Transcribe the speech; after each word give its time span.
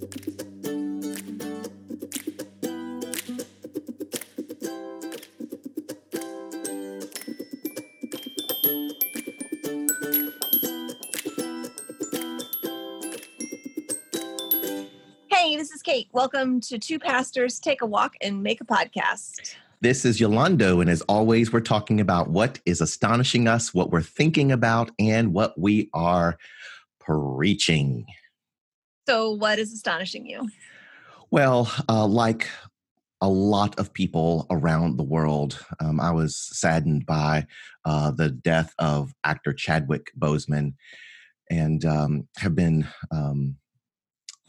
Hey, 0.00 0.06
this 15.56 15.70
is 15.70 15.82
Kate. 15.82 16.08
Welcome 16.12 16.62
to 16.62 16.78
Two 16.78 16.98
Pastors 16.98 17.60
Take 17.60 17.82
a 17.82 17.86
Walk 17.86 18.14
and 18.22 18.42
Make 18.42 18.62
a 18.62 18.64
Podcast. 18.64 19.54
This 19.82 20.06
is 20.06 20.18
Yolando, 20.18 20.80
and 20.80 20.88
as 20.88 21.02
always, 21.02 21.52
we're 21.52 21.60
talking 21.60 22.00
about 22.00 22.30
what 22.30 22.58
is 22.64 22.80
astonishing 22.80 23.46
us, 23.46 23.74
what 23.74 23.90
we're 23.90 24.00
thinking 24.00 24.50
about, 24.50 24.92
and 24.98 25.34
what 25.34 25.58
we 25.58 25.90
are 25.92 26.38
preaching. 27.00 28.06
So, 29.10 29.32
what 29.32 29.58
is 29.58 29.72
astonishing 29.72 30.24
you? 30.24 30.48
Well, 31.32 31.68
uh, 31.88 32.06
like 32.06 32.48
a 33.20 33.28
lot 33.28 33.76
of 33.76 33.92
people 33.92 34.46
around 34.50 34.96
the 34.96 35.02
world, 35.02 35.58
um, 35.80 35.98
I 35.98 36.12
was 36.12 36.36
saddened 36.36 37.06
by 37.06 37.48
uh, 37.84 38.12
the 38.12 38.30
death 38.30 38.72
of 38.78 39.12
actor 39.24 39.52
Chadwick 39.52 40.12
Boseman 40.16 40.74
and 41.50 41.84
um, 41.84 42.28
have 42.36 42.54
been 42.54 42.86
um, 43.10 43.56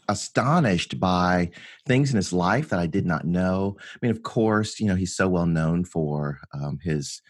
astonished 0.08 1.00
by 1.00 1.50
things 1.84 2.10
in 2.10 2.16
his 2.16 2.32
life 2.32 2.68
that 2.68 2.78
I 2.78 2.86
did 2.86 3.04
not 3.04 3.26
know. 3.26 3.76
I 3.80 3.98
mean, 4.00 4.12
of 4.12 4.22
course, 4.22 4.78
you 4.78 4.86
know, 4.86 4.94
he's 4.94 5.16
so 5.16 5.26
well 5.26 5.46
known 5.46 5.84
for 5.84 6.38
um, 6.54 6.78
his 6.80 7.20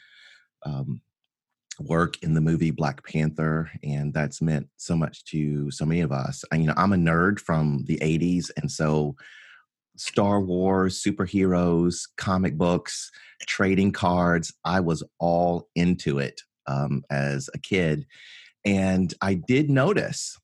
um, 0.66 1.00
work 1.80 2.22
in 2.22 2.34
the 2.34 2.40
movie 2.40 2.70
Black 2.70 3.04
Panther, 3.06 3.70
and 3.82 4.12
that's 4.12 4.42
meant 4.42 4.68
so 4.76 4.96
much 4.96 5.24
to 5.26 5.70
so 5.70 5.84
many 5.84 6.00
of 6.00 6.12
us. 6.12 6.44
And, 6.52 6.62
you 6.62 6.68
know, 6.68 6.74
I'm 6.76 6.92
a 6.92 6.96
nerd 6.96 7.40
from 7.40 7.84
the 7.86 7.98
80s, 7.98 8.50
and 8.56 8.70
so 8.70 9.16
Star 9.96 10.40
Wars, 10.40 11.02
superheroes, 11.02 12.08
comic 12.16 12.56
books, 12.56 13.10
trading 13.46 13.92
cards, 13.92 14.52
I 14.64 14.80
was 14.80 15.02
all 15.18 15.68
into 15.74 16.18
it 16.18 16.40
um, 16.66 17.02
as 17.10 17.50
a 17.54 17.58
kid. 17.58 18.06
And 18.64 19.12
I 19.20 19.34
did 19.34 19.68
notice 19.68 20.38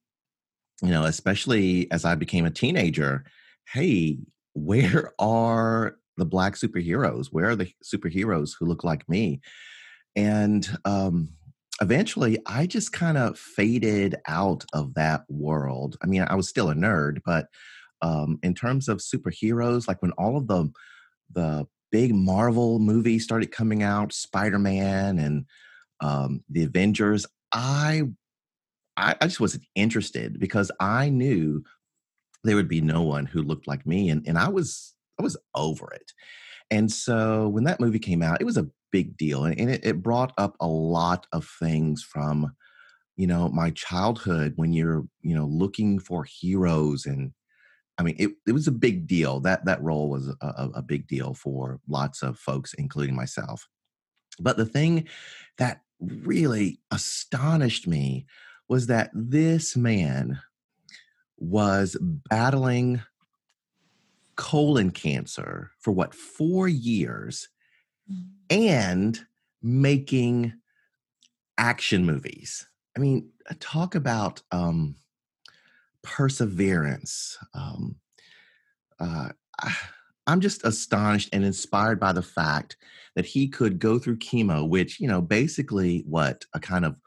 you 0.82 0.90
know, 0.90 1.04
especially 1.04 1.90
as 1.90 2.04
I 2.04 2.14
became 2.14 2.44
a 2.44 2.50
teenager, 2.50 3.24
hey, 3.72 4.18
where 4.54 5.12
are 5.18 5.96
the 6.16 6.24
black 6.24 6.54
superheroes? 6.54 7.28
Where 7.30 7.50
are 7.50 7.56
the 7.56 7.70
superheroes 7.84 8.52
who 8.58 8.66
look 8.66 8.82
like 8.82 9.08
me? 9.08 9.40
And 10.16 10.68
um, 10.84 11.30
eventually, 11.80 12.38
I 12.46 12.66
just 12.66 12.92
kind 12.92 13.18
of 13.18 13.38
faded 13.38 14.16
out 14.26 14.64
of 14.72 14.94
that 14.94 15.22
world. 15.28 15.96
I 16.02 16.06
mean, 16.06 16.24
I 16.28 16.34
was 16.34 16.48
still 16.48 16.70
a 16.70 16.74
nerd, 16.74 17.18
but 17.24 17.46
um, 18.02 18.38
in 18.42 18.54
terms 18.54 18.88
of 18.88 18.98
superheroes, 18.98 19.88
like 19.88 20.02
when 20.02 20.12
all 20.12 20.36
of 20.36 20.46
the 20.46 20.70
the 21.32 21.66
big 21.90 22.14
Marvel 22.14 22.78
movies 22.78 23.24
started 23.24 23.50
coming 23.50 23.82
out, 23.82 24.12
Spider 24.12 24.58
Man 24.58 25.18
and 25.18 25.44
um, 26.00 26.42
the 26.48 26.64
Avengers, 26.64 27.26
I 27.52 28.02
I, 28.96 29.14
I 29.20 29.26
just 29.26 29.40
wasn't 29.40 29.64
interested 29.74 30.40
because 30.40 30.70
I 30.80 31.08
knew 31.08 31.62
there 32.44 32.56
would 32.56 32.68
be 32.68 32.80
no 32.80 33.02
one 33.02 33.26
who 33.26 33.42
looked 33.42 33.66
like 33.66 33.86
me, 33.86 34.10
and 34.10 34.26
and 34.26 34.38
I 34.38 34.48
was 34.48 34.94
I 35.18 35.22
was 35.22 35.36
over 35.54 35.92
it. 35.92 36.12
And 36.70 36.90
so 36.92 37.48
when 37.48 37.64
that 37.64 37.80
movie 37.80 37.98
came 37.98 38.22
out, 38.22 38.40
it 38.40 38.44
was 38.44 38.56
a 38.56 38.68
big 38.90 39.16
deal, 39.16 39.44
and, 39.44 39.58
it, 39.58 39.84
it 39.84 40.02
brought 40.02 40.32
up 40.38 40.56
a 40.60 40.66
lot 40.66 41.26
of 41.32 41.48
things 41.60 42.02
from 42.02 42.52
you 43.16 43.26
know 43.26 43.48
my 43.48 43.70
childhood 43.70 44.52
when 44.56 44.72
you're 44.72 45.04
you 45.22 45.34
know 45.34 45.46
looking 45.46 45.98
for 45.98 46.24
heroes 46.24 47.04
and 47.04 47.32
I 47.98 48.04
mean, 48.04 48.14
it, 48.16 48.30
it 48.46 48.52
was 48.52 48.68
a 48.68 48.72
big 48.72 49.08
deal. 49.08 49.40
That 49.40 49.64
that 49.64 49.82
role 49.82 50.08
was 50.08 50.28
a, 50.28 50.70
a, 50.76 50.82
big 50.82 51.08
deal 51.08 51.34
for 51.34 51.80
lots 51.88 52.22
of 52.22 52.38
folks, 52.38 52.72
including 52.74 53.16
myself. 53.16 53.68
But 54.38 54.56
the 54.56 54.64
thing 54.64 55.08
that 55.58 55.80
really 56.00 56.80
astonished 56.92 57.88
me 57.88 58.26
was 58.68 58.86
that 58.86 59.10
this 59.12 59.76
man 59.76 60.40
was 61.38 61.96
battling 62.00 63.02
colon 64.38 64.92
cancer 64.92 65.72
for 65.80 65.90
what, 65.92 66.14
four 66.14 66.68
years 66.68 67.48
mm. 68.10 68.24
and 68.48 69.20
making 69.60 70.54
action 71.58 72.06
movies. 72.06 72.66
I 72.96 73.00
mean, 73.00 73.30
uh, 73.50 73.54
talk 73.58 73.96
about 73.96 74.40
um, 74.52 74.94
perseverance. 76.04 77.36
Um, 77.52 77.96
uh, 79.00 79.30
I'm 80.28 80.40
just 80.40 80.64
astonished 80.64 81.30
and 81.32 81.44
inspired 81.44 81.98
by 81.98 82.12
the 82.12 82.22
fact 82.22 82.76
that 83.16 83.26
he 83.26 83.48
could 83.48 83.80
go 83.80 83.98
through 83.98 84.18
chemo, 84.18 84.68
which, 84.68 85.00
you 85.00 85.08
know, 85.08 85.20
basically 85.20 86.04
what 86.06 86.44
a 86.54 86.60
kind 86.60 86.84
of 86.84 87.00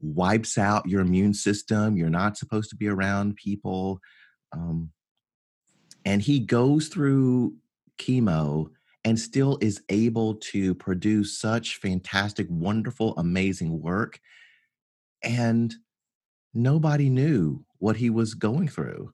wipes 0.00 0.56
out 0.56 0.88
your 0.88 1.02
immune 1.02 1.34
system. 1.34 1.98
You're 1.98 2.08
not 2.08 2.38
supposed 2.38 2.70
to 2.70 2.76
be 2.76 2.88
around 2.88 3.36
people. 3.36 4.00
Um, 4.52 4.90
and 6.06 6.22
he 6.22 6.38
goes 6.38 6.86
through 6.86 7.54
chemo 7.98 8.70
and 9.04 9.18
still 9.18 9.58
is 9.60 9.82
able 9.88 10.36
to 10.36 10.74
produce 10.76 11.38
such 11.38 11.76
fantastic, 11.76 12.46
wonderful, 12.48 13.14
amazing 13.18 13.82
work. 13.82 14.20
And 15.22 15.74
nobody 16.54 17.10
knew 17.10 17.64
what 17.78 17.96
he 17.96 18.08
was 18.08 18.34
going 18.34 18.68
through. 18.68 19.12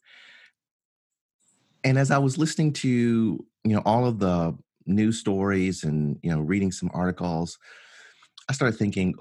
And 1.83 1.99
as 1.99 2.11
I 2.11 2.19
was 2.19 2.37
listening 2.37 2.75
to, 2.75 2.89
you 2.89 3.75
know, 3.75 3.83
all 3.87 4.07
of 4.07 4.19
the 4.19 4.57
news 4.85 5.19
stories 5.19 5.85
and, 5.85 6.19
you 6.23 6.31
know, 6.31 6.41
reading 6.41 6.73
some 6.73 6.91
articles, 6.93 7.59
I 8.51 8.53
started 8.53 8.77
thinking, 8.77 9.15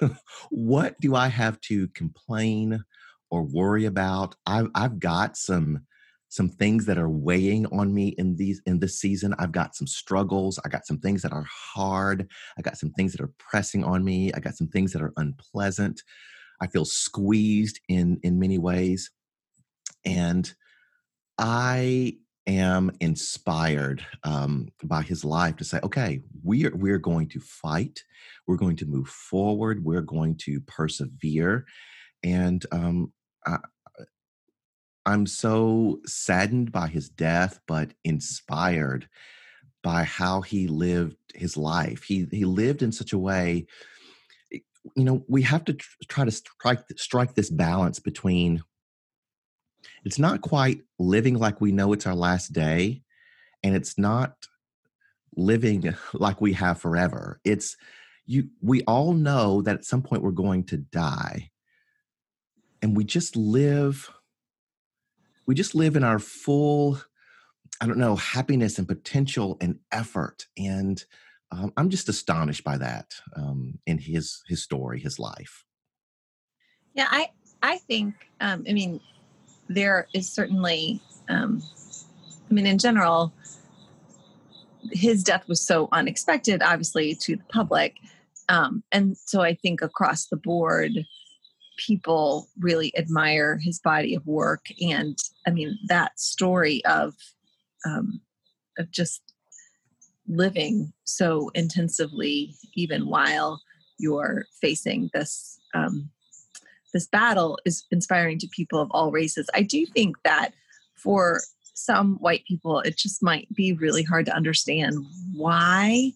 what 0.50 1.00
do 1.00 1.14
I 1.14 1.28
have 1.28 1.60
to 1.62 1.88
complain 1.88 2.84
or 3.30 3.42
worry 3.42 3.86
about? 3.86 4.36
I've 4.44 4.68
I've 4.74 4.98
got 4.98 5.36
some 5.38 5.85
some 6.28 6.48
things 6.48 6.86
that 6.86 6.98
are 6.98 7.08
weighing 7.08 7.66
on 7.66 7.94
me 7.94 8.08
in 8.18 8.36
these 8.36 8.60
in 8.66 8.80
this 8.80 9.00
season. 9.00 9.34
I've 9.38 9.52
got 9.52 9.76
some 9.76 9.86
struggles. 9.86 10.58
I 10.64 10.68
got 10.68 10.86
some 10.86 10.98
things 10.98 11.22
that 11.22 11.32
are 11.32 11.46
hard. 11.48 12.28
I 12.58 12.62
got 12.62 12.76
some 12.78 12.90
things 12.90 13.12
that 13.12 13.20
are 13.20 13.32
pressing 13.38 13.84
on 13.84 14.04
me. 14.04 14.32
I 14.32 14.40
got 14.40 14.56
some 14.56 14.68
things 14.68 14.92
that 14.92 15.02
are 15.02 15.12
unpleasant. 15.16 16.02
I 16.60 16.66
feel 16.66 16.84
squeezed 16.84 17.80
in 17.88 18.18
in 18.22 18.38
many 18.38 18.58
ways. 18.58 19.10
And 20.04 20.52
I 21.38 22.16
am 22.46 22.92
inspired 23.00 24.04
um, 24.22 24.68
by 24.84 25.02
his 25.02 25.24
life 25.24 25.56
to 25.56 25.64
say, 25.64 25.80
okay, 25.82 26.20
we're 26.42 26.74
we're 26.74 26.98
going 26.98 27.28
to 27.30 27.40
fight, 27.40 28.02
we're 28.46 28.56
going 28.56 28.76
to 28.76 28.86
move 28.86 29.08
forward, 29.08 29.84
we're 29.84 30.00
going 30.02 30.36
to 30.44 30.60
persevere, 30.62 31.64
and 32.22 32.64
um, 32.72 33.12
I, 33.46 33.58
I'm 35.06 35.26
so 35.26 36.00
saddened 36.04 36.72
by 36.72 36.88
his 36.88 37.08
death, 37.08 37.60
but 37.66 37.92
inspired 38.04 39.08
by 39.82 40.02
how 40.02 40.40
he 40.40 40.66
lived 40.66 41.16
his 41.32 41.56
life. 41.56 42.02
He 42.02 42.26
he 42.30 42.44
lived 42.44 42.82
in 42.82 42.90
such 42.90 43.12
a 43.12 43.18
way. 43.18 43.66
You 44.50 45.04
know, 45.04 45.24
we 45.28 45.42
have 45.42 45.64
to 45.66 45.74
try 46.08 46.24
to 46.24 46.30
strike 46.32 46.80
strike 46.96 47.34
this 47.36 47.50
balance 47.50 48.00
between 48.00 48.64
it's 50.04 50.18
not 50.18 50.40
quite 50.40 50.82
living 50.98 51.34
like 51.34 51.60
we 51.60 51.72
know 51.72 51.92
it's 51.92 52.06
our 52.06 52.14
last 52.14 52.52
day 52.52 53.02
and 53.62 53.76
it's 53.76 53.96
not 53.96 54.34
living 55.36 55.94
like 56.14 56.40
we 56.40 56.52
have 56.54 56.80
forever 56.80 57.40
it's 57.44 57.76
you 58.24 58.48
we 58.60 58.82
all 58.82 59.12
know 59.12 59.62
that 59.62 59.76
at 59.76 59.84
some 59.84 60.02
point 60.02 60.22
we're 60.22 60.30
going 60.30 60.64
to 60.64 60.76
die 60.76 61.50
and 62.82 62.96
we 62.96 63.04
just 63.04 63.36
live 63.36 64.10
we 65.46 65.54
just 65.54 65.74
live 65.74 65.96
in 65.96 66.04
our 66.04 66.18
full 66.18 67.00
i 67.80 67.86
don't 67.86 67.98
know 67.98 68.16
happiness 68.16 68.78
and 68.78 68.88
potential 68.88 69.56
and 69.60 69.78
effort 69.92 70.46
and 70.56 71.04
um, 71.52 71.72
i'm 71.76 71.90
just 71.90 72.08
astonished 72.08 72.64
by 72.64 72.76
that 72.76 73.14
um, 73.36 73.78
in 73.86 73.98
his 73.98 74.42
his 74.48 74.62
story 74.62 75.00
his 75.00 75.18
life 75.18 75.64
yeah 76.94 77.08
i 77.10 77.28
i 77.62 77.78
think 77.78 78.14
um, 78.40 78.64
i 78.68 78.72
mean 78.72 79.00
there 79.68 80.06
is 80.12 80.30
certainly, 80.30 81.00
um, 81.28 81.62
I 82.50 82.54
mean, 82.54 82.66
in 82.66 82.78
general, 82.78 83.32
his 84.92 85.24
death 85.24 85.48
was 85.48 85.60
so 85.60 85.88
unexpected, 85.92 86.62
obviously, 86.62 87.14
to 87.22 87.36
the 87.36 87.44
public. 87.52 87.96
Um, 88.48 88.84
and 88.92 89.16
so 89.16 89.40
I 89.40 89.54
think 89.54 89.82
across 89.82 90.26
the 90.26 90.36
board, 90.36 90.92
people 91.76 92.48
really 92.58 92.96
admire 92.96 93.58
his 93.58 93.78
body 93.78 94.14
of 94.14 94.26
work. 94.26 94.66
And 94.80 95.18
I 95.46 95.50
mean, 95.50 95.78
that 95.88 96.18
story 96.18 96.84
of, 96.84 97.14
um, 97.84 98.20
of 98.78 98.90
just 98.90 99.22
living 100.28 100.92
so 101.04 101.50
intensively, 101.54 102.54
even 102.74 103.06
while 103.08 103.60
you're 103.98 104.46
facing 104.60 105.10
this 105.14 105.58
um, 105.74 106.10
this 106.92 107.06
battle 107.06 107.58
is 107.66 107.84
inspiring 107.90 108.38
to 108.38 108.48
people 108.48 108.80
of 108.80 108.90
all 108.90 109.10
races. 109.10 109.50
I 109.52 109.62
do 109.62 109.84
think 109.84 110.16
that 110.24 110.52
for 110.94 111.40
some 111.74 112.16
white 112.20 112.44
people, 112.46 112.80
it 112.80 112.96
just 112.96 113.22
might 113.22 113.52
be 113.54 113.74
really 113.74 114.02
hard 114.02 114.24
to 114.26 114.34
understand 114.34 114.94
why, 115.34 116.12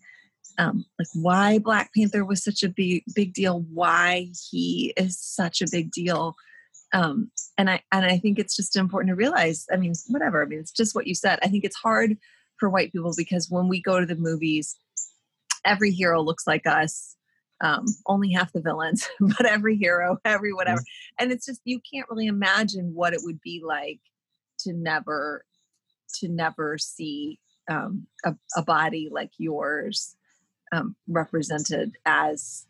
um, 0.61 0.85
like 0.99 1.09
why 1.15 1.59
Black 1.59 1.91
Panther 1.95 2.23
was 2.23 2.45
such 2.45 2.63
a 2.63 2.69
big 2.69 3.03
big 3.15 3.33
deal, 3.33 3.65
why 3.73 4.29
he 4.51 4.93
is 4.97 5.19
such 5.19 5.63
a 5.63 5.69
big 5.71 5.91
deal. 5.91 6.37
Um, 6.93 7.31
and 7.57 7.71
I 7.71 7.83
and 7.91 8.05
I 8.05 8.19
think 8.19 8.39
it's 8.39 8.57
just 8.57 8.77
important 8.77 9.09
to 9.09 9.17
realize. 9.17 9.67
I 9.73 9.77
mean, 9.77 9.95
whatever. 10.09 10.43
I 10.43 10.47
mean, 10.47 10.61
it's 10.61 10.71
just 10.71 10.95
what 10.95 11.07
you 11.07 11.15
said. 11.15 11.39
I 11.43 11.49
think 11.49 11.65
it's 11.65 11.77
hard 11.77 12.19
for 12.59 12.69
white 12.69 12.93
people 12.93 13.15
because 13.17 13.49
when 13.49 13.69
we 13.69 13.81
go 13.81 13.99
to 14.01 14.07
the 14.07 14.17
movies, 14.17 14.77
every 15.65 15.93
hero 15.93 16.23
looks 16.23 16.47
like 16.47 16.67
us. 16.67 17.17
Um, 17.63 17.85
only 18.07 18.33
half 18.33 18.53
the 18.53 18.61
villains, 18.61 19.09
but 19.21 19.47
every 19.47 19.77
hero, 19.77 20.19
every 20.27 20.53
whatever. 20.53 20.83
And 21.19 21.33
it's 21.33 21.47
just 21.47 21.63
you 21.65 21.81
can't 21.91 22.09
really 22.11 22.27
imagine 22.27 22.93
what 22.95 23.15
it 23.15 23.21
would 23.23 23.41
be 23.41 23.63
like 23.65 24.01
to 24.61 24.75
never 24.75 25.45
to 26.17 26.29
never 26.29 26.77
see 26.77 27.39
um, 27.71 28.07
a, 28.25 28.35
a, 28.57 28.63
body 28.63 29.09
like 29.13 29.31
yours 29.39 30.17
um, 30.73 30.97
represented 31.09 31.97
as 32.07 32.67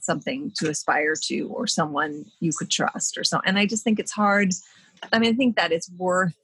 something 0.00 0.52
to 0.56 0.68
aspire 0.68 1.14
to 1.14 1.48
or 1.48 1.66
someone 1.66 2.24
you 2.40 2.52
could 2.52 2.70
trust 2.70 3.16
or 3.16 3.24
so 3.24 3.40
and 3.44 3.58
i 3.58 3.66
just 3.66 3.84
think 3.84 3.98
it's 4.00 4.12
hard 4.12 4.52
i 5.12 5.18
mean 5.18 5.32
i 5.32 5.36
think 5.36 5.56
that 5.56 5.72
it's 5.72 5.90
worth 5.92 6.34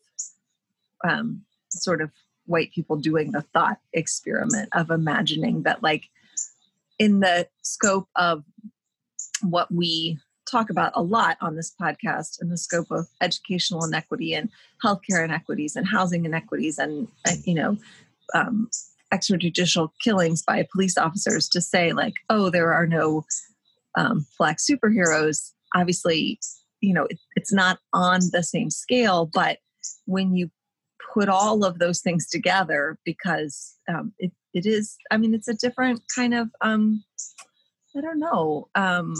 um, 1.05 1.43
sort 1.71 2.01
of 2.01 2.11
white 2.47 2.73
people 2.73 2.97
doing 2.97 3.33
the 3.33 3.43
thought 3.43 3.79
experiment 3.93 4.69
of 4.73 4.91
imagining 4.91 5.63
that 5.63 5.83
like 5.83 6.09
in 6.99 7.21
the 7.21 7.47
scope 7.63 8.09
of 8.17 8.45
what 9.43 9.71
we 9.73 10.19
talk 10.51 10.71
about 10.71 10.93
a 10.95 11.03
lot 11.03 11.37
on 11.41 11.57
this 11.57 11.75
podcast 11.81 12.41
in 12.41 12.49
the 12.49 12.57
scope 12.57 12.91
of 12.91 13.07
educational 13.21 13.85
inequity 13.85 14.35
and 14.35 14.49
healthcare 14.83 15.25
inequities 15.25 15.77
and 15.77 15.87
housing 15.87 16.25
inequities 16.25 16.79
and, 16.79 17.09
and 17.27 17.47
you 17.47 17.55
know 17.55 17.77
um, 18.35 18.71
extrajudicial 19.13 19.91
killings 20.03 20.43
by 20.43 20.67
police 20.73 20.99
officers 20.99 21.49
to 21.49 21.61
say 21.61 21.93
like 21.93 22.15
oh 22.31 22.51
there 22.51 22.73
are 22.73 22.87
no 22.87 23.25
um, 23.97 24.27
black 24.39 24.59
superheroes 24.59 25.53
obviously 25.75 26.39
you 26.81 26.93
know 26.93 27.05
it, 27.05 27.19
it's 27.37 27.53
not 27.53 27.79
on 27.93 28.21
the 28.33 28.43
same 28.43 28.71
scale 28.71 29.27
but 29.33 29.59
when 30.07 30.35
you 30.35 30.51
put 31.15 31.29
all 31.29 31.65
of 31.65 31.79
those 31.79 32.01
things 32.01 32.29
together 32.29 32.99
because 33.05 33.75
um, 33.89 34.13
it, 34.19 34.33
it 34.53 34.67
is 34.67 34.97
i 35.11 35.17
mean 35.17 35.35
it's 35.35 35.49
a 35.49 35.55
different 35.55 36.03
kind 36.15 36.35
of 36.35 36.49
um, 36.61 37.03
i 37.97 38.01
don't 38.01 38.19
know 38.19 38.69
um, 38.75 39.15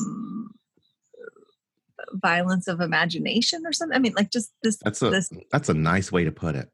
violence 2.13 2.69
of 2.69 2.81
imagination 2.81 3.67
or 3.67 3.73
something. 3.73 3.97
I 3.97 3.99
mean, 3.99 4.15
like 4.17 4.31
just 4.31 4.53
this. 4.63 4.79
That's 4.79 5.03
a 5.03 5.11
this, 5.11 5.33
that's 5.51 5.69
a 5.69 5.75
nice 5.75 6.13
way 6.13 6.25
to 6.25 6.33
put 6.33 6.55
it. 6.55 6.71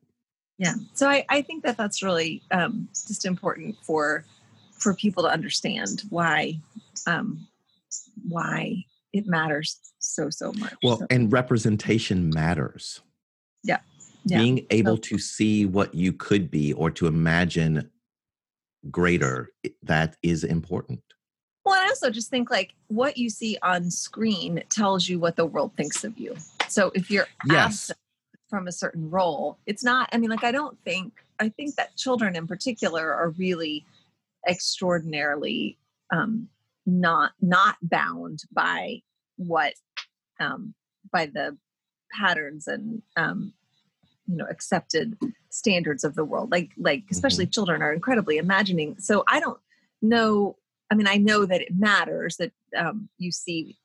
Yeah. 0.59 0.75
So 0.95 1.09
I, 1.09 1.25
I 1.29 1.43
think 1.43 1.65
that 1.65 1.77
that's 1.77 2.03
really 2.03 2.43
um, 2.51 2.89
just 2.93 3.25
important 3.25 3.77
for 3.83 4.25
for 4.73 4.95
people 4.95 5.23
to 5.23 5.29
understand 5.29 6.03
why 6.11 6.61
um, 7.07 7.47
why 8.29 8.85
it 9.13 9.27
matters 9.27 9.79
so 9.99 10.31
so 10.31 10.53
much. 10.53 10.75
Well, 10.83 10.99
so. 10.99 11.07
and 11.11 11.33
representation 11.33 12.31
matters. 12.31 13.01
Yeah. 13.63 13.79
yeah. 14.25 14.39
Being 14.39 14.67
able 14.71 14.97
so, 14.97 15.03
to 15.03 15.19
see 15.19 15.67
what 15.67 15.95
you 15.95 16.13
could 16.13 16.51
be 16.51 16.73
or 16.75 16.91
to 16.93 17.07
imagine 17.07 17.91
greater 18.91 19.51
that 19.83 20.17
is 20.23 20.45
important. 20.45 21.03
Well, 21.65 21.75
I 21.75 21.89
also 21.89 22.11
just 22.11 22.29
think 22.29 22.51
like 22.51 22.75
what 22.89 23.17
you 23.17 23.31
see 23.31 23.57
on 23.63 23.91
screen 23.91 24.63
tells 24.69 25.09
you 25.09 25.19
what 25.19 25.37
the 25.37 25.47
world 25.47 25.73
thinks 25.77 26.05
of 26.05 26.19
you. 26.19 26.37
So 26.69 26.93
if 26.95 27.11
you're 27.11 27.27
yes. 27.47 27.91
From 28.49 28.67
a 28.67 28.73
certain 28.73 29.11
role, 29.11 29.59
it's 29.67 29.85
not, 29.85 30.09
I 30.13 30.19
mean, 30.19 30.31
like, 30.31 30.45
I 30.45 30.53
don't 30.53 30.79
think, 30.85 31.13
I 31.41 31.49
think 31.49 31.77
that 31.77 31.97
children 31.97 32.37
in 32.37 32.47
particular 32.47 33.13
are 33.13 33.31
really 33.31 33.85
extraordinarily 34.47 35.79
um, 36.13 36.49
not 36.87 37.33
not 37.41 37.77
bound 37.81 38.43
by 38.53 39.01
what 39.37 39.73
um, 40.39 40.75
by 41.11 41.27
the 41.27 41.57
patterns 42.13 42.67
and 42.67 43.03
um, 43.17 43.55
you 44.27 44.37
know 44.37 44.47
accepted 44.49 45.17
standards 45.49 46.05
of 46.05 46.15
the 46.15 46.25
world. 46.25 46.51
Like 46.51 46.71
like 46.77 47.05
especially 47.11 47.47
mm-hmm. 47.47 47.53
children 47.53 47.83
are 47.83 47.93
incredibly 47.93 48.37
imagining. 48.37 48.97
So 48.99 49.25
i 49.27 49.41
don't 49.41 49.59
know 50.03 50.57
I 50.91 50.97
mean, 50.97 51.07
I 51.07 51.17
know 51.17 51.45
that 51.47 51.61
it 51.61 51.75
matters 51.75 52.37
that 52.37 52.53
um, 52.77 53.09
you 53.19 53.33
see, 53.33 53.77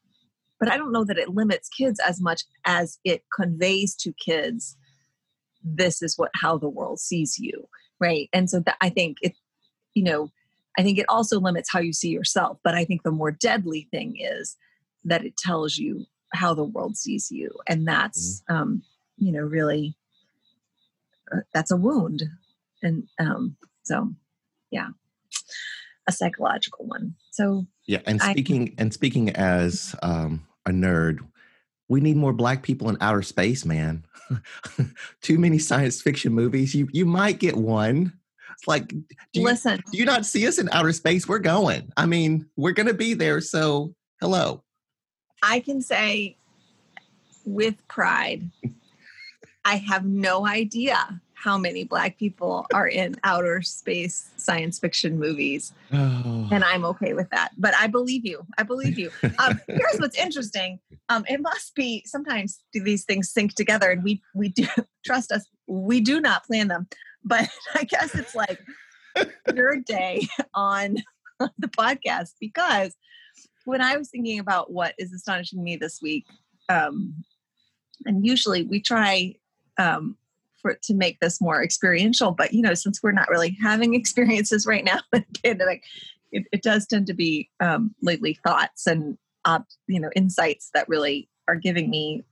but 0.59 0.69
I 0.69 0.77
don't 0.77 0.91
know 0.91 1.05
that 1.05 1.17
it 1.17 1.29
limits 1.29 1.69
kids 1.69 1.99
as 2.05 2.21
much 2.21 2.43
as 2.65 2.99
it 3.03 3.23
conveys 3.35 3.95
to 3.97 4.13
kids 4.13 4.75
this 5.63 6.01
is 6.01 6.17
what 6.17 6.31
how 6.35 6.57
the 6.57 6.69
world 6.69 6.99
sees 6.99 7.37
you, 7.37 7.67
right? 7.99 8.29
And 8.33 8.49
so 8.49 8.59
that 8.61 8.77
I 8.81 8.89
think 8.89 9.17
it, 9.21 9.33
you 9.93 10.03
know, 10.03 10.31
I 10.77 10.83
think 10.83 10.97
it 10.97 11.05
also 11.09 11.39
limits 11.39 11.69
how 11.71 11.79
you 11.79 11.93
see 11.93 12.09
yourself. 12.09 12.59
But 12.63 12.75
I 12.75 12.85
think 12.85 13.03
the 13.03 13.11
more 13.11 13.31
deadly 13.31 13.87
thing 13.91 14.17
is 14.19 14.55
that 15.03 15.25
it 15.25 15.37
tells 15.37 15.77
you 15.77 16.05
how 16.33 16.53
the 16.53 16.63
world 16.63 16.95
sees 16.95 17.31
you, 17.31 17.51
and 17.67 17.87
that's 17.87 18.41
mm-hmm. 18.49 18.61
um, 18.61 18.83
you 19.17 19.31
know 19.31 19.41
really 19.41 19.95
uh, 21.31 21.41
that's 21.53 21.71
a 21.71 21.77
wound, 21.77 22.23
and 22.81 23.07
um, 23.19 23.55
so 23.83 24.13
yeah 24.71 24.89
a 26.07 26.11
psychological 26.11 26.85
one. 26.85 27.15
So 27.31 27.67
yeah, 27.85 27.99
and 28.05 28.21
speaking 28.21 28.69
I, 28.77 28.81
and 28.81 28.93
speaking 28.93 29.29
as 29.31 29.95
um, 30.01 30.45
a 30.65 30.71
nerd, 30.71 31.19
we 31.87 31.99
need 31.99 32.17
more 32.17 32.33
black 32.33 32.63
people 32.63 32.89
in 32.89 32.97
outer 33.01 33.23
space, 33.23 33.65
man. 33.65 34.05
Too 35.21 35.39
many 35.39 35.59
science 35.59 36.01
fiction 36.01 36.33
movies. 36.33 36.75
You 36.75 36.87
you 36.91 37.05
might 37.05 37.39
get 37.39 37.55
one. 37.55 38.13
It's 38.51 38.67
like 38.67 38.89
do 38.89 39.05
you, 39.33 39.43
listen. 39.43 39.81
Do 39.91 39.97
you 39.97 40.05
not 40.05 40.25
see 40.25 40.47
us 40.47 40.59
in 40.59 40.69
outer 40.69 40.93
space? 40.93 41.27
We're 41.27 41.39
going. 41.39 41.91
I 41.97 42.05
mean, 42.05 42.45
we're 42.55 42.73
going 42.73 42.87
to 42.87 42.93
be 42.93 43.13
there. 43.13 43.41
So 43.41 43.95
hello. 44.21 44.63
I 45.41 45.61
can 45.61 45.81
say 45.81 46.37
with 47.45 47.75
pride, 47.87 48.49
I 49.65 49.77
have 49.77 50.05
no 50.05 50.45
idea 50.45 51.21
how 51.41 51.57
many 51.57 51.85
black 51.85 52.17
people 52.17 52.67
are 52.73 52.87
in 52.87 53.15
outer 53.23 53.61
space 53.61 54.29
science 54.35 54.77
fiction 54.77 55.17
movies. 55.17 55.73
Oh. 55.91 56.47
and 56.51 56.63
i'm 56.63 56.85
okay 56.85 57.13
with 57.13 57.29
that. 57.31 57.51
But 57.57 57.73
i 57.75 57.87
believe 57.87 58.25
you. 58.25 58.45
I 58.57 58.63
believe 58.63 58.99
you. 58.99 59.11
Um, 59.39 59.59
here's 59.67 59.99
what's 59.99 60.17
interesting. 60.17 60.79
Um, 61.07 61.23
it 61.27 61.41
must 61.41 61.75
be 61.75 62.03
sometimes 62.05 62.59
do 62.73 62.83
these 62.83 63.05
things 63.05 63.31
sync 63.31 63.55
together 63.55 63.89
and 63.89 64.03
we 64.03 64.21
we 64.35 64.49
do 64.49 64.67
trust 65.05 65.31
us 65.31 65.45
we 65.67 66.01
do 66.01 66.19
not 66.19 66.45
plan 66.45 66.67
them. 66.67 66.87
But 67.23 67.47
i 67.75 67.83
guess 67.83 68.15
it's 68.15 68.35
like 68.35 68.59
third 69.47 69.85
day 69.85 70.27
on 70.53 70.97
the 71.57 71.67
podcast 71.67 72.33
because 72.39 72.95
when 73.65 73.81
i 73.81 73.97
was 73.97 74.09
thinking 74.09 74.39
about 74.39 74.71
what 74.71 74.93
is 74.97 75.13
astonishing 75.13 75.63
me 75.63 75.75
this 75.75 76.01
week 76.01 76.25
um, 76.69 77.15
and 78.05 78.25
usually 78.25 78.63
we 78.63 78.79
try 78.79 79.35
um, 79.77 80.15
for 80.61 80.77
to 80.83 80.93
make 80.93 81.19
this 81.19 81.41
more 81.41 81.63
experiential. 81.63 82.31
But 82.31 82.53
you 82.53 82.61
know, 82.61 82.73
since 82.73 83.01
we're 83.01 83.11
not 83.11 83.29
really 83.29 83.57
having 83.61 83.93
experiences 83.95 84.65
right 84.65 84.83
now 84.83 84.99
with 85.11 85.25
pandemic, 85.43 85.83
it, 86.31 86.45
it 86.51 86.63
does 86.63 86.85
tend 86.85 87.07
to 87.07 87.13
be 87.13 87.49
um, 87.59 87.95
lately 88.01 88.37
thoughts 88.45 88.87
and 88.87 89.17
you 89.87 89.99
know 89.99 90.09
insights 90.15 90.69
that 90.73 90.87
really 90.87 91.27
are 91.47 91.55
giving 91.55 91.89
me 91.89 92.23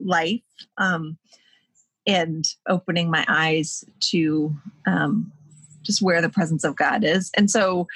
life 0.00 0.42
um, 0.78 1.16
and 2.06 2.44
opening 2.68 3.10
my 3.10 3.24
eyes 3.28 3.84
to 4.00 4.54
um, 4.86 5.32
just 5.82 6.02
where 6.02 6.20
the 6.20 6.28
presence 6.28 6.64
of 6.64 6.76
God 6.76 7.04
is. 7.04 7.30
And 7.36 7.50
so, 7.50 7.86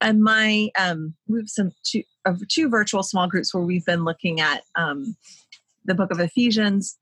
and 0.00 0.22
my 0.22 0.70
um, 0.78 1.14
we 1.26 1.40
have 1.40 1.48
some 1.48 1.72
two 1.82 2.02
of 2.24 2.46
two 2.48 2.68
virtual 2.68 3.02
small 3.02 3.26
groups 3.28 3.54
where 3.54 3.64
we've 3.64 3.84
been 3.84 4.04
looking 4.04 4.40
at 4.40 4.62
um, 4.76 5.16
the 5.84 5.94
book 5.94 6.10
of 6.10 6.20
Ephesians 6.20 6.98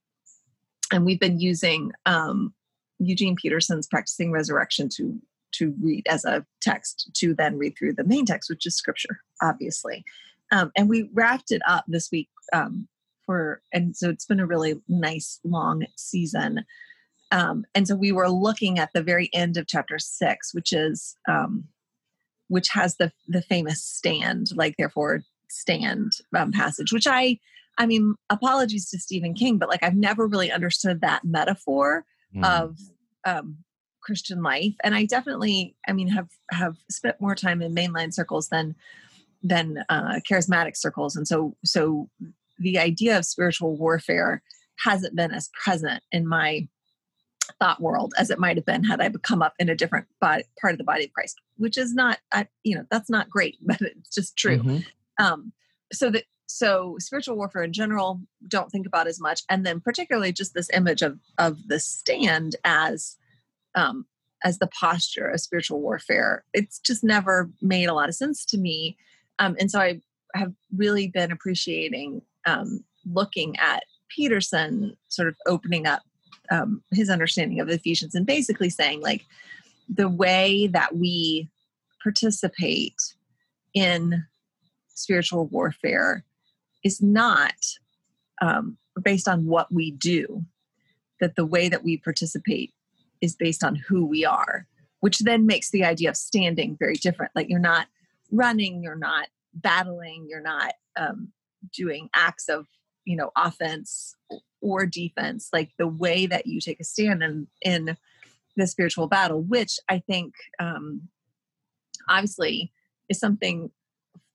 and 0.94 1.04
we've 1.04 1.20
been 1.20 1.40
using 1.40 1.90
um, 2.06 2.54
Eugene 3.00 3.34
Peterson's 3.34 3.88
Practicing 3.88 4.30
Resurrection 4.30 4.88
to 4.96 5.20
to 5.52 5.74
read 5.80 6.04
as 6.08 6.24
a 6.24 6.44
text 6.60 7.10
to 7.14 7.32
then 7.34 7.58
read 7.58 7.76
through 7.78 7.92
the 7.92 8.02
main 8.04 8.26
text, 8.26 8.50
which 8.50 8.66
is 8.66 8.74
Scripture, 8.74 9.20
obviously. 9.40 10.04
Um, 10.50 10.72
and 10.76 10.88
we 10.88 11.08
wrapped 11.12 11.52
it 11.52 11.62
up 11.66 11.84
this 11.86 12.10
week 12.10 12.28
um, 12.52 12.88
for, 13.24 13.62
and 13.72 13.96
so 13.96 14.10
it's 14.10 14.24
been 14.24 14.40
a 14.40 14.46
really 14.46 14.80
nice 14.88 15.38
long 15.44 15.86
season. 15.96 16.64
Um, 17.30 17.64
and 17.72 17.86
so 17.86 17.94
we 17.94 18.10
were 18.10 18.28
looking 18.28 18.80
at 18.80 18.90
the 18.94 19.02
very 19.02 19.30
end 19.32 19.56
of 19.56 19.68
chapter 19.68 20.00
six, 20.00 20.52
which 20.52 20.72
is 20.72 21.16
um, 21.28 21.64
which 22.48 22.68
has 22.70 22.96
the 22.96 23.12
the 23.28 23.42
famous 23.42 23.82
stand, 23.82 24.48
like 24.54 24.76
therefore 24.76 25.22
stand 25.48 26.12
um, 26.36 26.52
passage, 26.52 26.92
which 26.92 27.06
I 27.06 27.38
I 27.78 27.86
mean, 27.86 28.14
apologies 28.30 28.88
to 28.90 28.98
Stephen 28.98 29.34
King, 29.34 29.58
but 29.58 29.68
like 29.68 29.82
I've 29.82 29.96
never 29.96 30.26
really 30.26 30.50
understood 30.50 31.00
that 31.00 31.24
metaphor 31.24 32.04
mm. 32.34 32.44
of 32.44 32.78
um, 33.24 33.58
Christian 34.02 34.42
life, 34.42 34.74
and 34.84 34.94
I 34.94 35.04
definitely, 35.06 35.74
I 35.88 35.92
mean, 35.92 36.08
have 36.08 36.28
have 36.50 36.76
spent 36.90 37.20
more 37.20 37.34
time 37.34 37.62
in 37.62 37.74
mainline 37.74 38.12
circles 38.12 38.48
than 38.48 38.74
than 39.42 39.84
uh, 39.88 40.20
charismatic 40.30 40.76
circles, 40.76 41.16
and 41.16 41.26
so 41.26 41.56
so 41.64 42.08
the 42.58 42.78
idea 42.78 43.18
of 43.18 43.24
spiritual 43.24 43.76
warfare 43.76 44.42
hasn't 44.78 45.16
been 45.16 45.32
as 45.32 45.50
present 45.62 46.02
in 46.12 46.26
my 46.26 46.68
thought 47.60 47.80
world 47.80 48.14
as 48.18 48.30
it 48.30 48.38
might 48.38 48.56
have 48.56 48.66
been 48.66 48.84
had 48.84 49.00
I 49.00 49.10
come 49.22 49.42
up 49.42 49.54
in 49.58 49.68
a 49.68 49.76
different 49.76 50.06
body, 50.20 50.44
part 50.60 50.72
of 50.72 50.78
the 50.78 50.84
body 50.84 51.04
of 51.04 51.12
Christ, 51.12 51.40
which 51.56 51.76
is 51.76 51.94
not, 51.94 52.18
I, 52.32 52.46
you 52.62 52.76
know, 52.76 52.84
that's 52.90 53.10
not 53.10 53.30
great, 53.30 53.58
but 53.62 53.80
it's 53.80 54.14
just 54.14 54.36
true. 54.36 54.58
Mm-hmm. 54.58 55.24
Um, 55.24 55.52
so 55.92 56.10
that 56.10 56.24
so 56.46 56.96
spiritual 56.98 57.36
warfare 57.36 57.62
in 57.62 57.72
general 57.72 58.20
don't 58.48 58.70
think 58.70 58.86
about 58.86 59.06
as 59.06 59.20
much, 59.20 59.42
and 59.48 59.64
then 59.64 59.80
particularly 59.80 60.32
just 60.32 60.54
this 60.54 60.70
image 60.72 61.02
of 61.02 61.18
of 61.38 61.68
the 61.68 61.80
stand 61.80 62.56
as 62.64 63.16
um, 63.74 64.06
as 64.44 64.58
the 64.58 64.68
posture 64.68 65.28
of 65.28 65.40
spiritual 65.40 65.80
warfare. 65.80 66.44
It's 66.52 66.78
just 66.78 67.02
never 67.02 67.50
made 67.62 67.88
a 67.88 67.94
lot 67.94 68.08
of 68.08 68.14
sense 68.14 68.44
to 68.46 68.58
me, 68.58 68.96
um, 69.38 69.56
and 69.58 69.70
so 69.70 69.80
I 69.80 70.00
have 70.34 70.52
really 70.76 71.08
been 71.08 71.32
appreciating 71.32 72.22
um, 72.46 72.84
looking 73.10 73.56
at 73.58 73.84
Peterson 74.08 74.96
sort 75.08 75.28
of 75.28 75.36
opening 75.46 75.86
up 75.86 76.02
um, 76.50 76.82
his 76.92 77.10
understanding 77.10 77.60
of 77.60 77.68
Ephesians 77.68 78.14
and 78.14 78.26
basically 78.26 78.70
saying 78.70 79.00
like 79.00 79.24
the 79.88 80.08
way 80.08 80.66
that 80.68 80.96
we 80.96 81.48
participate 82.02 82.96
in 83.74 84.24
spiritual 84.94 85.46
warfare 85.46 86.24
is 86.84 87.02
not 87.02 87.54
um, 88.40 88.76
based 89.02 89.26
on 89.26 89.46
what 89.46 89.72
we 89.72 89.90
do, 89.90 90.44
that 91.20 91.36
the 91.36 91.46
way 91.46 91.68
that 91.68 91.82
we 91.82 91.96
participate 91.96 92.72
is 93.20 93.34
based 93.34 93.64
on 93.64 93.76
who 93.76 94.04
we 94.04 94.24
are, 94.24 94.66
which 95.00 95.20
then 95.20 95.46
makes 95.46 95.70
the 95.70 95.84
idea 95.84 96.10
of 96.10 96.16
standing 96.16 96.76
very 96.78 96.96
different. 96.96 97.32
Like 97.34 97.48
you're 97.48 97.58
not 97.58 97.86
running, 98.30 98.82
you're 98.82 98.96
not 98.96 99.28
battling, 99.54 100.26
you're 100.28 100.42
not 100.42 100.74
um, 100.96 101.32
doing 101.72 102.08
acts 102.14 102.48
of 102.48 102.66
you 103.04 103.16
know 103.16 103.30
offense 103.36 104.14
or 104.60 104.86
defense 104.86 105.48
like 105.52 105.70
the 105.78 105.86
way 105.86 106.26
that 106.26 106.46
you 106.46 106.60
take 106.60 106.80
a 106.80 106.84
stand 106.84 107.22
in 107.22 107.46
in 107.62 107.96
the 108.56 108.66
spiritual 108.66 109.06
battle 109.06 109.42
which 109.42 109.78
i 109.88 109.98
think 109.98 110.34
um 110.58 111.02
obviously 112.08 112.72
is 113.08 113.18
something 113.18 113.70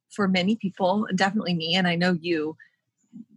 for 0.10 0.28
many 0.28 0.56
people 0.56 1.06
and 1.08 1.18
definitely 1.18 1.54
me 1.54 1.76
and 1.76 1.88
i 1.88 1.96
know 1.96 2.18
you 2.20 2.56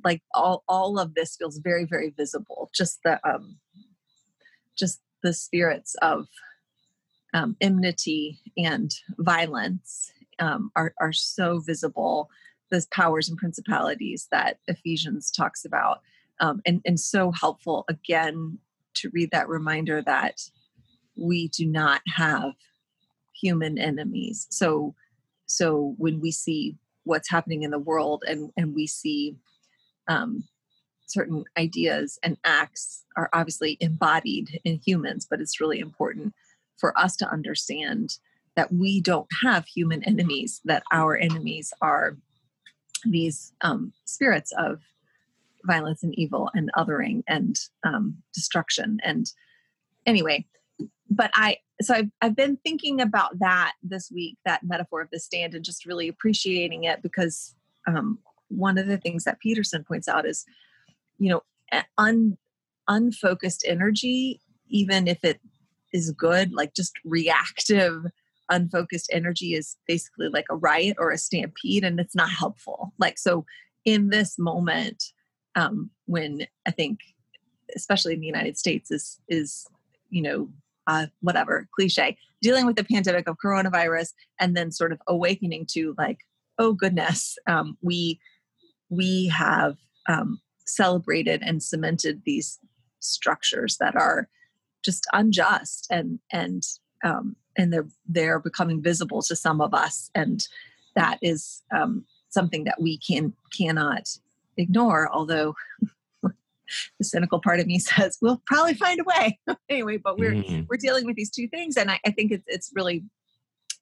like 0.05 0.23
all 0.35 0.65
all 0.69 0.99
of 0.99 1.15
this 1.15 1.37
feels 1.37 1.59
very 1.59 1.85
very 1.85 2.11
visible 2.11 2.71
just 2.75 3.01
the 3.05 3.19
um 3.29 3.57
just 4.77 5.01
the 5.23 5.33
spirits 5.33 5.95
of 6.03 6.27
um, 7.35 7.57
enmity 7.61 8.39
and 8.59 8.95
violence 9.19 10.13
um, 10.39 10.71
are 10.77 10.93
are 11.01 11.13
so 11.13 11.61
visible 11.61 12.29
those 12.73 12.87
powers 12.87 13.29
and 13.29 13.39
principalities 13.39 14.27
that 14.33 14.59
Ephesians 14.67 15.31
talks 15.31 15.65
about. 15.65 16.01
Um, 16.41 16.61
and, 16.67 16.81
and 16.85 16.99
so 16.99 17.31
helpful 17.31 17.85
again 17.89 18.59
to 18.95 19.11
read 19.11 19.31
that 19.31 19.49
reminder 19.49 20.03
that 20.03 20.41
we 21.15 21.49
do 21.49 21.67
not 21.67 22.01
have 22.09 22.55
human 23.33 23.79
enemies. 23.79 24.49
So 24.51 24.95
so 25.53 25.95
when 25.99 26.21
we 26.21 26.31
see 26.31 26.77
what's 27.05 27.31
happening 27.31 27.63
in 27.63 27.71
the 27.71 27.79
world 27.79 28.25
and, 28.27 28.51
and 28.57 28.75
we 28.75 28.87
see 28.87 29.37
um, 30.09 30.45
certain 31.07 31.45
ideas 31.59 32.19
and 32.23 32.39
acts 32.45 33.05
are 33.17 33.29
obviously 33.33 33.77
embodied 33.81 34.61
in 34.65 34.81
humans, 34.85 35.27
but 35.29 35.41
it's 35.41 35.61
really 35.61 35.79
important 35.79 36.33
for 36.77 36.99
us 36.99 37.17
to 37.17 37.31
understand 37.31 38.19
that 38.57 38.73
we 38.73 39.01
don't 39.01 39.29
have 39.43 39.67
human 39.67 40.03
enemies, 40.05 40.61
that 40.65 40.83
our 40.93 41.17
enemies 41.17 41.73
are 41.81 42.17
these 43.05 43.53
um, 43.63 43.93
spirits 44.05 44.53
of 44.59 44.81
violence 45.65 46.03
and 46.03 46.15
evil 46.19 46.51
and 46.55 46.71
othering 46.77 47.23
and 47.29 47.59
um, 47.85 48.17
destruction. 48.35 48.99
And 49.03 49.31
anyway, 50.07 50.47
but 51.17 51.31
I, 51.35 51.59
so 51.81 51.95
I've, 51.95 52.11
I've 52.21 52.37
been 52.37 52.59
thinking 52.65 53.01
about 53.01 53.39
that 53.41 53.73
this 53.83 54.11
week, 54.13 54.37
that 54.45 54.63
metaphor 54.63 55.01
of 55.01 55.09
the 55.11 55.21
stand, 55.21 55.55
and 55.55 55.65
just 55.65 55.87
really 55.87 56.09
appreciating 56.09 56.85
it 56.85 57.03
because 57.03 57.55
um, 57.87 58.19
one 58.49 58.79
of 58.79 58.87
the 58.87 58.99
things 58.99 59.25
that 59.25 59.41
Peterson 59.41 59.85
points 59.85 60.09
out 60.09 60.27
is, 60.27 60.45
you 61.19 61.31
know, 61.31 61.43
un, 61.99 62.37
unfocused 62.89 63.65
energy, 63.67 64.41
even 64.69 65.09
if 65.09 65.25
it 65.25 65.41
is 65.93 66.11
good, 66.13 66.53
like 66.53 66.75
just 66.75 66.93
reactive 67.05 68.05
unfocused 68.51 69.09
energy 69.13 69.55
is 69.55 69.77
basically 69.87 70.29
like 70.29 70.45
a 70.51 70.57
riot 70.57 70.97
or 70.99 71.11
a 71.11 71.17
stampede 71.17 71.85
and 71.85 71.99
it's 71.99 72.15
not 72.15 72.29
helpful. 72.29 72.93
Like 72.99 73.19
so 73.19 73.47
in 73.85 74.11
this 74.11 74.39
moment 74.39 75.05
um, 75.55 75.91
when 76.07 76.47
i 76.67 76.71
think 76.71 77.01
especially 77.77 78.15
in 78.15 78.21
the 78.21 78.27
united 78.27 78.57
states 78.57 78.91
is 78.91 79.21
is 79.29 79.67
you 80.11 80.23
know 80.23 80.49
uh, 80.87 81.07
whatever 81.21 81.69
cliche 81.75 82.17
dealing 82.41 82.67
with 82.67 82.77
the 82.77 82.85
pandemic 82.85 83.29
of 83.29 83.37
coronavirus 83.43 84.13
and 84.41 84.57
then 84.57 84.71
sort 84.71 84.93
of 84.93 85.01
awakening 85.07 85.67
to 85.67 85.95
like 85.97 86.19
oh 86.59 86.73
goodness 86.73 87.37
um, 87.47 87.77
we 87.83 88.21
we 88.91 89.29
have 89.29 89.77
um, 90.09 90.41
celebrated 90.67 91.43
and 91.43 91.63
cemented 91.63 92.23
these 92.25 92.59
structures 93.01 93.77
that 93.79 93.97
are 93.97 94.29
just 94.85 95.07
unjust 95.13 95.87
and 95.91 96.19
and 96.33 96.65
um, 97.05 97.37
and 97.57 97.73
they're 97.73 97.89
they're 98.07 98.41
becoming 98.41 98.83
visible 98.83 99.23
to 99.23 99.37
some 99.37 99.61
of 99.61 99.75
us 99.75 100.11
and 100.15 100.49
that 100.95 101.19
is 101.23 101.63
um, 101.75 102.05
something 102.29 102.65
that 102.65 102.81
we 102.81 102.99
can 102.99 103.33
cannot 103.57 104.09
ignore 104.57 105.09
although 105.13 105.55
the 106.99 107.05
cynical 107.05 107.41
part 107.41 107.61
of 107.61 107.67
me 107.67 107.79
says 107.79 108.19
we'll 108.21 108.43
probably 108.47 108.75
find 108.75 109.01
a 109.01 109.05
way 109.05 109.39
anyway 109.69 109.97
but 109.97 110.19
we're 110.19 110.33
mm. 110.33 110.67
we're 110.69 110.77
dealing 110.77 111.07
with 111.07 111.17
these 111.17 111.31
two 111.31 111.49
things 111.49 111.77
and 111.77 111.91
I, 111.91 112.01
I 112.07 112.11
think 112.11 112.33
it's, 112.33 112.45
it's 112.47 112.71
really 112.75 113.05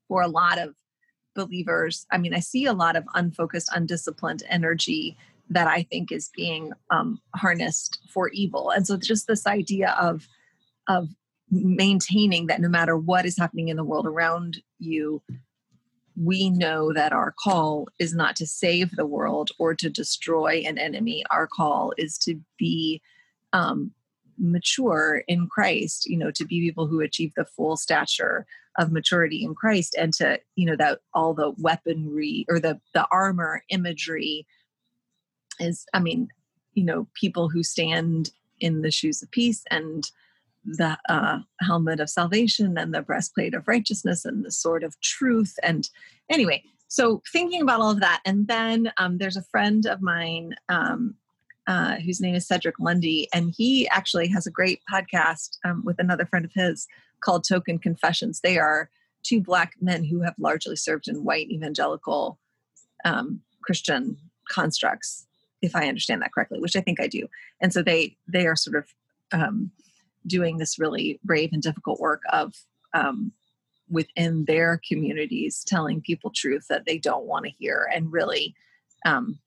for 0.09 0.23
a 0.23 0.29
lot 0.29 0.59
of 0.59 0.75
believers 1.35 2.07
i 2.11 2.19
mean 2.19 2.35
i 2.35 2.41
see 2.41 2.65
a 2.65 2.73
lot 2.73 2.97
of 2.97 3.05
unfocused 3.15 3.71
undisciplined 3.75 4.43
energy 4.49 5.17
that 5.49 5.69
i 5.69 5.83
think 5.85 6.11
is 6.11 6.31
being 6.35 6.73
um, 6.91 7.21
harnessed 7.37 8.01
for 8.13 8.29
evil 8.31 8.71
and 8.71 8.87
so 8.87 8.97
just 8.97 9.27
this 9.27 9.47
idea 9.47 9.97
of 10.01 10.27
of 10.89 11.09
maintaining 11.51 12.47
that 12.47 12.61
no 12.61 12.69
matter 12.69 12.97
what 12.97 13.27
is 13.27 13.37
happening 13.37 13.69
in 13.69 13.77
the 13.77 13.85
world 13.85 14.07
around 14.07 14.63
you, 14.79 15.23
we 16.17 16.51
know 16.51 16.93
that 16.93 17.13
our 17.13 17.35
call 17.43 17.89
is 17.99 18.15
not 18.15 18.37
to 18.37 18.47
save 18.47 18.97
the 18.97 19.07
world 19.07 19.51
or 19.59 19.75
to 19.75 19.89
destroy 19.89 20.63
an 20.67 20.79
enemy. 20.79 21.25
Our 21.31 21.47
call 21.47 21.93
is 21.97 22.19
to 22.19 22.41
be 22.59 23.01
um, 23.53 23.93
mature 24.39 25.23
in 25.29 25.47
Christ, 25.49 26.07
you 26.07 26.17
know, 26.17 26.31
to 26.33 26.45
be 26.45 26.61
people 26.61 26.87
who 26.87 27.01
achieve 27.01 27.33
the 27.37 27.45
full 27.45 27.77
stature 27.77 28.47
of 28.79 28.93
maturity 28.93 29.45
in 29.45 29.55
Christ 29.55 29.95
and 29.99 30.13
to, 30.15 30.41
you 30.57 30.67
know, 30.67 30.77
that 30.77 31.01
all 31.15 31.35
the 31.35 31.53
weaponry 31.59 32.47
or 32.49 32.59
the 32.59 32.81
the 32.95 33.07
armor 33.13 33.63
imagery 33.69 34.47
is, 35.59 35.85
I 35.93 36.01
mean, 36.01 36.29
you 36.75 36.85
know, 36.85 37.07
people 37.15 37.49
who 37.49 37.63
stand 37.63 38.31
in 38.61 38.83
the 38.83 38.91
shoes 38.91 39.23
of 39.23 39.31
peace 39.31 39.65
and 39.71 40.11
the 40.65 40.99
uh, 41.09 41.39
helmet 41.61 42.01
of 42.01 42.11
salvation 42.11 42.77
and 42.77 42.95
the 42.95 43.03
breastplate 43.03 43.55
of 43.55 43.67
righteousness 43.67 44.25
and 44.25 44.45
the 44.45 44.51
sword 44.51 44.85
of 44.85 45.01
truth. 45.01 45.55
And 45.63 45.89
anyway, 46.31 46.63
so 46.89 47.23
thinking 47.33 47.63
about 47.63 47.81
all 47.81 47.91
of 47.91 48.01
that. 48.01 48.21
And 48.25 48.49
then 48.49 48.93
um, 48.99 49.19
there's 49.19 49.37
a 49.37 49.45
friend 49.45 49.87
of 49.87 50.03
mine 50.03 50.55
um, 50.69 51.15
uh, 51.67 51.97
whose 51.97 52.21
name 52.21 52.35
is 52.35 52.47
Cedric 52.47 52.81
Lundy, 52.81 53.29
and 53.33 53.55
he 53.57 53.89
actually 53.89 54.29
has 54.29 54.47
a 54.47 54.51
great 54.51 54.81
podcast 54.93 55.59
um, 55.65 55.83
with 55.85 56.01
another 56.01 56.27
friend 56.27 56.45
of 56.45 56.51
his 56.55 56.89
called 57.23 57.45
Token 57.47 57.79
Confessions. 57.79 58.41
They 58.41 58.59
are 58.59 58.91
two 59.23 59.41
black 59.41 59.75
men 59.81 60.05
who 60.05 60.23
have 60.23 60.35
largely 60.39 60.77
served 60.77 61.07
in 61.07 61.25
white 61.25 61.51
evangelical 61.51 62.39
um, 63.05 63.41
Christian 63.63 64.17
constructs, 64.49 65.27
if 65.63 65.77
I 65.77 65.87
understand 65.87 66.23
that 66.23 66.33
correctly, 66.33 66.59
which 66.61 66.77
I 66.77 66.81
think 66.81 67.01
I 67.01 67.07
do. 67.07 67.29
And 67.61 67.73
so 67.73 67.83
they 67.83 68.17
they 68.27 68.47
are 68.47 68.57
sort 68.57 68.77
of 68.77 68.87
um, 69.33 69.71
doing 70.27 70.59
this 70.59 70.79
really 70.79 71.19
brave 71.25 71.51
and 71.53 71.63
difficult 71.63 72.01
work 72.01 72.23
of 72.33 72.55
um, 72.95 73.33
within 73.89 74.45
their 74.45 74.81
communities 74.87 75.65
telling 75.67 76.01
people 76.01 76.31
truth 76.35 76.67
that 76.69 76.87
they 76.87 76.99
don't 76.99 77.27
want 77.27 77.45
to 77.45 77.53
hear 77.59 77.89
and 77.93 78.13
really 78.13 78.55
um, 79.05 79.39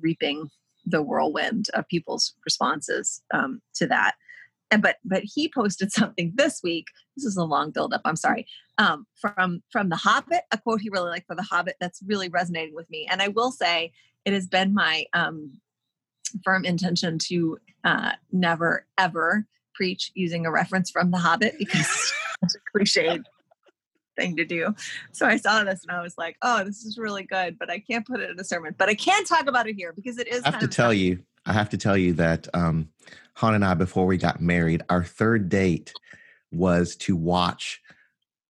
reaping 0.00 0.50
the 0.84 1.02
whirlwind 1.02 1.68
of 1.74 1.88
people's 1.88 2.34
responses 2.44 3.22
um, 3.32 3.60
to 3.74 3.86
that. 3.86 4.14
And 4.70 4.82
but 4.82 4.96
but 5.04 5.22
he 5.24 5.50
posted 5.52 5.92
something 5.92 6.32
this 6.34 6.60
week 6.62 6.86
this 7.16 7.24
is 7.24 7.36
a 7.36 7.44
long 7.44 7.70
build 7.70 7.94
up 7.94 8.02
i'm 8.04 8.16
sorry 8.16 8.46
um, 8.78 9.06
from 9.14 9.62
from 9.70 9.88
the 9.88 9.96
hobbit 9.96 10.42
a 10.50 10.58
quote 10.58 10.80
he 10.80 10.90
really 10.90 11.08
liked 11.08 11.26
for 11.26 11.36
the 11.36 11.42
hobbit 11.42 11.76
that's 11.80 12.02
really 12.06 12.28
resonating 12.28 12.74
with 12.74 12.90
me. 12.90 13.06
And 13.10 13.22
i 13.22 13.28
will 13.28 13.52
say 13.52 13.92
it 14.24 14.32
has 14.32 14.48
been 14.48 14.74
my 14.74 15.06
um, 15.12 15.60
firm 16.44 16.64
intention 16.64 17.18
to 17.18 17.58
uh, 17.84 18.12
never 18.32 18.86
ever 18.98 19.46
preach 19.76 20.10
using 20.14 20.46
a 20.46 20.50
reference 20.50 20.90
from 20.90 21.10
The 21.10 21.18
Hobbit 21.18 21.56
because 21.58 22.12
it's 22.42 22.54
a 22.54 22.58
cliche 22.72 23.20
thing 24.16 24.36
to 24.36 24.44
do. 24.44 24.74
So 25.12 25.26
I 25.26 25.36
saw 25.36 25.62
this 25.64 25.82
and 25.86 25.96
I 25.96 26.02
was 26.02 26.14
like, 26.16 26.36
oh, 26.42 26.64
this 26.64 26.84
is 26.84 26.98
really 26.98 27.24
good, 27.24 27.58
but 27.58 27.70
I 27.70 27.78
can't 27.78 28.06
put 28.06 28.20
it 28.20 28.30
in 28.30 28.40
a 28.40 28.44
sermon. 28.44 28.74
But 28.76 28.88
I 28.88 28.94
can 28.94 29.24
talk 29.24 29.46
about 29.46 29.68
it 29.68 29.76
here 29.76 29.92
because 29.92 30.18
it 30.18 30.28
is. 30.28 30.42
I 30.44 30.50
have 30.50 30.60
to 30.60 30.68
tell 30.68 30.92
you, 30.92 31.22
I 31.44 31.52
have 31.52 31.68
to 31.70 31.76
tell 31.76 31.96
you 31.96 32.14
that 32.14 32.48
um, 32.54 32.88
Han 33.34 33.54
and 33.54 33.64
I, 33.64 33.74
before 33.74 34.06
we 34.06 34.16
got 34.16 34.40
married, 34.40 34.82
our 34.88 35.04
third 35.04 35.48
date 35.48 35.92
was 36.52 36.96
to 36.96 37.14
watch 37.14 37.82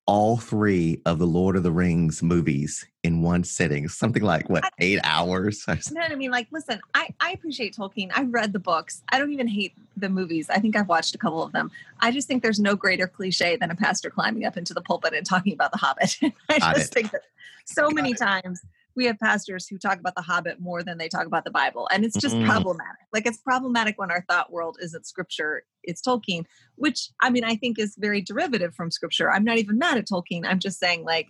all 0.06 0.36
three 0.36 1.00
of 1.04 1.18
the 1.18 1.26
Lord 1.26 1.56
of 1.56 1.64
the 1.64 1.72
Rings 1.72 2.22
movies 2.22 2.86
in 3.02 3.22
one 3.22 3.42
sitting. 3.42 3.88
Something 3.88 4.22
like 4.22 4.48
what, 4.48 4.64
eight 4.78 5.00
hours? 5.02 5.64
No, 5.90 6.00
I 6.00 6.14
mean, 6.14 6.30
like, 6.30 6.46
listen, 6.52 6.80
I, 6.94 7.08
I 7.20 7.32
appreciate 7.32 7.74
Tolkien. 7.76 8.10
I've 8.14 8.32
read 8.32 8.52
the 8.52 8.58
books. 8.58 9.02
I 9.10 9.18
don't 9.18 9.32
even 9.32 9.48
hate 9.48 9.74
the 9.96 10.08
movies. 10.08 10.48
I 10.48 10.58
think 10.58 10.76
I've 10.76 10.88
watched 10.88 11.14
a 11.14 11.18
couple 11.18 11.42
of 11.42 11.52
them. 11.52 11.70
I 12.00 12.10
just 12.10 12.28
think 12.28 12.42
there's 12.42 12.60
no 12.60 12.76
greater 12.76 13.06
cliche 13.06 13.56
than 13.56 13.70
a 13.70 13.76
pastor 13.76 14.10
climbing 14.10 14.44
up 14.44 14.56
into 14.56 14.74
the 14.74 14.80
pulpit 14.80 15.12
and 15.14 15.26
talking 15.26 15.52
about 15.52 15.72
the 15.72 15.78
Hobbit. 15.78 16.18
I 16.48 16.58
Got 16.58 16.76
just 16.76 16.92
it. 16.92 16.94
think 16.94 17.10
that 17.12 17.22
so 17.64 17.84
Got 17.86 17.94
many 17.94 18.12
it. 18.12 18.18
times 18.18 18.62
we 18.96 19.04
have 19.04 19.18
pastors 19.18 19.68
who 19.68 19.78
talk 19.78 20.00
about 20.00 20.14
the 20.14 20.22
Hobbit 20.22 20.58
more 20.58 20.82
than 20.82 20.96
they 20.98 21.08
talk 21.08 21.26
about 21.26 21.44
the 21.44 21.50
Bible. 21.50 21.88
And 21.92 22.04
it's 22.04 22.16
just 22.16 22.34
mm. 22.34 22.46
problematic. 22.46 22.96
Like 23.12 23.26
it's 23.26 23.38
problematic 23.38 23.98
when 23.98 24.10
our 24.10 24.24
thought 24.28 24.50
world 24.50 24.78
isn't 24.80 25.06
scripture, 25.06 25.64
it's 25.84 26.00
Tolkien, 26.00 26.44
which 26.76 27.10
I 27.20 27.30
mean, 27.30 27.44
I 27.44 27.56
think 27.56 27.78
is 27.78 27.94
very 27.98 28.22
derivative 28.22 28.74
from 28.74 28.90
scripture. 28.90 29.30
I'm 29.30 29.44
not 29.44 29.58
even 29.58 29.78
mad 29.78 29.98
at 29.98 30.08
Tolkien. 30.08 30.46
I'm 30.46 30.58
just 30.58 30.80
saying, 30.80 31.04
like, 31.04 31.28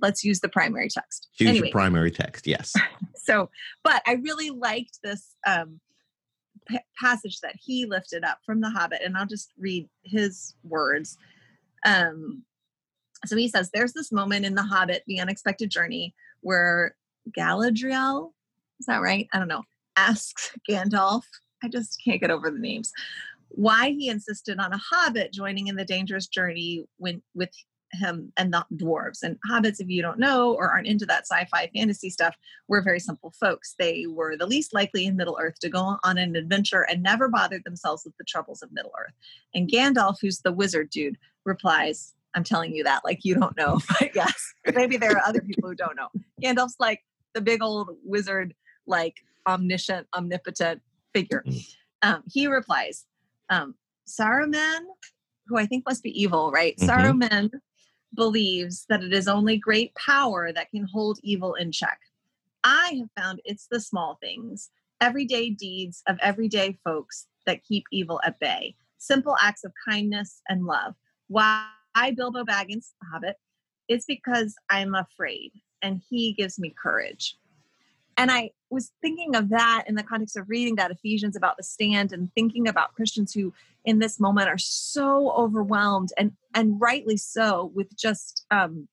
let's 0.00 0.22
use 0.22 0.40
the 0.40 0.48
primary 0.48 0.88
text. 0.88 1.28
Use 1.38 1.48
anyway. 1.48 1.68
your 1.68 1.72
primary 1.72 2.10
text, 2.10 2.46
yes. 2.46 2.74
so, 3.16 3.48
but 3.82 4.02
I 4.06 4.14
really 4.14 4.50
liked 4.50 4.98
this 5.02 5.34
um, 5.46 5.80
p- 6.68 6.78
passage 7.00 7.40
that 7.40 7.54
he 7.58 7.86
lifted 7.86 8.22
up 8.24 8.38
from 8.44 8.60
the 8.60 8.70
Hobbit, 8.70 9.00
and 9.02 9.16
I'll 9.16 9.26
just 9.26 9.52
read 9.58 9.88
his 10.04 10.54
words. 10.62 11.16
Um, 11.86 12.44
so 13.24 13.36
he 13.36 13.48
says, 13.48 13.70
There's 13.72 13.92
this 13.92 14.12
moment 14.12 14.44
in 14.44 14.54
The 14.54 14.62
Hobbit, 14.62 15.04
The 15.06 15.20
Unexpected 15.20 15.70
Journey, 15.70 16.14
where 16.42 16.94
Galadriel, 17.36 18.32
is 18.78 18.86
that 18.86 19.00
right? 19.00 19.28
I 19.32 19.38
don't 19.38 19.48
know, 19.48 19.62
asks 19.96 20.52
Gandalf, 20.70 21.22
I 21.62 21.68
just 21.68 22.00
can't 22.04 22.20
get 22.20 22.30
over 22.30 22.50
the 22.50 22.58
names, 22.58 22.92
why 23.48 23.90
he 23.90 24.08
insisted 24.08 24.58
on 24.58 24.72
a 24.72 24.78
hobbit 24.78 25.32
joining 25.32 25.68
in 25.68 25.76
the 25.76 25.84
dangerous 25.84 26.26
journey 26.26 26.84
when 26.98 27.22
with 27.34 27.50
him 27.92 28.32
and 28.36 28.52
the 28.52 28.64
dwarves. 28.74 29.22
And 29.22 29.36
hobbits, 29.48 29.80
if 29.80 29.88
you 29.88 30.02
don't 30.02 30.18
know 30.18 30.54
or 30.54 30.70
aren't 30.70 30.86
into 30.86 31.06
that 31.06 31.26
sci-fi 31.26 31.70
fantasy 31.74 32.10
stuff, 32.10 32.34
were 32.68 32.82
very 32.82 33.00
simple 33.00 33.32
folks. 33.38 33.74
They 33.78 34.06
were 34.08 34.36
the 34.36 34.46
least 34.46 34.74
likely 34.74 35.06
in 35.06 35.16
Middle 35.16 35.38
Earth 35.40 35.58
to 35.60 35.68
go 35.68 35.96
on 36.02 36.18
an 36.18 36.36
adventure 36.36 36.86
and 36.88 37.02
never 37.02 37.28
bothered 37.28 37.64
themselves 37.64 38.04
with 38.04 38.16
the 38.16 38.24
troubles 38.24 38.62
of 38.62 38.72
Middle 38.72 38.92
Earth. 38.98 39.14
And 39.54 39.70
Gandalf, 39.70 40.16
who's 40.20 40.40
the 40.40 40.52
wizard 40.52 40.90
dude, 40.90 41.18
replies, 41.44 42.14
I'm 42.34 42.44
telling 42.44 42.74
you 42.74 42.84
that 42.84 43.02
like 43.04 43.20
you 43.22 43.34
don't 43.34 43.56
know, 43.56 43.80
but 44.00 44.14
yes, 44.14 44.34
maybe 44.74 44.96
there 44.96 45.12
are 45.12 45.22
other 45.26 45.40
people 45.40 45.68
who 45.68 45.74
don't 45.74 45.96
know. 45.96 46.08
Gandalf's 46.42 46.76
like 46.78 47.00
the 47.34 47.40
big 47.40 47.62
old 47.62 47.90
wizard, 48.04 48.54
like 48.86 49.16
omniscient, 49.46 50.06
omnipotent 50.14 50.82
figure. 51.14 51.42
Mm-hmm. 51.46 52.08
Um, 52.08 52.22
he 52.30 52.46
replies, 52.46 53.04
um, 53.48 53.74
Saruman, 54.06 54.80
who 55.46 55.58
I 55.58 55.66
think 55.66 55.84
must 55.86 56.02
be 56.02 56.20
evil, 56.20 56.50
right? 56.50 56.76
Mm-hmm. 56.76 56.90
Saruman 56.90 57.50
believes 58.14 58.84
that 58.88 59.02
it 59.02 59.12
is 59.12 59.28
only 59.28 59.56
great 59.56 59.94
power 59.94 60.52
that 60.52 60.70
can 60.70 60.86
hold 60.92 61.18
evil 61.22 61.54
in 61.54 61.72
check. 61.72 61.98
I 62.64 62.98
have 63.00 63.24
found 63.24 63.40
it's 63.44 63.66
the 63.70 63.80
small 63.80 64.18
things, 64.20 64.70
everyday 65.00 65.50
deeds 65.50 66.02
of 66.06 66.18
everyday 66.20 66.78
folks 66.84 67.26
that 67.46 67.64
keep 67.64 67.84
evil 67.90 68.20
at 68.24 68.38
bay, 68.38 68.76
simple 68.98 69.36
acts 69.42 69.64
of 69.64 69.72
kindness 69.88 70.40
and 70.48 70.64
love. 70.64 70.94
Why 71.28 71.66
I, 71.94 72.12
Bilbo 72.12 72.44
Baggins, 72.44 72.92
the 73.00 73.08
Hobbit, 73.12 73.36
it's 73.88 74.06
because 74.06 74.54
I'm 74.70 74.94
afraid 74.94 75.52
and 75.82 76.00
he 76.08 76.32
gives 76.32 76.58
me 76.58 76.74
courage. 76.80 77.36
And 78.16 78.30
I 78.30 78.50
was 78.70 78.92
thinking 79.00 79.34
of 79.34 79.48
that 79.50 79.84
in 79.86 79.94
the 79.94 80.02
context 80.02 80.36
of 80.36 80.48
reading 80.48 80.76
that 80.76 80.90
Ephesians 80.90 81.36
about 81.36 81.56
the 81.56 81.62
stand 81.62 82.12
and 82.12 82.32
thinking 82.34 82.68
about 82.68 82.94
Christians 82.94 83.32
who 83.32 83.52
in 83.84 83.98
this 83.98 84.20
moment 84.20 84.48
are 84.48 84.58
so 84.58 85.32
overwhelmed 85.32 86.10
and 86.16 86.32
and 86.54 86.80
rightly 86.80 87.16
so 87.16 87.72
with 87.74 87.96
just 87.96 88.44
um, 88.50 88.88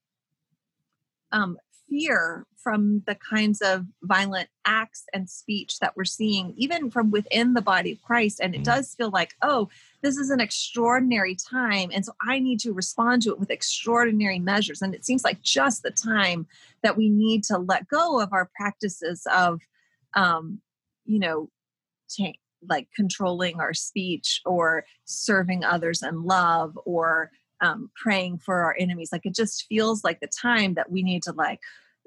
um, 1.31 1.57
fear 1.89 2.45
from 2.55 3.03
the 3.07 3.15
kinds 3.15 3.61
of 3.61 3.85
violent 4.03 4.49
acts 4.65 5.05
and 5.13 5.29
speech 5.29 5.79
that 5.79 5.95
we're 5.95 6.05
seeing, 6.05 6.53
even 6.57 6.91
from 6.91 7.09
within 7.09 7.53
the 7.53 7.61
body 7.61 7.91
of 7.91 8.01
Christ. 8.01 8.39
And 8.41 8.53
it 8.53 8.61
mm. 8.61 8.65
does 8.65 8.93
feel 8.95 9.09
like, 9.09 9.33
oh, 9.41 9.69
this 10.01 10.17
is 10.17 10.29
an 10.29 10.39
extraordinary 10.39 11.35
time. 11.35 11.89
And 11.93 12.05
so 12.05 12.13
I 12.21 12.39
need 12.39 12.59
to 12.61 12.73
respond 12.73 13.21
to 13.23 13.31
it 13.31 13.39
with 13.39 13.49
extraordinary 13.49 14.39
measures. 14.39 14.81
And 14.81 14.93
it 14.93 15.05
seems 15.05 15.23
like 15.23 15.41
just 15.41 15.83
the 15.83 15.91
time 15.91 16.47
that 16.83 16.97
we 16.97 17.09
need 17.09 17.43
to 17.45 17.57
let 17.57 17.87
go 17.87 18.19
of 18.19 18.33
our 18.33 18.49
practices 18.55 19.25
of, 19.33 19.61
um, 20.15 20.61
you 21.05 21.19
know, 21.19 21.49
t- 22.09 22.39
like 22.67 22.87
controlling 22.95 23.59
our 23.59 23.73
speech 23.73 24.41
or 24.45 24.85
serving 25.05 25.63
others 25.63 26.03
in 26.03 26.23
love 26.23 26.77
or 26.85 27.31
um, 27.61 27.89
praying 27.95 28.39
for 28.39 28.61
our 28.61 28.75
enemies. 28.79 29.09
Like 29.11 29.25
it 29.25 29.35
just 29.35 29.65
feels 29.67 30.03
like 30.03 30.19
the 30.19 30.27
time 30.27 30.75
that 30.75 30.91
we 30.91 31.03
need 31.03 31.23
to 31.23 31.31
like, 31.31 31.59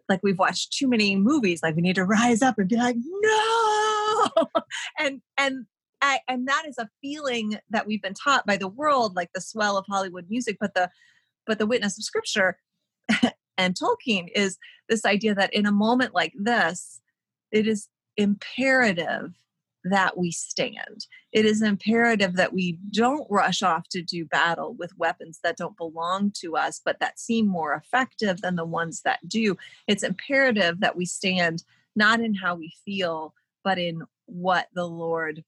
like 0.09 0.21
we've 0.23 0.39
watched 0.39 0.73
too 0.73 0.89
many 0.89 1.17
movies. 1.17 1.63
Like 1.63 1.77
we 1.77 1.83
need 1.83 1.97
to 1.97 2.05
rise 2.05 2.43
up 2.43 2.59
and 2.59 2.69
be 2.69 2.77
like, 2.77 2.97
no, 2.99 4.31
and 4.99 5.21
and 5.37 5.67
I, 6.01 6.21
and 6.29 6.49
that 6.49 6.65
is 6.67 6.79
a 6.79 6.89
feeling 7.01 7.59
that 7.71 7.87
we've 7.87 8.03
been 8.03 8.15
taught 8.15 8.45
by 8.45 8.57
the 8.57 8.69
world, 8.69 9.15
like 9.15 9.31
the 9.35 9.41
swell 9.41 9.77
of 9.77 9.87
Hollywood 9.89 10.27
music. 10.29 10.57
But 10.61 10.75
the 10.75 10.91
but 11.47 11.59
the 11.59 11.67
witness 11.67 11.99
of 11.99 12.05
Scripture 12.05 12.59
and 13.59 13.77
Tolkien 13.77 14.29
is 14.35 14.59
this 14.89 15.05
idea 15.05 15.35
that 15.35 15.55
in 15.55 15.67
a 15.67 15.73
moment 15.73 16.15
like 16.15 16.33
this, 16.37 17.01
it 17.51 17.67
is 17.67 17.89
imperative 18.17 19.33
that 19.85 20.17
we 20.17 20.31
stand. 20.31 21.07
It 21.33 21.45
is 21.45 21.63
imperative 21.63 22.37
that 22.37 22.53
we 22.53 22.79
don't 22.91 23.27
rush 23.31 23.63
off 23.63 23.89
to 23.91 24.03
do 24.03 24.25
battle 24.25 24.75
with 24.79 24.97
weapons 24.97 25.41
that 25.43 25.57
don't 25.57 25.77
belong 25.77 26.33
to 26.37 26.57
us, 26.57 26.81
but 26.85 27.01
that 27.01 27.19
seem 27.19 27.47
more 27.47 27.75
effective 27.75 28.41
than 28.41 28.57
the 28.57 28.65
ones 28.65 29.03
that 29.03 29.27
do. 29.29 29.57
It's 29.89 30.05
imperative 30.05 30.81
that 30.81 30.97
we 30.97 31.05
stand 31.05 31.65
not 31.97 32.21
in 32.21 32.35
how 32.35 32.55
we 32.55 32.73
feel, 32.85 33.35
but 33.65 33.79
in 33.79 34.03
what 34.27 34.69
the 34.75 34.87
Lord 34.87 35.45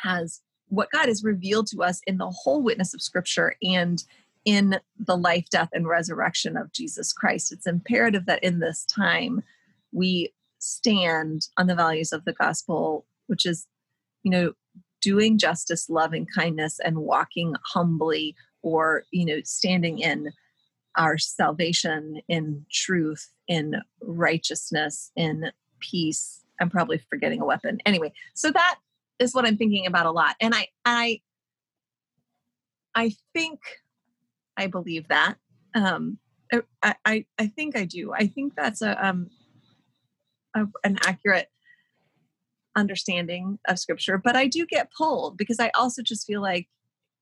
has, 0.00 0.40
what 0.68 0.90
God 0.90 1.08
has 1.08 1.22
revealed 1.22 1.66
to 1.68 1.82
us 1.82 2.00
in 2.06 2.18
the 2.18 2.30
whole 2.30 2.62
witness 2.62 2.94
of 2.94 3.02
Scripture 3.02 3.56
and 3.62 4.02
in 4.44 4.78
the 4.98 5.16
life, 5.16 5.48
death, 5.50 5.70
and 5.72 5.86
resurrection 5.86 6.56
of 6.56 6.72
Jesus 6.72 7.12
Christ. 7.12 7.52
It's 7.52 7.66
imperative 7.66 8.26
that 8.26 8.44
in 8.44 8.58
this 8.58 8.84
time 8.84 9.42
we 9.92 10.32
stand 10.58 11.48
on 11.56 11.66
the 11.66 11.74
values 11.74 12.12
of 12.12 12.24
the 12.24 12.32
gospel 12.32 13.06
which 13.26 13.46
is, 13.46 13.66
you 14.22 14.30
know, 14.30 14.52
doing 15.00 15.38
justice, 15.38 15.88
loving 15.88 16.26
kindness, 16.34 16.80
and 16.82 16.98
walking 16.98 17.54
humbly 17.64 18.34
or, 18.62 19.04
you 19.10 19.26
know, 19.26 19.40
standing 19.44 19.98
in 19.98 20.32
our 20.96 21.18
salvation 21.18 22.20
in 22.28 22.64
truth, 22.72 23.30
in 23.48 23.76
righteousness, 24.00 25.10
in 25.16 25.50
peace. 25.80 26.42
I'm 26.60 26.70
probably 26.70 27.02
forgetting 27.10 27.40
a 27.40 27.44
weapon. 27.44 27.78
Anyway, 27.84 28.12
so 28.34 28.50
that 28.50 28.78
is 29.18 29.34
what 29.34 29.44
I'm 29.44 29.56
thinking 29.56 29.86
about 29.86 30.06
a 30.06 30.10
lot. 30.12 30.36
And 30.40 30.54
I 30.54 30.68
I 30.84 31.20
I 32.94 33.12
think 33.34 33.60
I 34.56 34.68
believe 34.68 35.08
that. 35.08 35.36
Um 35.74 36.18
I, 36.82 36.94
I, 37.04 37.24
I 37.38 37.46
think 37.48 37.76
I 37.76 37.84
do. 37.84 38.12
I 38.12 38.28
think 38.28 38.54
that's 38.56 38.82
a 38.82 39.06
um 39.06 39.30
a, 40.54 40.66
an 40.84 40.98
accurate 41.04 41.48
understanding 42.76 43.58
of 43.68 43.78
scripture, 43.78 44.18
but 44.18 44.36
I 44.36 44.46
do 44.46 44.66
get 44.66 44.92
pulled 44.92 45.36
because 45.36 45.60
I 45.60 45.70
also 45.74 46.02
just 46.02 46.26
feel 46.26 46.42
like, 46.42 46.68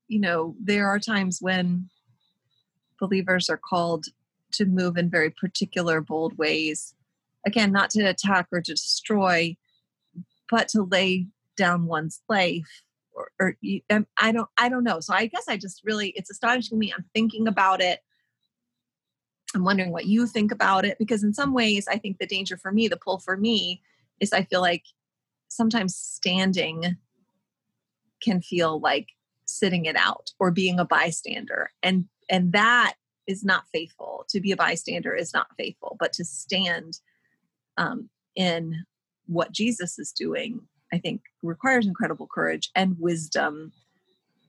you 0.08 0.20
know, 0.20 0.54
there 0.60 0.88
are 0.88 0.98
times 0.98 1.38
when 1.40 1.88
believers 2.98 3.50
are 3.50 3.58
called 3.58 4.06
to 4.52 4.64
move 4.64 4.96
in 4.96 5.10
very 5.10 5.30
particular, 5.30 6.00
bold 6.00 6.36
ways. 6.38 6.94
Again, 7.46 7.72
not 7.72 7.90
to 7.90 8.02
attack 8.02 8.46
or 8.52 8.60
to 8.60 8.72
destroy, 8.72 9.56
but 10.50 10.68
to 10.68 10.82
lay 10.82 11.26
down 11.56 11.86
one's 11.86 12.22
life. 12.28 12.82
Or, 13.14 13.30
or 13.40 13.56
um, 13.90 14.06
I 14.20 14.32
don't, 14.32 14.48
I 14.56 14.68
don't 14.68 14.84
know. 14.84 15.00
So 15.00 15.14
I 15.14 15.26
guess 15.26 15.48
I 15.48 15.56
just 15.56 15.82
really, 15.84 16.10
it's 16.10 16.30
astonishing 16.30 16.78
me. 16.78 16.92
I'm 16.96 17.04
thinking 17.14 17.48
about 17.48 17.80
it. 17.80 18.00
I'm 19.54 19.64
wondering 19.64 19.90
what 19.90 20.06
you 20.06 20.26
think 20.26 20.50
about 20.50 20.84
it 20.84 20.98
because 20.98 21.22
in 21.22 21.34
some 21.34 21.52
ways, 21.52 21.86
I 21.88 21.98
think 21.98 22.18
the 22.18 22.26
danger 22.26 22.56
for 22.56 22.72
me, 22.72 22.88
the 22.88 22.96
pull 22.96 23.18
for 23.18 23.36
me, 23.36 23.82
is 24.20 24.32
I 24.32 24.44
feel 24.44 24.60
like 24.60 24.84
sometimes 25.56 25.96
standing 25.96 26.96
can 28.22 28.40
feel 28.40 28.80
like 28.80 29.08
sitting 29.44 29.84
it 29.84 29.96
out 29.96 30.30
or 30.38 30.50
being 30.50 30.78
a 30.78 30.84
bystander. 30.84 31.70
And 31.82 32.06
and 32.30 32.52
that 32.52 32.94
is 33.26 33.44
not 33.44 33.64
faithful. 33.72 34.24
To 34.30 34.40
be 34.40 34.52
a 34.52 34.56
bystander 34.56 35.14
is 35.14 35.32
not 35.32 35.48
faithful 35.58 35.96
but 35.98 36.12
to 36.14 36.24
stand 36.24 36.98
um, 37.76 38.08
in 38.34 38.84
what 39.26 39.52
jesus 39.52 39.98
is 39.98 40.12
doing 40.12 40.60
i 40.92 40.98
think 40.98 41.22
requires 41.42 41.86
incredible 41.86 42.28
courage 42.32 42.70
and 42.74 42.96
wisdom 42.98 43.72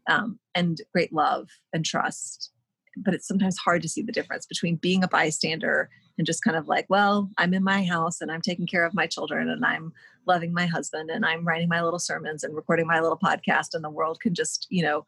um, 0.10 0.40
and 0.56 0.82
great 0.92 1.14
love 1.14 1.50
and 1.72 1.86
trust 1.86 2.52
but 2.98 3.14
it's 3.14 3.28
sometimes 3.28 3.58
hard 3.58 3.82
to 3.82 3.90
see 3.90 4.02
the 4.02 4.12
difference 4.12 4.46
between 4.46 4.76
being 4.76 5.04
a 5.04 5.08
bystander 5.08 5.90
and 6.18 6.28
just 6.28 6.44
kind 6.44 6.56
of 6.56 6.68
like, 6.68 6.86
well, 6.90 7.30
I'm 7.38 7.54
in 7.54 7.64
my 7.64 7.84
house 7.84 8.22
and 8.22 8.32
I'm 8.32 8.42
taking 8.42 8.68
care 8.68 8.86
of 8.86 8.94
my 8.94 9.08
children 9.08 9.50
and 9.50 9.66
I'm 9.66 9.94
loving 10.28 10.54
my 10.54 10.66
husband 10.66 11.10
and 11.10 11.26
I'm 11.26 11.46
writing 11.46 11.70
my 11.70 11.82
little 11.82 12.00
sermons 12.00 12.44
and 12.44 12.56
recording 12.56 12.88
my 12.88 13.00
little 13.00 13.18
podcast 13.18 13.74
and 13.74 13.84
the 13.84 13.90
world 13.90 14.20
can 14.22 14.34
just, 14.34 14.68
you 14.70 14.84
know, 14.84 15.06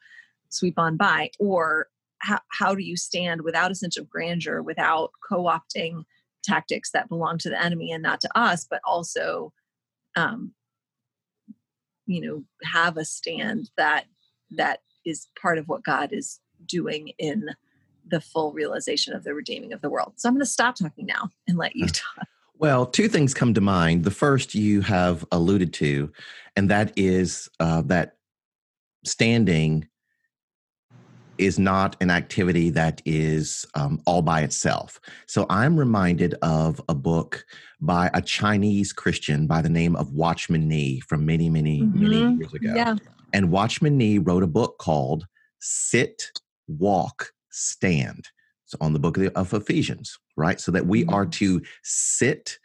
sweep 0.49 0.79
on 0.79 0.97
by. 0.97 1.29
Or 1.39 1.87
how, 2.19 2.39
how 2.49 2.73
do 2.73 2.83
you 2.83 2.97
stand 2.97 3.41
without 3.41 3.71
a 3.71 3.75
sense 3.75 3.97
of 3.97 4.09
grandeur, 4.09 4.61
without 4.61 5.11
co 5.27 5.43
opting 5.43 6.03
tactics 6.43 6.91
that 6.91 7.09
belong 7.09 7.37
to 7.39 7.49
the 7.49 7.61
enemy 7.61 7.91
and 7.91 8.01
not 8.01 8.21
to 8.21 8.29
us, 8.37 8.65
but 8.69 8.81
also, 8.83 9.53
um, 10.15 10.53
you 12.07 12.21
know, 12.21 12.43
have 12.63 12.97
a 12.97 13.05
stand 13.05 13.69
that 13.77 14.05
that 14.51 14.79
is 15.05 15.27
part 15.39 15.57
of 15.57 15.67
what 15.67 15.83
God 15.83 16.11
is 16.11 16.39
doing 16.65 17.11
in 17.17 17.49
the 18.07 18.21
full 18.21 18.51
realization 18.51 19.13
of 19.13 19.23
the 19.23 19.33
redeeming 19.33 19.73
of 19.73 19.81
the 19.81 19.89
world. 19.89 20.13
So 20.17 20.29
I'm 20.29 20.35
going 20.35 20.41
to 20.41 20.45
stop 20.45 20.75
talking 20.75 21.05
now 21.05 21.29
and 21.47 21.57
let 21.57 21.75
you 21.75 21.87
talk. 21.87 22.27
Well, 22.57 22.85
two 22.85 23.07
things 23.07 23.33
come 23.33 23.53
to 23.53 23.61
mind. 23.61 24.03
The 24.03 24.11
first 24.11 24.55
you 24.55 24.81
have 24.81 25.25
alluded 25.31 25.73
to, 25.73 26.11
and 26.55 26.69
that 26.69 26.93
is 26.95 27.49
uh, 27.59 27.81
that 27.83 28.15
standing 29.03 29.87
is 31.37 31.59
not 31.59 31.97
an 31.99 32.09
activity 32.09 32.69
that 32.69 33.01
is 33.05 33.65
um, 33.75 34.01
all 34.05 34.21
by 34.21 34.41
itself. 34.41 34.99
So 35.27 35.45
I'm 35.49 35.77
reminded 35.77 36.35
of 36.41 36.79
a 36.87 36.95
book 36.95 37.45
by 37.81 38.09
a 38.13 38.21
Chinese 38.21 38.93
Christian 38.93 39.47
by 39.47 39.61
the 39.61 39.69
name 39.69 39.97
of 39.97 40.13
Watchman 40.13 40.67
Nee 40.67 41.01
from 41.01 41.25
many, 41.25 41.49
many, 41.49 41.81
mm-hmm. 41.81 42.01
many 42.01 42.37
years 42.37 42.53
ago. 42.53 42.73
Yeah. 42.73 42.95
And 43.33 43.51
Watchman 43.51 43.97
Nee 43.97 44.17
wrote 44.19 44.43
a 44.43 44.47
book 44.47 44.77
called 44.77 45.27
Sit, 45.59 46.31
Walk, 46.67 47.33
Stand. 47.55 48.29
It's 48.65 48.75
on 48.81 48.93
the 48.93 48.99
book 48.99 49.17
of 49.17 49.53
Ephesians, 49.53 50.17
right? 50.35 50.59
So 50.59 50.71
that 50.71 50.87
we 50.87 51.01
mm-hmm. 51.01 51.13
are 51.13 51.25
to 51.27 51.61
sit 51.83 52.57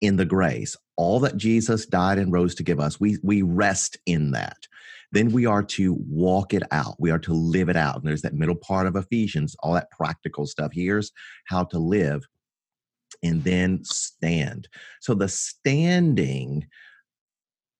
in 0.00 0.16
the 0.16 0.24
grace, 0.24 0.76
all 0.96 1.20
that 1.20 1.36
Jesus 1.36 1.86
died 1.86 2.18
and 2.18 2.32
rose 2.32 2.54
to 2.56 2.62
give 2.62 2.78
us. 2.78 3.00
We 3.00 3.18
we 3.22 3.42
rest 3.42 3.98
in 4.06 4.30
that. 4.32 4.68
Then 5.12 5.32
we 5.32 5.46
are 5.46 5.62
to 5.62 5.96
walk 6.08 6.52
it 6.52 6.62
out. 6.70 6.96
We 6.98 7.10
are 7.10 7.18
to 7.20 7.32
live 7.32 7.68
it 7.68 7.76
out. 7.76 7.96
And 7.96 8.04
there's 8.04 8.22
that 8.22 8.34
middle 8.34 8.56
part 8.56 8.86
of 8.86 8.96
Ephesians, 8.96 9.56
all 9.60 9.74
that 9.74 9.90
practical 9.90 10.46
stuff. 10.46 10.72
Here's 10.72 11.12
how 11.46 11.64
to 11.64 11.78
live 11.78 12.26
and 13.22 13.42
then 13.44 13.82
stand. 13.84 14.68
So 15.00 15.14
the 15.14 15.28
standing 15.28 16.66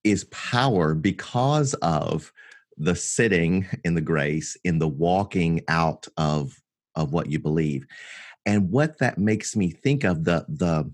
is 0.05 0.25
power 0.25 0.95
because 0.95 1.75
of 1.75 2.33
the 2.77 2.95
sitting 2.95 3.67
in 3.85 3.95
the 3.95 4.01
grace, 4.01 4.57
in 4.65 4.79
the 4.79 4.89
walking 4.89 5.63
out 5.69 6.07
of 6.17 6.61
of 6.95 7.13
what 7.13 7.31
you 7.31 7.39
believe, 7.39 7.87
and 8.45 8.71
what 8.71 8.99
that 8.99 9.19
makes 9.19 9.57
me 9.57 9.71
think 9.71 10.05
of 10.05 10.25
the 10.25 10.45
the 10.49 10.91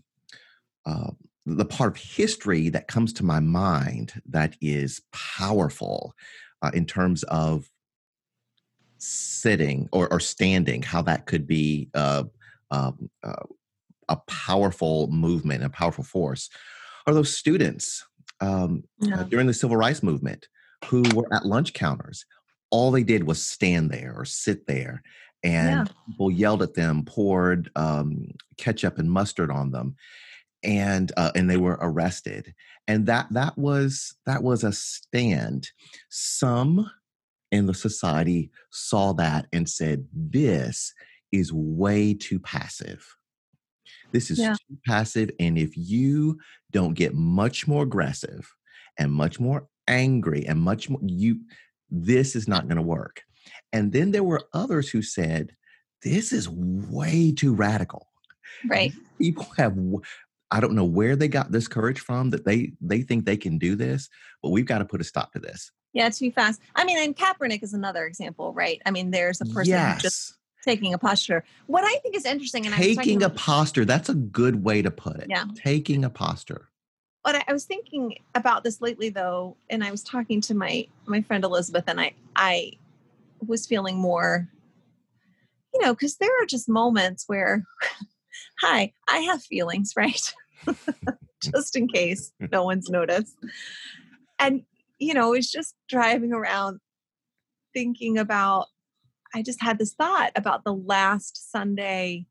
uh, 0.87 1.11
the 1.47 1.64
part 1.64 1.97
of 1.97 2.03
history 2.03 2.68
that 2.68 2.88
comes 2.88 3.12
to 3.12 3.25
my 3.25 3.40
mind 3.40 4.21
that 4.27 4.57
is 4.61 5.03
powerful 5.12 6.14
uh, 6.62 6.71
in 6.73 6.87
terms 6.87 7.25
of 7.25 7.68
sitting 8.99 9.88
or, 9.92 10.12
or 10.12 10.21
standing, 10.21 10.83
how 10.83 11.03
that 11.03 11.27
could 11.27 11.47
be 11.47 11.88
uh, 11.95 12.23
um, 12.71 13.11
uh, 13.25 13.42
a 14.09 14.16
powerful 14.29 15.09
movement, 15.09 15.64
a 15.64 15.68
powerful 15.68 16.05
force, 16.05 16.49
are 17.07 17.14
those 17.14 17.37
students 17.37 18.07
um, 18.40 18.85
uh, 19.03 19.07
yeah. 19.07 19.25
during 19.29 19.47
the 19.47 19.55
civil 19.55 19.77
rights 19.77 20.03
movement 20.03 20.47
who 20.87 21.03
were 21.14 21.33
at 21.33 21.47
lunch 21.47 21.73
counters. 21.73 22.25
All 22.71 22.90
they 22.90 23.03
did 23.03 23.25
was 23.25 23.45
stand 23.45 23.90
there 23.90 24.14
or 24.16 24.25
sit 24.25 24.66
there, 24.66 25.03
and 25.42 25.88
yeah. 25.88 25.95
people 26.07 26.31
yelled 26.31 26.62
at 26.62 26.75
them, 26.75 27.05
poured 27.05 27.71
um, 27.77 28.29
ketchup 28.57 28.99
and 28.99 29.11
mustard 29.11 29.51
on 29.51 29.71
them, 29.71 29.97
and 30.62 31.12
uh, 31.16 31.33
and 31.35 31.51
they 31.51 31.57
were 31.57 31.79
arrested 31.81 32.55
and 32.88 33.07
that 33.07 33.27
that 33.31 33.57
was 33.57 34.14
that 34.27 34.42
was 34.42 34.64
a 34.64 34.73
stand 34.73 35.68
some 36.09 36.90
in 37.51 37.66
the 37.66 37.75
society 37.75 38.51
saw 38.71 39.12
that 39.12 39.47
and 39.53 39.68
said 39.68 40.07
this 40.12 40.92
is 41.31 41.53
way 41.53 42.14
too 42.14 42.38
passive 42.38 43.07
this 44.12 44.31
is 44.31 44.38
yeah. 44.38 44.53
too 44.53 44.77
passive 44.87 45.31
and 45.38 45.59
if 45.59 45.77
you 45.77 46.38
don't 46.71 46.95
get 46.95 47.14
much 47.14 47.66
more 47.66 47.83
aggressive 47.83 48.53
and 48.99 49.12
much 49.12 49.40
more 49.40 49.66
angry 49.92 50.46
and 50.46 50.61
much 50.61 50.88
more 50.88 51.00
you 51.02 51.40
this 51.90 52.35
is 52.35 52.48
not 52.48 52.66
going 52.66 52.76
to 52.76 52.83
work 52.83 53.22
and 53.72 53.92
then 53.92 54.11
there 54.11 54.24
were 54.24 54.42
others 54.52 54.88
who 54.88 55.02
said 55.02 55.55
this 56.02 56.33
is 56.33 56.48
way 56.48 57.33
too 57.33 57.55
radical 57.55 58.09
right 58.68 58.92
people 59.18 59.46
have 59.57 59.76
I 60.52 60.61
don't 60.61 60.74
know 60.74 60.85
where 60.85 61.16
they 61.16 61.28
got 61.28 61.50
this 61.50 61.66
courage 61.66 61.98
from 61.98 62.31
that 62.31 62.44
they 62.44 62.72
they 62.81 63.00
think 63.00 63.24
they 63.24 63.38
can 63.38 63.57
do 63.57 63.74
this, 63.74 64.11
but 64.42 64.50
we've 64.50 64.66
got 64.66 64.78
to 64.78 64.85
put 64.85 65.00
a 65.00 65.05
stop 65.05 65.33
to 65.33 65.38
this. 65.38 65.72
Yeah, 65.94 66.11
too 66.11 66.31
fast. 66.31 66.61
I 66.76 66.85
mean, 66.85 66.98
and 66.98 67.16
Kaepernick 67.16 67.62
is 67.62 67.72
another 67.72 68.05
example, 68.05 68.52
right? 68.52 68.81
I 68.85 68.90
mean, 68.90 69.11
there's 69.11 69.40
a 69.40 69.46
person 69.46 69.72
yes. 69.72 70.02
just 70.02 70.35
taking 70.62 70.92
a 70.92 70.98
posture. 70.98 71.42
What 71.66 71.85
I 71.85 71.96
think 72.02 72.14
is 72.14 72.26
interesting, 72.26 72.66
and 72.66 72.74
taking 72.74 73.22
a 73.22 73.31
posture, 73.31 73.87
that's 73.87 74.11
a 74.11 74.14
good 74.14 74.62
way 74.62 74.83
to 74.83 74.90
put 74.90 75.16
it. 75.16 75.26
Yeah, 75.31 75.46
taking 75.55 76.05
a 76.05 76.11
posture. 76.11 76.68
But 77.24 77.44
I, 77.48 77.52
was 77.52 77.64
thinking 77.64 78.18
about 78.35 78.64
this 78.64 78.80
lately, 78.80 79.08
though, 79.08 79.56
and 79.70 79.85
I 79.85 79.90
was 79.90 80.02
talking 80.02 80.40
to 80.42 80.54
my 80.54 80.87
my 81.06 81.22
friend 81.22 81.44
Elizabeth, 81.44 81.85
and 81.87 82.00
I 82.00 82.14
I 82.35 82.72
was 83.46 83.66
feeling 83.66 83.96
more, 83.96 84.48
you 85.72 85.80
know, 85.80 85.94
because 85.94 86.16
there 86.16 86.42
are 86.42 86.46
just 86.46 86.68
moments 86.68 87.24
where, 87.26 87.64
hi, 88.61 88.92
I 89.08 89.18
have 89.18 89.42
feelings, 89.42 89.92
right? 89.96 90.35
just 91.42 91.76
in 91.76 91.88
case 91.88 92.32
no 92.52 92.64
one's 92.64 92.88
noticed. 92.88 93.37
And, 94.38 94.62
you 94.98 95.14
know, 95.14 95.30
was 95.30 95.50
just 95.50 95.74
driving 95.88 96.32
around 96.32 96.80
thinking 97.74 98.18
about, 98.18 98.66
I 99.35 99.42
just 99.42 99.62
had 99.62 99.78
this 99.78 99.94
thought 99.94 100.30
about 100.37 100.64
the 100.64 100.74
last 100.74 101.50
Sunday 101.50 102.26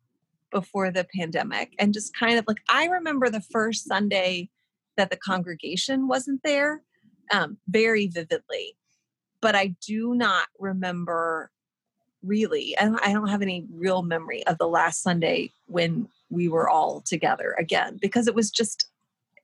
before 0.52 0.92
the 0.92 1.08
pandemic 1.16 1.74
and 1.80 1.94
just 1.94 2.16
kind 2.16 2.38
of 2.38 2.46
like, 2.48 2.62
I 2.70 2.86
remember 2.86 3.30
the 3.30 3.42
first 3.42 3.86
Sunday 3.86 4.50
that 5.02 5.10
the 5.10 5.18
congregation 5.18 6.08
wasn't 6.08 6.40
there 6.44 6.84
um, 7.32 7.58
very 7.68 8.06
vividly, 8.06 8.78
but 9.42 9.56
I 9.56 9.74
do 9.88 10.14
not 10.14 10.48
remember 10.60 11.50
really, 12.22 12.78
I 12.78 12.86
don't, 12.86 13.04
I 13.04 13.12
don't 13.12 13.30
have 13.30 13.42
any 13.42 13.66
real 13.74 14.04
memory 14.04 14.46
of 14.46 14.60
the 14.60 14.68
last 14.68 15.02
Sunday 15.02 15.54
when 15.66 16.08
we 16.30 16.48
were 16.48 16.70
all 16.70 17.02
together 17.02 17.56
again 17.58 17.98
because 18.00 18.28
it 18.28 18.36
was 18.36 18.52
just 18.52 18.90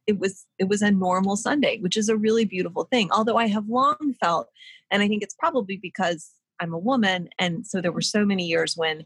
it 0.06 0.20
was 0.20 0.46
it 0.60 0.70
was 0.70 0.82
a 0.82 0.90
normal 0.90 1.36
sunday 1.36 1.80
which 1.80 1.98
is 1.98 2.08
a 2.08 2.16
really 2.16 2.46
beautiful 2.46 2.86
thing 2.86 3.10
although 3.12 3.36
i 3.36 3.46
have 3.46 3.68
long 3.68 4.16
felt 4.22 4.48
and 4.90 5.04
i 5.04 5.08
think 5.08 5.22
it's 5.22 5.36
probably 5.36 5.76
because 5.76 6.32
i'm 6.62 6.74
a 6.74 6.78
woman 6.78 7.28
and 7.40 7.68
so 7.68 7.82
there 7.82 7.92
were 7.92 8.00
so 8.00 8.24
many 8.24 8.46
years 8.46 8.78
when 8.78 9.06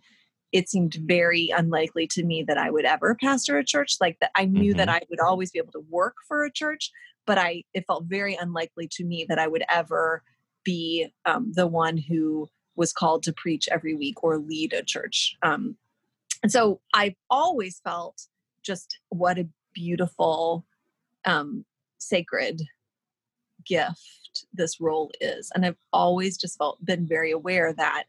it 0.52 0.70
seemed 0.70 0.96
very 1.06 1.50
unlikely 1.56 2.08
to 2.08 2.24
me 2.24 2.44
that 2.44 2.58
i 2.58 2.70
would 2.70 2.86
ever 2.86 3.16
pastor 3.16 3.58
a 3.58 3.64
church 3.64 3.96
like 4.02 4.18
that 4.20 4.32
i 4.36 4.46
knew 4.46 4.72
mm-hmm. 4.72 4.78
that 4.78 4.90
i 4.90 5.02
would 5.10 5.20
always 5.20 5.52
be 5.52 5.60
able 5.60 5.72
to 5.72 5.86
work 5.90 6.16
for 6.28 6.44
a 6.44 6.52
church 6.52 6.92
but 7.26 7.38
i 7.38 7.64
it 7.74 7.86
felt 7.88 8.06
very 8.06 8.36
unlikely 8.36 8.88
to 8.90 9.04
me 9.04 9.26
that 9.28 9.40
i 9.40 9.48
would 9.48 9.64
ever 9.70 10.24
be 10.64 11.08
um, 11.26 11.52
the 11.56 11.66
one 11.66 11.98
who 11.98 12.48
was 12.76 12.94
called 12.94 13.24
to 13.24 13.34
preach 13.34 13.68
every 13.72 13.96
week 13.96 14.24
or 14.24 14.38
lead 14.38 14.74
a 14.74 14.84
church 14.84 15.36
um, 15.42 15.76
and 16.44 16.52
so 16.52 16.82
I've 16.94 17.16
always 17.30 17.80
felt 17.84 18.28
just 18.64 19.00
what 19.10 19.38
a 19.38 19.48
beautiful, 19.74 20.66
um, 21.26 21.66
sacred 21.98 22.62
gift 23.66 24.46
this 24.54 24.80
role 24.80 25.12
is. 25.20 25.52
And 25.54 25.66
I've 25.66 25.78
always 25.94 26.38
just 26.38 26.58
felt, 26.58 26.84
been 26.84 27.08
very 27.08 27.32
aware 27.32 27.74
that 27.74 28.06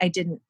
I 0.00 0.08
didn't, 0.08 0.40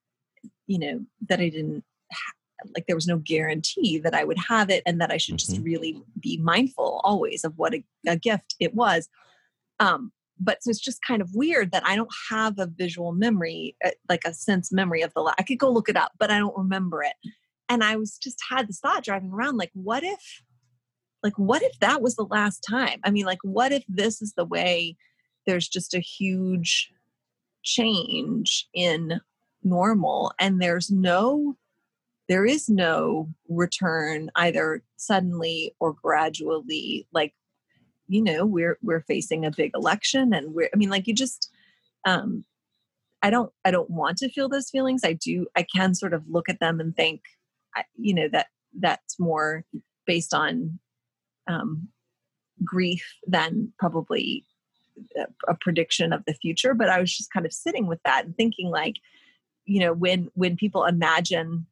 you 0.66 0.78
know, 0.78 1.00
that 1.28 1.40
I 1.40 1.48
didn't, 1.48 1.84
ha- 2.12 2.32
like 2.74 2.86
there 2.86 2.96
was 2.96 3.06
no 3.06 3.18
guarantee 3.18 3.98
that 3.98 4.14
I 4.14 4.24
would 4.24 4.38
have 4.48 4.70
it 4.70 4.82
and 4.86 5.00
that 5.00 5.10
I 5.10 5.16
should 5.16 5.36
just 5.36 5.54
mm-hmm. 5.54 5.64
really 5.64 6.02
be 6.18 6.38
mindful 6.38 7.00
always 7.04 7.44
of 7.44 7.52
what 7.56 7.74
a, 7.74 7.84
a 8.06 8.16
gift 8.16 8.56
it 8.58 8.74
was. 8.74 9.08
Um, 9.78 10.12
but 10.38 10.62
so 10.62 10.70
it's 10.70 10.80
just 10.80 11.02
kind 11.02 11.22
of 11.22 11.34
weird 11.34 11.72
that 11.72 11.86
I 11.86 11.96
don't 11.96 12.14
have 12.30 12.58
a 12.58 12.66
visual 12.66 13.12
memory, 13.12 13.76
uh, 13.84 13.90
like 14.08 14.22
a 14.24 14.34
sense 14.34 14.72
memory 14.72 15.02
of 15.02 15.12
the. 15.14 15.20
La- 15.20 15.34
I 15.38 15.42
could 15.42 15.58
go 15.58 15.70
look 15.70 15.88
it 15.88 15.96
up, 15.96 16.12
but 16.18 16.30
I 16.30 16.38
don't 16.38 16.56
remember 16.56 17.02
it. 17.02 17.14
And 17.68 17.82
I 17.82 17.96
was 17.96 18.18
just 18.18 18.38
had 18.48 18.68
this 18.68 18.78
thought 18.78 19.04
driving 19.04 19.32
around, 19.32 19.56
like, 19.56 19.72
what 19.74 20.02
if, 20.02 20.42
like, 21.22 21.38
what 21.38 21.62
if 21.62 21.78
that 21.80 22.02
was 22.02 22.16
the 22.16 22.24
last 22.24 22.64
time? 22.68 23.00
I 23.02 23.10
mean, 23.10 23.26
like, 23.26 23.40
what 23.42 23.72
if 23.72 23.84
this 23.88 24.22
is 24.22 24.34
the 24.34 24.44
way? 24.44 24.96
There's 25.46 25.68
just 25.68 25.94
a 25.94 26.00
huge 26.00 26.92
change 27.62 28.68
in 28.74 29.20
normal, 29.66 30.32
and 30.38 30.60
there's 30.60 30.90
no, 30.90 31.56
there 32.28 32.46
is 32.46 32.68
no 32.68 33.28
return 33.48 34.30
either 34.36 34.82
suddenly 34.96 35.74
or 35.80 35.92
gradually, 35.92 37.06
like 37.12 37.34
you 38.08 38.22
know 38.22 38.46
we're 38.46 38.78
we're 38.82 39.00
facing 39.00 39.44
a 39.44 39.50
big 39.50 39.72
election 39.74 40.32
and 40.32 40.54
we're 40.54 40.70
i 40.72 40.76
mean 40.76 40.90
like 40.90 41.08
you 41.08 41.12
just 41.12 41.50
um 42.04 42.44
I 43.26 43.30
don't 43.30 43.52
I 43.64 43.72
don't 43.72 43.90
want 43.90 44.18
to 44.18 44.28
feel 44.28 44.48
those 44.48 44.70
feelings. 44.70 45.02
I 45.02 45.14
do 45.14 45.46
I 45.56 45.64
can 45.64 45.94
sort 45.94 46.14
of 46.14 46.22
look 46.28 46.48
at 46.48 46.60
them 46.60 46.78
and 46.78 46.94
think, 46.94 47.22
you 47.96 48.14
know, 48.14 48.28
that 48.28 48.46
that's 48.78 49.18
more 49.18 49.64
based 50.06 50.32
on 50.32 50.78
um, 51.48 51.88
grief 52.64 53.04
than 53.26 53.72
probably 53.78 54.44
a 55.48 55.54
prediction 55.60 56.12
of 56.12 56.24
the 56.26 56.34
future. 56.34 56.74
But 56.74 56.88
I 56.88 57.00
was 57.00 57.16
just 57.16 57.32
kind 57.32 57.46
of 57.46 57.52
sitting 57.52 57.86
with 57.86 57.98
that 58.04 58.26
and 58.26 58.36
thinking, 58.36 58.70
like, 58.70 58.94
you 59.66 59.80
know, 59.80 59.92
when 59.92 60.30
when 60.34 60.56
people 60.56 60.84
imagine 60.84 61.66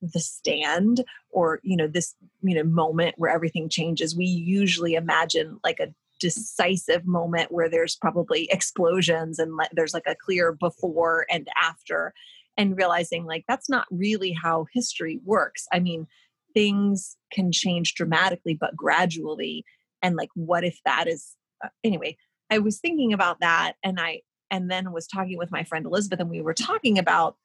the 0.00 0.20
stand 0.20 1.04
or 1.30 1.60
you 1.62 1.76
know 1.76 1.86
this 1.86 2.14
you 2.42 2.54
know 2.54 2.64
moment 2.64 3.14
where 3.18 3.30
everything 3.30 3.68
changes 3.68 4.16
we 4.16 4.24
usually 4.24 4.94
imagine 4.94 5.60
like 5.62 5.78
a 5.78 5.94
decisive 6.22 7.04
moment 7.04 7.50
where 7.50 7.68
there's 7.68 7.96
probably 7.96 8.48
explosions 8.52 9.40
and 9.40 9.56
le- 9.56 9.68
there's 9.72 9.92
like 9.92 10.06
a 10.06 10.14
clear 10.14 10.52
before 10.52 11.26
and 11.28 11.48
after 11.60 12.14
and 12.56 12.76
realizing 12.76 13.26
like 13.26 13.44
that's 13.48 13.68
not 13.68 13.86
really 13.90 14.30
how 14.30 14.66
history 14.72 15.20
works. 15.24 15.66
I 15.72 15.80
mean 15.80 16.06
things 16.54 17.16
can 17.32 17.50
change 17.50 17.94
dramatically 17.94 18.54
but 18.54 18.76
gradually. 18.76 19.64
And 20.00 20.14
like 20.14 20.30
what 20.34 20.64
if 20.64 20.78
that 20.84 21.08
is 21.08 21.34
uh, 21.64 21.68
anyway 21.82 22.16
i 22.50 22.58
was 22.58 22.78
thinking 22.78 23.12
about 23.12 23.40
that 23.40 23.74
and 23.82 23.98
i 24.00 24.20
and 24.52 24.70
then 24.70 24.92
was 24.92 25.08
talking 25.08 25.36
with 25.36 25.50
my 25.50 25.64
friend 25.64 25.84
elizabeth 25.86 26.20
and 26.20 26.30
we 26.30 26.40
were 26.40 26.54
talking 26.54 26.98
about 26.98 27.36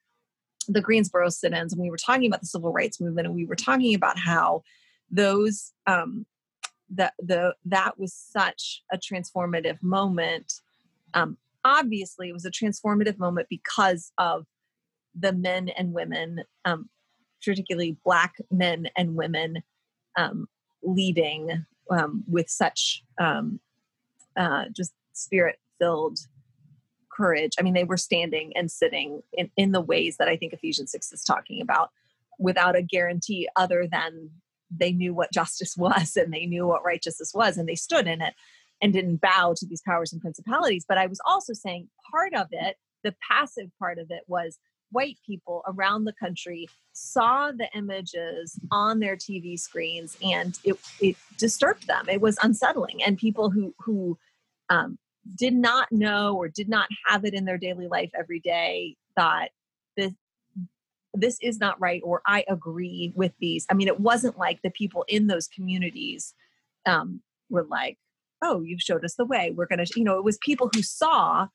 the 0.67 0.81
greensboro 0.81 1.29
sit-ins 1.29 1.73
and 1.73 1.81
we 1.81 1.89
were 1.89 1.97
talking 1.97 2.27
about 2.27 2.41
the 2.41 2.47
civil 2.47 2.71
rights 2.71 2.99
movement 3.01 3.25
and 3.25 3.35
we 3.35 3.45
were 3.45 3.55
talking 3.55 3.95
about 3.95 4.19
how 4.19 4.61
those 5.09 5.73
um, 5.87 6.25
that 6.89 7.13
the 7.19 7.53
that 7.65 7.97
was 7.97 8.13
such 8.13 8.83
a 8.91 8.97
transformative 8.97 9.81
moment. 9.81 10.53
Um, 11.13 11.37
obviously 11.63 12.29
it 12.29 12.33
was 12.33 12.45
a 12.45 12.51
transformative 12.51 13.17
moment 13.17 13.47
because 13.49 14.11
of 14.17 14.45
the 15.17 15.33
men 15.33 15.69
and 15.69 15.93
women 15.93 16.43
um, 16.65 16.89
particularly 17.43 17.97
black 18.03 18.35
men 18.51 18.89
and 18.97 19.15
women 19.15 19.63
um, 20.17 20.47
leading 20.83 21.65
um, 21.89 22.23
with 22.27 22.49
such 22.49 23.03
um, 23.19 23.59
uh, 24.35 24.65
just 24.75 24.93
spirit 25.13 25.59
filled 25.79 26.19
courage 27.17 27.53
i 27.59 27.63
mean 27.63 27.73
they 27.73 27.83
were 27.83 27.97
standing 27.97 28.55
and 28.55 28.71
sitting 28.71 29.21
in, 29.33 29.49
in 29.57 29.71
the 29.71 29.81
ways 29.81 30.17
that 30.17 30.27
i 30.27 30.37
think 30.37 30.53
ephesians 30.53 30.91
6 30.91 31.11
is 31.11 31.23
talking 31.23 31.61
about 31.61 31.89
without 32.39 32.75
a 32.75 32.81
guarantee 32.83 33.49
other 33.55 33.87
than 33.91 34.29
they 34.69 34.91
knew 34.91 35.13
what 35.13 35.33
justice 35.33 35.75
was 35.77 36.15
and 36.15 36.33
they 36.33 36.45
knew 36.45 36.67
what 36.67 36.85
righteousness 36.85 37.31
was 37.33 37.57
and 37.57 37.67
they 37.67 37.75
stood 37.75 38.07
in 38.07 38.21
it 38.21 38.33
and 38.81 38.93
didn't 38.93 39.21
bow 39.21 39.53
to 39.57 39.65
these 39.65 39.81
powers 39.81 40.11
and 40.13 40.21
principalities. 40.21 40.85
But 40.87 40.97
I 40.97 41.07
was 41.07 41.19
also 41.25 41.53
saying 41.53 41.89
part 42.11 42.33
of 42.33 42.47
it, 42.51 42.77
the 43.03 43.15
passive 43.27 43.69
part 43.79 43.97
of 43.97 44.11
it 44.11 44.23
was 44.27 44.59
white 44.91 45.17
people 45.25 45.63
around 45.67 46.05
the 46.05 46.13
country 46.13 46.67
saw 46.93 47.51
the 47.51 47.67
images 47.75 48.59
on 48.71 48.99
their 48.99 49.17
TV 49.17 49.59
screens 49.59 50.17
and 50.23 50.57
it, 50.63 50.77
it 51.01 51.15
disturbed 51.37 51.87
them. 51.87 52.05
It 52.07 52.21
was 52.21 52.37
unsettling. 52.41 53.03
And 53.03 53.17
people 53.17 53.49
who, 53.49 53.73
who 53.79 54.17
um, 54.69 54.97
did 55.35 55.53
not 55.53 55.91
know 55.91 56.35
or 56.35 56.47
did 56.47 56.69
not 56.69 56.87
have 57.05 57.25
it 57.25 57.33
in 57.33 57.45
their 57.45 57.57
daily 57.57 57.87
life 57.87 58.11
every 58.17 58.39
day 58.39 58.95
thought 59.15 59.49
this, 59.95 60.13
this 61.13 61.37
is 61.41 61.59
not 61.59 61.79
right 61.79 62.01
or 62.03 62.21
i 62.25 62.43
agree 62.47 63.11
with 63.15 63.31
these. 63.39 63.65
I 63.69 63.73
mean 63.73 63.87
it 63.87 63.99
wasn't 63.99 64.37
like 64.37 64.61
the 64.61 64.69
people 64.69 65.05
in 65.07 65.27
those 65.27 65.47
communities 65.47 66.33
um, 66.85 67.21
were 67.49 67.63
like 67.63 67.97
oh 68.43 68.61
you've 68.61 68.81
showed 68.81 69.03
us 69.03 69.15
the 69.15 69.25
way. 69.25 69.51
We're 69.55 69.67
gonna 69.67 69.85
you 69.95 70.03
know 70.03 70.17
it 70.17 70.23
was 70.23 70.37
people 70.37 70.69
who 70.73 70.81
saw 70.81 71.47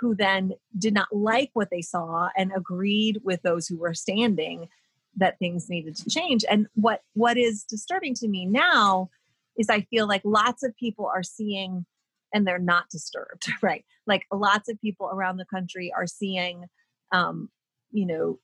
who 0.00 0.14
then 0.14 0.52
did 0.76 0.94
not 0.94 1.08
like 1.12 1.50
what 1.54 1.70
they 1.70 1.82
saw 1.82 2.28
and 2.36 2.52
agreed 2.56 3.20
with 3.24 3.42
those 3.42 3.66
who 3.66 3.78
were 3.78 3.94
standing 3.94 4.68
that 5.16 5.38
things 5.38 5.68
needed 5.68 5.96
to 5.96 6.08
change. 6.08 6.44
And 6.48 6.68
what 6.74 7.02
what 7.14 7.36
is 7.36 7.64
disturbing 7.64 8.14
to 8.14 8.28
me 8.28 8.46
now 8.46 9.10
is 9.56 9.68
i 9.68 9.80
feel 9.82 10.06
like 10.06 10.22
lots 10.24 10.62
of 10.62 10.76
people 10.76 11.06
are 11.06 11.22
seeing 11.22 11.84
and 12.32 12.46
they're 12.46 12.58
not 12.58 12.90
disturbed 12.90 13.46
right? 13.62 13.84
Like 14.06 14.26
lots 14.32 14.68
of 14.68 14.80
people 14.80 15.10
around 15.12 15.36
the 15.36 15.46
country 15.46 15.92
are 15.94 16.06
seeing 16.06 16.66
um, 17.12 17.48
you 17.90 18.06
know 18.06 18.38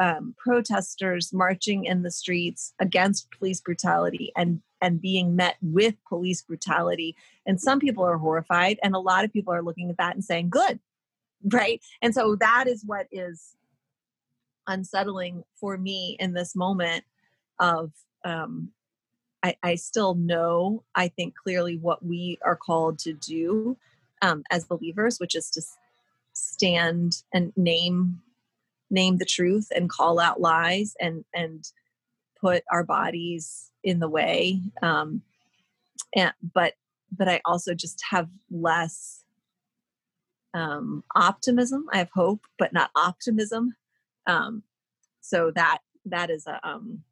um, 0.00 0.34
protesters 0.38 1.32
marching 1.32 1.84
in 1.84 2.02
the 2.02 2.10
streets 2.10 2.72
against 2.80 3.30
police 3.30 3.60
brutality 3.60 4.32
and 4.36 4.60
and 4.82 5.00
being 5.00 5.36
met 5.36 5.56
with 5.60 5.94
police 6.08 6.40
brutality. 6.40 7.14
And 7.44 7.60
some 7.60 7.80
people 7.80 8.04
are 8.04 8.16
horrified 8.16 8.78
and 8.82 8.94
a 8.94 8.98
lot 8.98 9.24
of 9.24 9.32
people 9.32 9.52
are 9.52 9.62
looking 9.62 9.90
at 9.90 9.98
that 9.98 10.14
and 10.14 10.24
saying 10.24 10.48
good 10.48 10.80
right? 11.52 11.82
And 12.02 12.14
so 12.14 12.36
that 12.36 12.64
is 12.66 12.82
what 12.84 13.06
is 13.10 13.56
unsettling 14.66 15.44
for 15.58 15.76
me 15.76 16.16
in 16.20 16.32
this 16.32 16.54
moment 16.54 17.04
of 17.58 17.92
um, 18.24 18.70
I, 19.42 19.56
I, 19.62 19.74
still 19.76 20.14
know 20.14 20.84
i 20.94 21.08
think 21.08 21.34
clearly 21.34 21.76
what 21.76 22.04
we 22.04 22.38
are 22.44 22.56
called 22.56 22.98
to 23.00 23.12
do 23.12 23.76
um, 24.22 24.42
as 24.50 24.64
believers 24.64 25.18
which 25.18 25.34
is 25.34 25.50
to 25.50 25.62
stand 26.32 27.22
and 27.32 27.52
name 27.56 28.20
name 28.90 29.18
the 29.18 29.24
truth 29.24 29.68
and 29.74 29.88
call 29.88 30.18
out 30.18 30.40
lies 30.40 30.94
and 31.00 31.24
and 31.34 31.64
put 32.40 32.62
our 32.70 32.84
bodies 32.84 33.70
in 33.82 33.98
the 33.98 34.08
way 34.08 34.60
um 34.82 35.22
and 36.14 36.32
but 36.54 36.74
but 37.16 37.28
i 37.28 37.40
also 37.44 37.74
just 37.74 38.02
have 38.10 38.28
less 38.50 39.20
um 40.54 41.04
optimism. 41.14 41.86
I 41.92 41.98
have 41.98 42.10
hope 42.12 42.40
but 42.58 42.72
not 42.72 42.90
optimism. 42.96 43.74
Um 44.26 44.62
so 45.20 45.50
that 45.54 45.78
that 46.06 46.30
is 46.30 46.46
a 46.46 46.60
um 46.68 47.02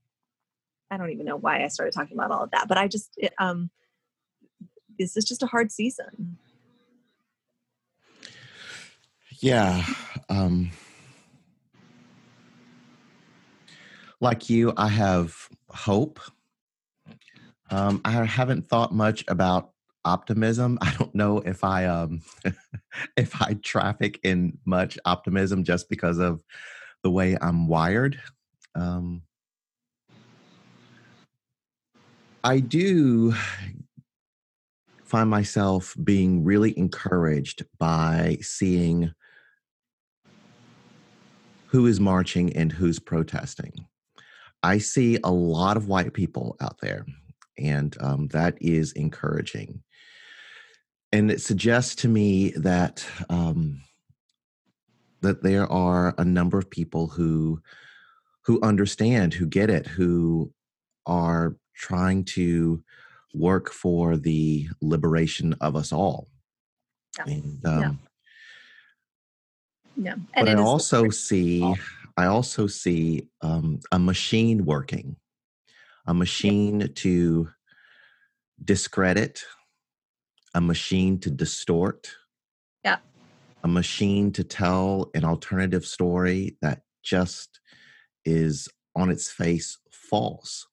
i 0.91 0.97
don't 0.97 1.11
even 1.11 1.27
know 1.27 1.37
why 1.37 1.63
i 1.63 1.69
started 1.69 1.93
talking 1.93 2.17
about 2.17 2.31
all 2.31 2.45
of 2.45 2.51
that 2.51 2.69
but 2.69 2.79
i 2.79 2.87
just 2.89 3.13
it, 3.17 3.33
um 3.39 3.71
this 4.99 5.17
is 5.17 5.25
just 5.25 5.43
a 5.43 5.47
hard 5.47 5.71
season 5.71 6.37
yeah 9.41 9.85
um 10.29 10.71
like 14.21 14.51
you, 14.51 14.73
I 14.77 14.89
have 14.89 15.49
hope. 15.69 16.21
Um, 17.71 18.01
I 18.05 18.25
haven't 18.25 18.69
thought 18.69 18.93
much 18.93 19.25
about 19.29 19.71
optimism. 20.05 20.79
I 20.83 20.95
don't 20.99 21.15
know 21.15 21.39
if 21.39 21.65
I 21.65 21.87
um, 21.87 22.23
if 23.17 23.41
I 23.41 23.55
traffic 23.63 24.19
in 24.23 24.59
much 24.65 24.99
optimism 25.05 25.65
just 25.65 25.89
because 25.89 26.19
of 26.19 26.43
the 27.03 27.11
way 27.11 27.37
I'm 27.41 27.69
wired. 27.69 28.21
Um, 28.75 29.23
I 32.45 32.61
do 32.61 33.35
find 35.05 35.29
myself 35.29 35.97
being 36.05 36.45
really 36.45 36.77
encouraged 36.79 37.65
by 37.79 38.39
seeing 38.41 39.13
who 41.67 41.87
is 41.87 41.99
marching 41.99 42.55
and 42.57 42.71
who's 42.71 42.99
protesting. 42.99 43.73
I 44.63 44.79
see 44.79 45.19
a 45.25 45.31
lot 45.31 45.77
of 45.77 45.89
white 45.89 46.13
people 46.13 46.57
out 46.61 46.77
there, 46.81 47.07
and 47.59 47.97
um, 48.01 48.29
that 48.29 48.57
is 48.61 48.93
encouraging. 48.93 49.83
And 51.13 51.31
it 51.31 51.41
suggests 51.41 51.95
to 51.97 52.09
me 52.09 52.51
that 52.57 53.05
um, 53.31 53.81
that 55.23 55.43
there 55.43 55.71
are 55.73 56.15
a 56.19 56.25
number 56.25 56.59
of 56.59 56.71
people 56.71 57.09
who 57.09 57.61
who 58.45 58.61
understand, 58.63 59.35
who 59.35 59.47
get 59.47 59.71
it, 59.71 59.87
who 59.87 60.53
are 61.07 61.57
trying 61.79 62.25
to 62.25 62.83
work 63.35 63.71
for 63.71 64.17
the 64.17 64.69
liberation 64.81 65.55
of 65.61 65.77
us 65.77 65.93
all. 65.93 66.29
Yeah. 67.17 67.33
And, 67.33 67.67
um, 67.67 68.01
yeah. 69.97 70.05
yeah. 70.05 70.15
And 70.35 70.47
but 70.47 70.49
I 70.49 70.55
also 70.55 71.09
see 71.09 71.75
I 72.19 72.27
also 72.27 72.67
see 72.67 73.29
um, 73.43 73.79
a 73.93 73.99
machine 73.99 74.65
working, 74.65 75.15
a 76.05 76.13
machine 76.13 76.81
yep. 76.81 76.95
to 76.97 77.49
discredit, 78.65 79.45
a 80.53 80.61
machine 80.61 81.21
to 81.21 81.31
distort, 81.31 82.11
yeah, 82.83 82.97
a 83.63 83.69
machine 83.69 84.33
to 84.33 84.43
tell 84.43 85.13
an 85.15 85.25
alternative 85.25 85.85
story 85.85 86.57
that 86.61 86.83
just 87.05 87.61
is 88.25 88.69
on 88.97 89.11
its 89.11 89.31
face 89.31 89.79
false, 89.93 90.67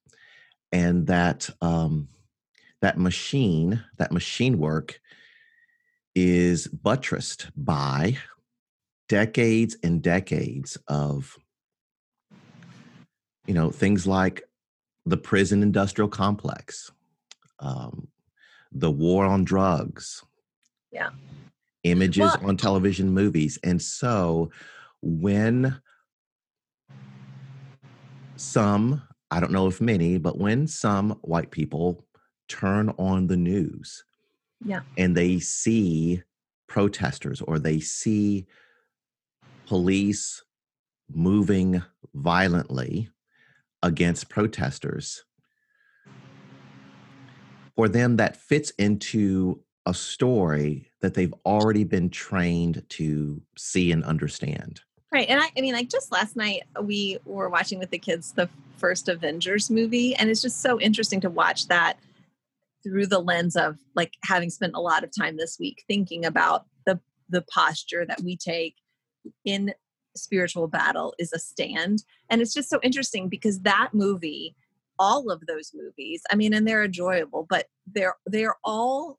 and 0.72 1.08
that 1.08 1.50
um, 1.62 2.08
that 2.82 2.98
machine, 2.98 3.84
that 3.98 4.12
machine 4.12 4.58
work, 4.58 5.00
is 6.14 6.68
buttressed 6.68 7.50
by 7.56 8.18
decades 9.08 9.78
and 9.84 10.02
decades 10.02 10.78
of 10.88 11.38
you 13.48 13.54
know 13.54 13.70
things 13.70 14.08
like 14.08 14.44
the 15.06 15.18
prison 15.18 15.62
industrial 15.62 16.10
complex 16.10 16.92
um, 17.60 18.08
the 18.72 18.90
war 18.90 19.26
on 19.26 19.44
drugs 19.44 20.24
yeah 20.92 21.12
images 21.86 22.36
well, 22.42 22.50
on 22.50 22.58
television 22.58 23.10
movies. 23.12 23.58
And 23.64 23.82
so 23.82 24.52
when 25.02 25.80
some, 28.36 29.02
I 29.32 29.40
don't 29.40 29.52
know 29.52 29.68
if 29.68 29.82
many, 29.82 30.18
but 30.18 30.38
when 30.38 30.68
some 30.68 31.12
white 31.22 31.52
people 31.52 32.06
turn 32.48 32.90
on 32.98 33.28
the 33.28 33.38
news 33.38 34.04
yeah. 34.64 34.82
and 34.98 35.16
they 35.16 35.40
see 35.40 36.22
protesters 36.68 37.42
or 37.42 37.60
they 37.60 37.80
see 37.80 38.46
police 39.66 40.44
moving 41.12 41.82
violently 42.14 43.10
against 43.84 44.30
protesters, 44.30 45.24
for 47.76 47.90
them 47.90 48.18
that 48.18 48.38
fits 48.38 48.72
into 48.72 49.62
a 49.86 49.94
story 49.94 50.88
that 51.02 51.14
they've 51.14 51.34
already 51.46 51.84
been 51.84 52.10
trained 52.10 52.84
to 52.90 53.42
see 53.58 53.92
and 53.92 54.04
understand. 54.04 54.82
Right. 55.16 55.30
And 55.30 55.40
I, 55.40 55.50
I 55.58 55.62
mean, 55.62 55.74
like 55.74 55.88
just 55.88 56.12
last 56.12 56.36
night, 56.36 56.64
uh, 56.78 56.84
we 56.84 57.20
were 57.24 57.48
watching 57.48 57.80
with 57.80 57.90
the 57.90 57.98
kids 57.98 58.34
the 58.34 58.50
first 58.76 59.08
Avengers 59.08 59.70
movie, 59.70 60.14
and 60.14 60.30
it's 60.30 60.42
just 60.42 60.62
so 60.62 60.78
interesting 60.78 61.22
to 61.22 61.30
watch 61.30 61.70
that 61.70 61.98
through 62.84 63.08
the 63.08 63.20
lens 63.20 63.56
of 63.56 63.78
like 63.96 64.12
having 64.26 64.50
spent 64.50 64.74
a 64.76 64.82
lot 64.82 65.06
of 65.06 65.12
time 65.18 65.38
this 65.38 65.56
week 65.58 65.86
thinking 65.88 66.26
about 66.26 66.66
the 66.86 67.00
the 67.30 67.44
posture 67.44 68.06
that 68.06 68.20
we 68.26 68.36
take 68.36 68.76
in 69.46 69.74
spiritual 70.18 70.68
battle 70.68 71.14
is 71.18 71.32
a 71.32 71.40
stand 71.40 72.04
and 72.30 72.42
it's 72.42 72.54
just 72.54 72.70
so 72.70 72.80
interesting 72.84 73.30
because 73.30 73.62
that 73.62 73.92
movie 73.94 74.54
all 75.00 75.32
of 75.32 75.46
those 75.48 75.72
movies 75.74 76.22
i 76.32 76.36
mean 76.36 76.54
and 76.54 76.68
they're 76.68 76.84
enjoyable 76.84 77.46
but 77.50 77.68
they're 77.88 78.16
they're 78.28 78.56
all 78.64 79.18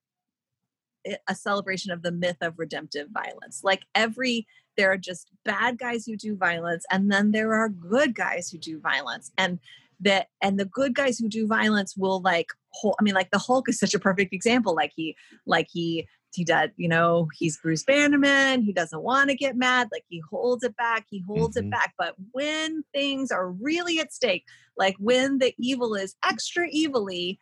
a 1.29 1.35
celebration 1.35 1.93
of 1.93 2.03
the 2.03 2.13
myth 2.13 2.37
of 2.41 2.59
redemptive 2.59 3.09
violence 3.11 3.61
like 3.63 3.85
every 3.95 4.47
there 4.77 4.91
are 4.91 4.99
just 4.99 5.31
bad 5.45 5.79
guys 5.79 6.05
who 6.05 6.17
do 6.17 6.37
violence 6.37 6.85
and 6.91 7.11
then 7.11 7.33
there 7.33 7.55
are 7.55 7.69
good 7.69 8.15
guys 8.15 8.51
who 8.51 8.59
do 8.59 8.79
violence 8.81 9.31
and 9.39 9.59
that 10.01 10.29
and 10.43 10.59
the 10.59 10.67
good 10.67 10.95
guys 10.95 11.19
who 11.19 11.29
do 11.29 11.47
violence 11.47 11.97
will 11.97 12.21
like 12.21 12.49
i 12.85 13.03
mean 13.03 13.15
like 13.15 13.31
the 13.31 13.39
hulk 13.39 13.69
is 13.69 13.79
such 13.79 13.95
a 13.95 13.99
perfect 13.99 14.35
example 14.35 14.75
like 14.75 14.93
he 14.95 15.17
like 15.47 15.69
he 15.71 16.07
he 16.37 16.45
does, 16.45 16.71
you 16.77 16.89
know, 16.89 17.29
he's 17.35 17.59
Bruce 17.59 17.83
Bannerman. 17.83 18.63
He 18.63 18.73
doesn't 18.73 19.03
want 19.03 19.31
to 19.31 19.37
get 19.37 19.57
mad. 19.57 19.89
Like 19.91 20.05
he 20.09 20.23
holds 20.31 20.63
it 20.63 20.77
back. 20.77 21.07
He 21.09 21.25
holds 21.27 21.57
mm-hmm. 21.57 21.69
it 21.69 21.71
back. 21.71 21.95
But 21.99 22.15
when 22.33 22.85
things 22.95 23.31
are 23.31 23.51
really 23.51 23.99
at 23.99 24.13
stake, 24.13 24.45
like 24.77 24.97
when 24.99 25.39
the 25.39 25.55
evil 25.59 25.95
is 25.95 26.15
extra 26.29 26.69
evilly, 26.73 27.39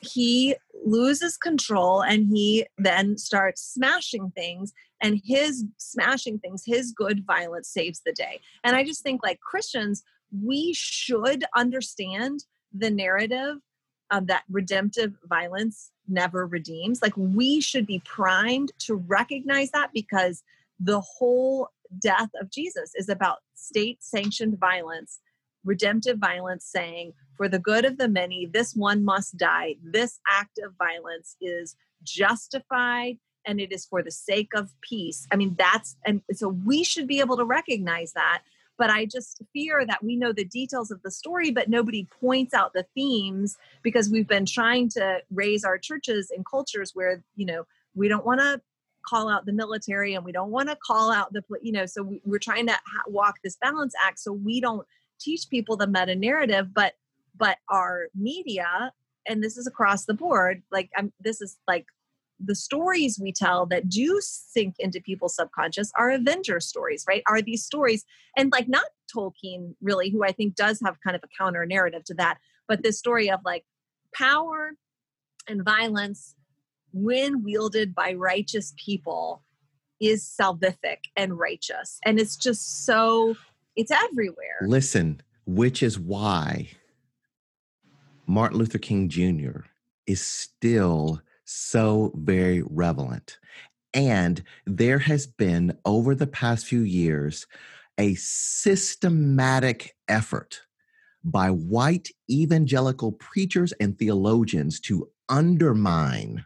he 0.00 0.56
loses 0.84 1.36
control 1.36 2.02
and 2.02 2.28
he 2.28 2.66
then 2.78 3.16
starts 3.16 3.62
smashing 3.62 4.32
things. 4.34 4.72
And 5.00 5.20
his 5.24 5.64
smashing 5.76 6.38
things, 6.38 6.62
his 6.64 6.92
good 6.92 7.24
violence 7.26 7.68
saves 7.68 8.00
the 8.04 8.12
day. 8.12 8.40
And 8.62 8.76
I 8.76 8.84
just 8.84 9.02
think, 9.02 9.22
like 9.22 9.40
Christians, 9.40 10.02
we 10.42 10.72
should 10.74 11.44
understand 11.54 12.44
the 12.72 12.90
narrative 12.90 13.56
of 14.10 14.26
that 14.28 14.44
redemptive 14.50 15.14
violence 15.24 15.90
never 16.08 16.46
redeems. 16.46 17.02
Like 17.02 17.16
we 17.16 17.60
should 17.60 17.86
be 17.86 18.00
primed 18.04 18.72
to 18.80 18.94
recognize 18.94 19.70
that 19.70 19.90
because 19.92 20.42
the 20.78 21.00
whole 21.00 21.68
death 21.98 22.30
of 22.40 22.50
Jesus 22.50 22.92
is 22.94 23.08
about 23.08 23.38
state 23.54 24.02
sanctioned 24.02 24.58
violence, 24.58 25.20
redemptive 25.64 26.18
violence 26.18 26.64
saying, 26.64 27.12
for 27.36 27.48
the 27.48 27.58
good 27.58 27.84
of 27.84 27.98
the 27.98 28.08
many, 28.08 28.46
this 28.46 28.74
one 28.74 29.04
must 29.04 29.36
die. 29.36 29.76
This 29.82 30.20
act 30.30 30.58
of 30.58 30.74
violence 30.78 31.36
is 31.40 31.76
justified 32.02 33.18
and 33.46 33.60
it 33.60 33.72
is 33.72 33.84
for 33.84 34.02
the 34.02 34.10
sake 34.10 34.50
of 34.54 34.70
peace. 34.80 35.26
I 35.32 35.36
mean, 35.36 35.54
that's, 35.58 35.96
and 36.06 36.22
so 36.32 36.48
we 36.48 36.84
should 36.84 37.06
be 37.06 37.20
able 37.20 37.36
to 37.36 37.44
recognize 37.44 38.12
that 38.12 38.42
but 38.76 38.90
I 38.90 39.04
just 39.06 39.42
fear 39.52 39.84
that 39.86 40.02
we 40.02 40.16
know 40.16 40.32
the 40.32 40.44
details 40.44 40.90
of 40.90 41.02
the 41.02 41.10
story, 41.10 41.50
but 41.50 41.68
nobody 41.68 42.06
points 42.20 42.54
out 42.54 42.72
the 42.72 42.86
themes 42.94 43.56
because 43.82 44.10
we've 44.10 44.26
been 44.26 44.46
trying 44.46 44.88
to 44.90 45.20
raise 45.30 45.64
our 45.64 45.78
churches 45.78 46.30
in 46.34 46.44
cultures 46.44 46.92
where, 46.94 47.22
you 47.36 47.46
know, 47.46 47.66
we 47.94 48.08
don't 48.08 48.26
want 48.26 48.40
to 48.40 48.60
call 49.06 49.28
out 49.28 49.46
the 49.46 49.52
military 49.52 50.14
and 50.14 50.24
we 50.24 50.32
don't 50.32 50.50
want 50.50 50.68
to 50.68 50.76
call 50.76 51.12
out 51.12 51.32
the, 51.32 51.42
you 51.62 51.72
know, 51.72 51.86
so 51.86 52.02
we, 52.02 52.20
are 52.34 52.38
trying 52.38 52.66
to 52.66 52.72
ha- 52.72 53.04
walk 53.06 53.36
this 53.44 53.56
balance 53.56 53.94
act 54.04 54.18
so 54.18 54.32
we 54.32 54.60
don't 54.60 54.86
teach 55.20 55.48
people 55.50 55.76
the 55.76 55.86
meta 55.86 56.14
narrative, 56.14 56.74
but, 56.74 56.94
but 57.36 57.58
our 57.68 58.08
media, 58.14 58.92
and 59.26 59.42
this 59.42 59.56
is 59.56 59.66
across 59.66 60.04
the 60.04 60.14
board, 60.14 60.62
like 60.70 60.90
I'm, 60.96 61.12
this 61.20 61.40
is 61.40 61.58
like 61.66 61.86
the 62.40 62.54
stories 62.54 63.18
we 63.20 63.32
tell 63.32 63.64
that 63.66 63.88
do 63.88 64.20
sink 64.20 64.74
into 64.78 65.00
people's 65.00 65.36
subconscious 65.36 65.92
are 65.96 66.10
Avenger 66.10 66.60
stories, 66.60 67.04
right? 67.08 67.22
Are 67.28 67.40
these 67.40 67.64
stories, 67.64 68.04
and 68.36 68.52
like 68.52 68.68
not 68.68 68.84
Tolkien 69.14 69.74
really, 69.80 70.10
who 70.10 70.24
I 70.24 70.32
think 70.32 70.56
does 70.56 70.80
have 70.84 71.00
kind 71.02 71.16
of 71.16 71.22
a 71.22 71.42
counter 71.42 71.64
narrative 71.64 72.04
to 72.04 72.14
that, 72.14 72.38
but 72.68 72.82
this 72.82 72.98
story 72.98 73.30
of 73.30 73.40
like 73.44 73.64
power 74.14 74.72
and 75.48 75.64
violence 75.64 76.34
when 76.92 77.42
wielded 77.42 77.94
by 77.94 78.12
righteous 78.12 78.72
people 78.84 79.42
is 80.00 80.24
salvific 80.24 80.98
and 81.16 81.38
righteous. 81.38 81.98
And 82.04 82.18
it's 82.18 82.36
just 82.36 82.84
so, 82.84 83.36
it's 83.76 83.90
everywhere. 83.90 84.58
Listen, 84.62 85.20
which 85.46 85.82
is 85.82 85.98
why 85.98 86.68
Martin 88.26 88.58
Luther 88.58 88.78
King 88.78 89.08
Jr. 89.08 89.60
is 90.06 90.20
still 90.20 91.20
so 91.44 92.12
very 92.14 92.62
relevant. 92.62 93.38
And 93.92 94.42
there 94.66 94.98
has 94.98 95.26
been, 95.26 95.76
over 95.84 96.14
the 96.14 96.26
past 96.26 96.66
few 96.66 96.80
years, 96.80 97.46
a 97.98 98.14
systematic 98.14 99.94
effort 100.08 100.62
by 101.22 101.48
white 101.50 102.08
evangelical 102.30 103.12
preachers 103.12 103.72
and 103.80 103.98
theologians 103.98 104.80
to 104.80 105.08
undermine 105.28 106.44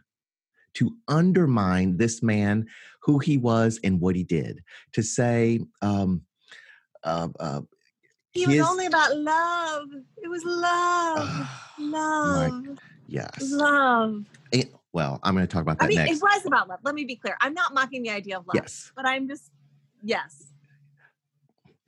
to 0.75 0.95
undermine 1.07 1.97
this 1.97 2.21
man 2.21 2.65
who 3.01 3.19
he 3.19 3.37
was 3.37 3.79
and 3.83 3.99
what 3.99 4.15
he 4.15 4.23
did 4.23 4.63
to 4.93 5.01
say 5.01 5.59
um, 5.81 6.21
uh, 7.03 7.27
uh, 7.39 7.61
he 8.31 8.45
his, 8.45 8.59
was 8.59 8.67
only 8.67 8.85
about 8.85 9.17
love 9.17 9.87
it 10.17 10.27
was 10.27 10.43
love 10.45 11.27
uh, 11.29 11.47
love 11.79 12.63
my, 12.63 12.75
yes 13.07 13.51
love 13.51 14.25
and, 14.53 14.69
well, 14.91 15.19
I'm 15.21 15.35
going 15.35 15.45
to 15.45 15.51
talk 15.51 15.61
about 15.61 15.79
that 15.79 15.85
I 15.85 15.87
mean, 15.87 15.97
next. 15.97 16.17
It 16.17 16.21
was 16.21 16.45
about 16.45 16.67
love. 16.67 16.79
Let 16.83 16.95
me 16.95 17.05
be 17.05 17.15
clear. 17.15 17.37
I'm 17.41 17.53
not 17.53 17.73
mocking 17.73 18.01
the 18.01 18.09
idea 18.09 18.37
of 18.37 18.47
love. 18.47 18.55
Yes. 18.55 18.91
But 18.95 19.05
I'm 19.05 19.27
just, 19.27 19.51
yes. 20.01 20.51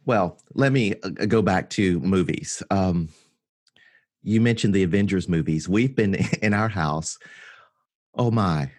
Well, 0.06 0.40
let 0.54 0.72
me 0.72 0.96
uh, 1.04 1.10
go 1.10 1.42
back 1.42 1.70
to 1.72 2.00
movies. 2.02 2.62
Um, 2.70 3.10
you 4.24 4.40
mentioned 4.40 4.74
the 4.74 4.84
Avengers 4.84 5.28
movies. 5.28 5.68
We've 5.68 5.96
been 5.96 6.16
in 6.42 6.54
our 6.54 6.70
house, 6.70 7.18
oh 8.16 8.30
my, 8.30 8.72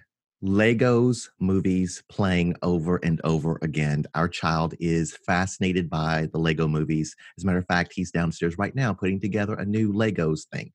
Legos 0.42 1.28
movies 1.38 2.02
playing 2.08 2.56
over 2.62 2.96
and 2.96 3.20
over 3.22 3.58
again. 3.62 4.04
Our 4.14 4.28
child 4.28 4.74
is 4.80 5.16
fascinated 5.24 5.88
by 5.88 6.28
the 6.32 6.38
Lego 6.38 6.66
movies. 6.66 7.14
As 7.38 7.44
a 7.44 7.46
matter 7.46 7.58
of 7.58 7.66
fact, 7.66 7.92
he's 7.94 8.10
downstairs 8.10 8.58
right 8.58 8.74
now 8.74 8.92
putting 8.92 9.20
together 9.20 9.54
a 9.54 9.64
new 9.64 9.92
Legos 9.92 10.46
thing. 10.52 10.72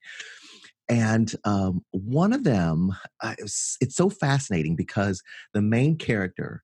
And 0.88 1.34
um, 1.43 1.84
one 1.91 2.32
of 2.32 2.45
them, 2.45 2.95
uh, 3.21 3.36
it's, 3.39 3.75
it's 3.82 3.95
so 3.95 4.10
fascinating 4.10 4.77
because 4.77 5.21
the 5.53 5.62
main 5.62 5.97
character, 5.97 6.63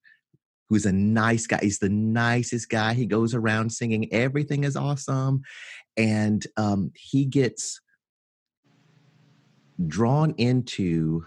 who's 0.69 0.85
a 0.85 0.93
nice 0.93 1.45
guy, 1.45 1.59
he's 1.61 1.79
the 1.79 1.89
nicest 1.89 2.69
guy. 2.69 2.93
He 2.93 3.05
goes 3.05 3.35
around 3.35 3.71
singing, 3.71 4.13
everything 4.13 4.63
is 4.63 4.77
awesome. 4.77 5.41
And 5.97 6.47
um, 6.55 6.91
he 6.95 7.25
gets 7.25 7.81
drawn 9.87 10.33
into 10.37 11.25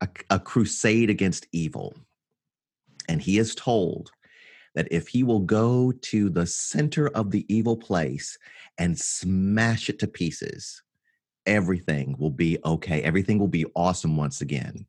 a, 0.00 0.08
a 0.30 0.38
crusade 0.38 1.10
against 1.10 1.46
evil. 1.52 1.94
And 3.08 3.20
he 3.20 3.38
is 3.38 3.54
told 3.54 4.10
that 4.74 4.88
if 4.90 5.08
he 5.08 5.22
will 5.22 5.40
go 5.40 5.92
to 5.92 6.28
the 6.28 6.46
center 6.46 7.08
of 7.08 7.30
the 7.30 7.44
evil 7.54 7.76
place 7.76 8.38
and 8.78 8.98
smash 8.98 9.88
it 9.88 9.98
to 10.00 10.06
pieces, 10.06 10.82
everything 11.46 12.16
will 12.18 12.30
be 12.30 12.58
okay. 12.64 13.02
Everything 13.02 13.38
will 13.38 13.48
be 13.48 13.66
awesome 13.76 14.16
once 14.16 14.40
again. 14.40 14.86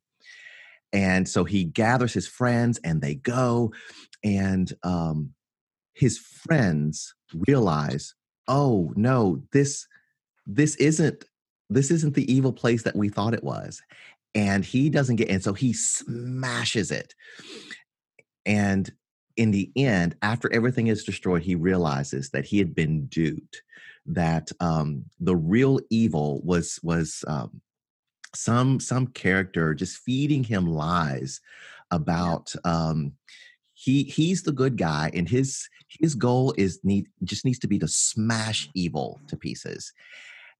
And 0.92 1.28
so 1.28 1.44
he 1.44 1.64
gathers 1.64 2.12
his 2.12 2.26
friends 2.26 2.78
and 2.82 3.00
they 3.00 3.16
go, 3.16 3.72
and 4.24 4.72
um, 4.82 5.34
his 5.92 6.18
friends 6.18 7.14
realize, 7.46 8.14
oh 8.48 8.92
no, 8.96 9.42
this 9.52 9.86
this 10.46 10.76
isn't 10.76 11.24
this 11.68 11.90
isn't 11.90 12.14
the 12.14 12.32
evil 12.32 12.52
place 12.52 12.82
that 12.84 12.96
we 12.96 13.08
thought 13.08 13.34
it 13.34 13.42
was. 13.44 13.82
And 14.36 14.64
he 14.64 14.90
doesn't 14.90 15.16
get, 15.16 15.28
in. 15.28 15.40
so 15.40 15.52
he 15.52 15.72
smashes 15.72 16.92
it. 16.92 17.14
And 18.44 18.92
in 19.36 19.50
the 19.50 19.72
end, 19.76 20.14
after 20.22 20.52
everything 20.52 20.86
is 20.86 21.04
destroyed, 21.04 21.42
he 21.42 21.56
realizes 21.56 22.30
that 22.30 22.44
he 22.44 22.58
had 22.58 22.74
been 22.74 23.06
duped 23.06 23.62
that 24.06 24.52
um, 24.60 25.04
the 25.18 25.34
real 25.34 25.80
evil 25.90 26.40
was 26.44 26.78
was 26.82 27.24
um, 27.26 27.60
some 28.34 28.78
some 28.78 29.08
character 29.08 29.74
just 29.74 29.98
feeding 29.98 30.44
him 30.44 30.66
lies 30.66 31.40
about 31.90 32.54
um, 32.64 33.12
he 33.74 34.04
he's 34.04 34.42
the 34.42 34.52
good 34.52 34.76
guy, 34.76 35.10
and 35.12 35.28
his 35.28 35.68
his 35.88 36.14
goal 36.14 36.54
is 36.56 36.80
need 36.84 37.06
just 37.24 37.44
needs 37.44 37.58
to 37.60 37.68
be 37.68 37.78
to 37.78 37.88
smash 37.88 38.68
evil 38.74 39.20
to 39.28 39.36
pieces. 39.36 39.92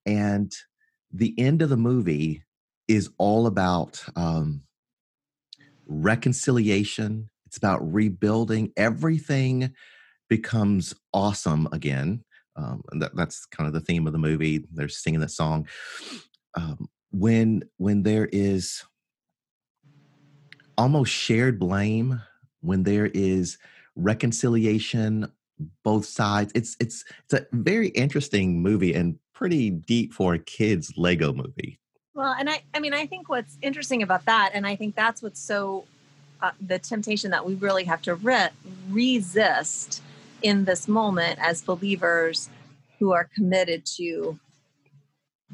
And 0.05 0.53
the 1.13 1.35
end 1.39 1.63
of 1.63 1.69
the 1.69 1.77
movie 1.77 2.43
is 2.89 3.11
all 3.19 3.47
about 3.47 4.03
um, 4.17 4.63
reconciliation. 5.87 7.31
It's 7.47 7.57
about 7.57 7.81
rebuilding. 7.93 8.73
Everything 8.77 9.75
becomes 10.29 10.95
awesome 11.13 11.69
again. 11.73 12.25
Um, 12.57 12.83
that, 12.99 13.15
that's 13.15 13.47
kind 13.47 13.67
of 13.67 13.75
the 13.75 13.81
theme 13.81 14.07
of 14.07 14.13
the 14.13 14.19
movie. 14.19 14.65
They're 14.73 14.89
singing 14.89 15.21
that 15.21 15.31
song. 15.31 15.69
Um, 16.57 16.89
when 17.13 17.63
when 17.77 18.03
there 18.03 18.29
is 18.33 18.83
almost 20.79 21.13
shared 21.13 21.59
blame, 21.59 22.21
when 22.61 22.83
there 22.83 23.07
is 23.07 23.59
reconciliation, 23.95 25.31
both 25.83 26.05
sides. 26.07 26.53
It's 26.55 26.77
it's 26.81 27.05
it's 27.25 27.35
a 27.35 27.47
very 27.53 27.89
interesting 27.89 28.63
movie 28.63 28.95
and 28.95 29.19
pretty 29.35 29.71
deep 29.71 30.13
for 30.13 30.35
a 30.35 30.39
kid's 30.39 30.93
Lego 30.97 31.33
movie. 31.33 31.79
Well, 32.17 32.35
and 32.39 32.49
I 32.49 32.63
I 32.73 32.81
mean 32.81 32.95
I 32.95 33.05
think 33.07 33.29
what's 33.29 33.59
interesting 33.61 34.03
about 34.03 34.25
that, 34.25 34.53
and 34.55 34.67
I 34.67 34.75
think 34.75 34.97
that's 34.97 35.23
what's 35.23 35.39
so 35.39 35.85
uh, 36.41 36.53
the 36.67 36.79
temptation 36.79 37.31
that 37.31 37.45
we 37.45 37.55
really 37.57 37.85
have 37.85 38.01
to 38.03 38.15
re- 38.15 38.49
resist 38.89 40.03
in 40.41 40.65
this 40.65 40.89
moment 40.89 41.39
as 41.41 41.61
believers 41.61 42.49
who 42.99 43.13
are 43.13 43.29
committed 43.35 43.85
to 43.97 44.39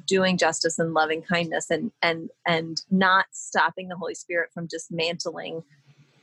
doing 0.07 0.39
justice 0.39 0.79
and 0.79 0.95
loving 0.95 1.21
kindness 1.21 1.69
and 1.69 1.91
and 2.01 2.31
and 2.47 2.83
not 2.93 3.27
stopping 3.33 3.89
the 3.89 3.97
holy 3.97 4.15
spirit 4.15 4.51
from 4.55 4.67
dismantling 4.67 5.65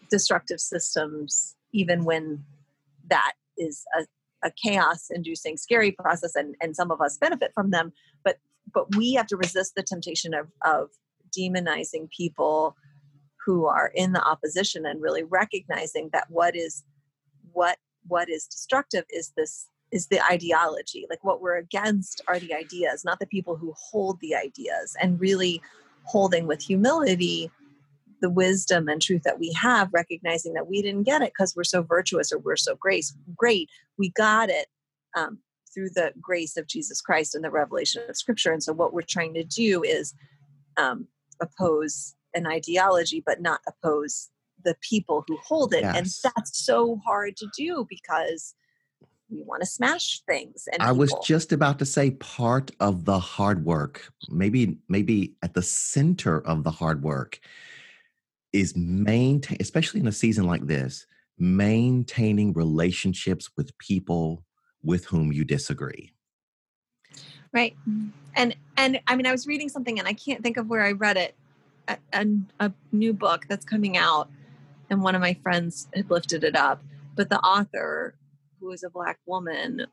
destructive 0.10 0.62
systems 0.62 1.56
even 1.74 2.06
when 2.06 2.46
that 3.10 3.34
is 3.58 3.84
a, 3.98 4.06
a 4.48 4.52
chaos 4.64 5.10
inducing 5.12 5.58
scary 5.58 5.92
process 5.92 6.34
and 6.34 6.56
and 6.62 6.78
some 6.78 6.92
of 6.92 7.02
us 7.02 7.18
benefit 7.18 7.52
from 7.54 7.72
them. 7.72 7.92
But 8.24 8.38
but 8.74 8.96
we 8.96 9.14
have 9.14 9.28
to 9.28 9.38
resist 9.38 9.74
the 9.76 9.84
temptation 9.84 10.34
of 10.34 10.48
of 10.64 10.90
demonizing 11.38 12.10
people 12.10 12.76
who 13.46 13.66
are 13.66 13.92
in 13.96 14.14
the 14.14 14.24
opposition 14.24 14.86
and 14.86 15.02
really 15.02 15.24
recognizing 15.24 16.10
that 16.14 16.26
what 16.30 16.56
is 16.56 16.84
what 17.54 17.78
what 18.08 18.30
is 18.30 18.46
destructive 18.46 19.06
is 19.10 19.34
this 19.36 19.68
is 19.92 20.08
the 20.08 20.24
ideology. 20.24 21.08
Like 21.10 21.24
what 21.24 21.42
we're 21.42 21.58
against 21.58 22.22
are 22.28 22.40
the 22.40 22.54
ideas 22.54 23.04
not 23.04 23.20
the 23.20 23.28
people 23.28 23.56
who 23.56 23.74
hold 23.78 24.20
the 24.22 24.36
ideas. 24.36 24.96
And 25.02 25.20
really 25.20 25.62
holding 26.04 26.48
with 26.48 26.62
humility 26.62 27.52
the 28.22 28.30
wisdom 28.30 28.90
and 28.90 29.02
truth 29.02 29.24
that 29.24 29.40
we 29.40 29.54
have 29.54 29.90
recognizing 29.94 30.54
that 30.54 30.68
we 30.68 30.82
didn't 30.82 31.04
get 31.04 31.22
it 31.22 31.32
because 31.34 31.56
we're 31.56 31.64
so 31.64 31.82
virtuous 31.82 32.32
or 32.32 32.40
we're 32.40 32.58
so 32.58 32.76
grace 32.76 33.14
great. 33.36 33.70
We 33.98 34.10
got 34.10 34.50
it 34.50 34.68
um, 35.16 35.40
through 35.80 35.90
the 35.90 36.12
grace 36.20 36.58
of 36.58 36.68
jesus 36.68 37.02
christ 37.02 37.36
and 37.36 37.44
the 37.44 37.50
revelation 37.50 38.02
of 38.10 38.18
scripture 38.18 38.52
and 38.52 38.62
so 38.62 38.74
what 38.74 38.94
we're 38.94 39.02
trying 39.02 39.34
to 39.34 39.44
do 39.44 39.82
is 39.84 40.14
um, 40.78 41.08
oppose 41.42 42.16
an 42.34 42.46
ideology 42.46 43.24
but 43.26 43.42
not 43.42 43.62
oppose 43.68 44.30
the 44.66 44.76
people 44.82 45.24
who 45.28 45.38
hold 45.38 45.74
it 45.74 45.82
yes. 45.82 45.96
and 45.96 46.34
that's 46.36 46.66
so 46.66 47.00
hard 47.06 47.38
to 47.38 47.48
do 47.58 47.86
because 47.90 48.56
we 49.30 49.42
want 49.44 49.62
to 49.62 49.68
smash 49.68 50.22
things 50.28 50.68
and 50.74 50.82
i 50.82 50.88
people. 50.88 50.98
was 50.98 51.16
just 51.24 51.54
about 51.54 51.80
to 51.80 51.86
say 51.86 52.12
part 52.12 52.72
of 52.82 53.06
the 53.06 53.20
hard 53.20 53.64
work 53.64 54.12
maybe 54.30 54.78
maybe 54.90 55.34
at 55.44 55.54
the 55.54 55.62
center 55.62 56.42
of 56.42 56.64
the 56.64 56.72
hard 56.72 57.04
work 57.04 57.40
is 58.52 58.76
maintain 58.76 59.58
especially 59.62 60.02
in 60.02 60.08
a 60.08 60.12
season 60.12 60.46
like 60.46 60.66
this 60.68 61.06
maintaining 61.38 62.52
relationships 62.52 63.50
with 63.56 63.76
people 63.78 64.44
with 64.84 65.06
whom 65.06 65.32
you 65.32 65.44
disagree. 65.44 66.12
Right 67.52 67.76
and 68.36 68.56
and 68.78 69.00
i 69.08 69.16
mean 69.16 69.26
i 69.26 69.32
was 69.32 69.48
reading 69.48 69.70
something 69.70 70.00
and 70.00 70.08
i 70.08 70.14
can't 70.14 70.42
think 70.42 70.58
of 70.58 70.68
where 70.68 70.84
i 70.84 70.92
read 70.92 71.18
it 71.18 71.36
a, 71.88 71.98
a, 72.14 72.26
a 72.60 72.72
new 72.92 73.14
book 73.14 73.46
that's 73.50 73.66
coming 73.66 73.98
out 73.98 74.30
and 74.90 75.02
one 75.02 75.16
of 75.16 75.22
my 75.22 75.34
friends 75.44 75.88
had 75.96 76.10
lifted 76.10 76.44
it 76.44 76.56
up 76.56 76.84
but 77.16 77.30
the 77.30 77.40
author 77.40 78.16
who 78.60 78.72
is 78.72 78.84
a 78.84 78.90
black 78.90 79.20
woman 79.26 79.86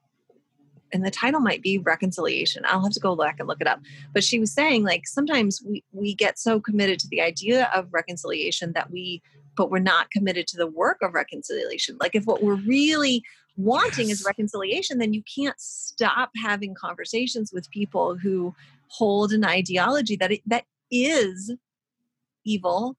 and 0.92 1.04
the 1.04 1.10
title 1.10 1.40
might 1.40 1.62
be 1.62 1.78
reconciliation 1.78 2.62
i'll 2.66 2.82
have 2.82 2.92
to 2.92 3.00
go 3.00 3.16
back 3.16 3.36
and 3.38 3.48
look 3.48 3.60
it 3.60 3.66
up 3.66 3.80
but 4.12 4.22
she 4.22 4.38
was 4.38 4.52
saying 4.52 4.84
like 4.84 5.06
sometimes 5.06 5.62
we 5.66 5.82
we 5.92 6.14
get 6.14 6.38
so 6.38 6.60
committed 6.60 6.98
to 6.98 7.08
the 7.08 7.20
idea 7.20 7.70
of 7.74 7.92
reconciliation 7.92 8.72
that 8.72 8.90
we 8.90 9.22
but 9.56 9.70
we're 9.70 9.78
not 9.78 10.10
committed 10.10 10.46
to 10.46 10.56
the 10.56 10.66
work 10.66 10.98
of 11.02 11.14
reconciliation 11.14 11.96
like 12.00 12.14
if 12.14 12.26
what 12.26 12.42
we're 12.42 12.54
really 12.54 13.22
wanting 13.56 14.08
yes. 14.08 14.20
is 14.20 14.26
reconciliation 14.26 14.98
then 14.98 15.12
you 15.14 15.22
can't 15.34 15.58
stop 15.58 16.30
having 16.44 16.74
conversations 16.74 17.52
with 17.52 17.70
people 17.70 18.16
who 18.16 18.54
hold 18.88 19.32
an 19.32 19.44
ideology 19.44 20.16
that 20.16 20.32
it, 20.32 20.42
that 20.46 20.64
is 20.90 21.52
evil 22.44 22.96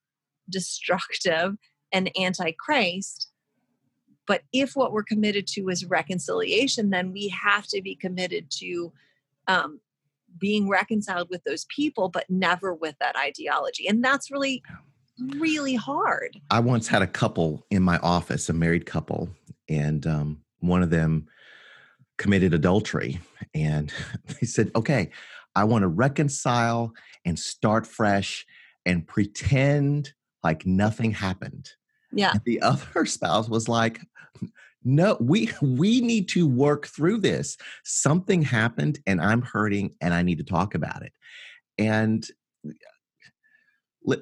destructive 0.50 1.56
and 1.92 2.10
anti-Christ. 2.18 3.30
but 4.26 4.42
if 4.52 4.72
what 4.74 4.92
we're 4.92 5.02
committed 5.02 5.46
to 5.46 5.68
is 5.70 5.86
reconciliation, 5.86 6.90
then 6.90 7.12
we 7.12 7.28
have 7.28 7.66
to 7.66 7.80
be 7.80 7.96
committed 7.96 8.50
to 8.50 8.92
um, 9.48 9.80
being 10.38 10.68
reconciled 10.68 11.28
with 11.30 11.42
those 11.44 11.64
people, 11.74 12.10
but 12.10 12.28
never 12.28 12.74
with 12.74 12.94
that 13.00 13.16
ideology. 13.16 13.88
And 13.88 14.04
that's 14.04 14.30
really, 14.30 14.62
really 15.38 15.74
hard. 15.74 16.38
I 16.50 16.60
once 16.60 16.86
had 16.86 17.00
a 17.00 17.06
couple 17.06 17.64
in 17.70 17.82
my 17.82 17.98
office, 17.98 18.48
a 18.50 18.52
married 18.52 18.84
couple, 18.84 19.30
and 19.68 20.06
um, 20.06 20.42
one 20.60 20.82
of 20.82 20.90
them 20.90 21.26
committed 22.16 22.54
adultery. 22.54 23.20
And 23.54 23.92
he 24.40 24.46
said, 24.46 24.70
Okay, 24.74 25.10
I 25.54 25.64
want 25.64 25.82
to 25.82 25.88
reconcile 25.88 26.92
and 27.24 27.38
start 27.38 27.86
fresh 27.86 28.46
and 28.86 29.06
pretend 29.06 30.12
like 30.42 30.66
nothing 30.66 31.10
happened. 31.10 31.70
Yeah. 32.12 32.32
And 32.32 32.40
the 32.44 32.60
other 32.62 33.06
spouse 33.06 33.48
was 33.48 33.68
like, 33.68 34.00
no 34.84 35.16
we 35.20 35.50
we 35.60 36.00
need 36.00 36.28
to 36.28 36.46
work 36.46 36.86
through 36.86 37.18
this 37.18 37.56
something 37.84 38.42
happened 38.42 38.98
and 39.06 39.20
i'm 39.20 39.42
hurting 39.42 39.92
and 40.00 40.14
i 40.14 40.22
need 40.22 40.38
to 40.38 40.44
talk 40.44 40.74
about 40.74 41.02
it 41.02 41.12
and 41.78 42.28
uh, 44.08 44.16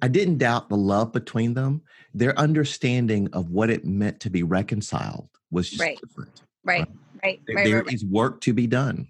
i 0.00 0.08
didn't 0.08 0.38
doubt 0.38 0.68
the 0.68 0.76
love 0.76 1.12
between 1.12 1.54
them 1.54 1.82
their 2.14 2.38
understanding 2.38 3.28
of 3.32 3.50
what 3.50 3.70
it 3.70 3.84
meant 3.84 4.20
to 4.20 4.30
be 4.30 4.42
reconciled 4.42 5.28
was 5.50 5.70
just 5.70 5.80
right. 5.80 5.98
different 6.00 6.42
right 6.64 6.86
right, 7.22 7.40
there, 7.46 7.56
right, 7.56 7.64
there 7.64 7.82
right, 7.82 7.92
is 7.92 8.04
work 8.04 8.40
to 8.40 8.52
be 8.52 8.66
done 8.66 9.06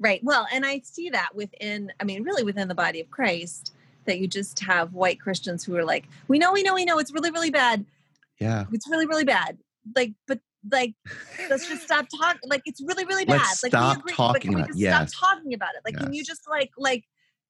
right 0.00 0.20
well 0.22 0.46
and 0.52 0.64
i 0.64 0.80
see 0.84 1.10
that 1.10 1.28
within 1.34 1.92
i 2.00 2.04
mean 2.04 2.22
really 2.22 2.42
within 2.42 2.68
the 2.68 2.74
body 2.74 3.00
of 3.00 3.10
christ 3.10 3.74
that 4.06 4.18
you 4.18 4.26
just 4.26 4.58
have 4.60 4.94
white 4.94 5.20
christians 5.20 5.62
who 5.64 5.76
are 5.76 5.84
like 5.84 6.08
we 6.28 6.38
know 6.38 6.52
we 6.52 6.62
know 6.62 6.74
we 6.74 6.84
know 6.84 6.98
it's 6.98 7.12
really 7.12 7.30
really 7.30 7.50
bad 7.50 7.84
yeah. 8.40 8.64
It's 8.72 8.88
really, 8.88 9.06
really 9.06 9.24
bad. 9.24 9.58
Like, 9.94 10.12
but 10.26 10.40
like 10.70 10.92
let's 11.48 11.68
just 11.68 11.82
stop 11.82 12.04
talking 12.20 12.40
like 12.50 12.60
it's 12.64 12.82
really 12.82 13.04
really 13.04 13.24
bad 13.24 13.38
let's 13.38 13.62
like 13.62 13.70
stop 13.70 13.98
agree, 13.98 14.12
talking 14.12 14.54
about 14.54 14.68
yes. 14.74 15.14
stop 15.14 15.30
talking 15.30 15.54
about 15.54 15.68
it 15.76 15.80
like 15.84 15.94
yes. 15.94 16.02
can 16.02 16.12
you 16.12 16.24
just 16.24 16.42
like 16.50 16.68
like 16.76 17.04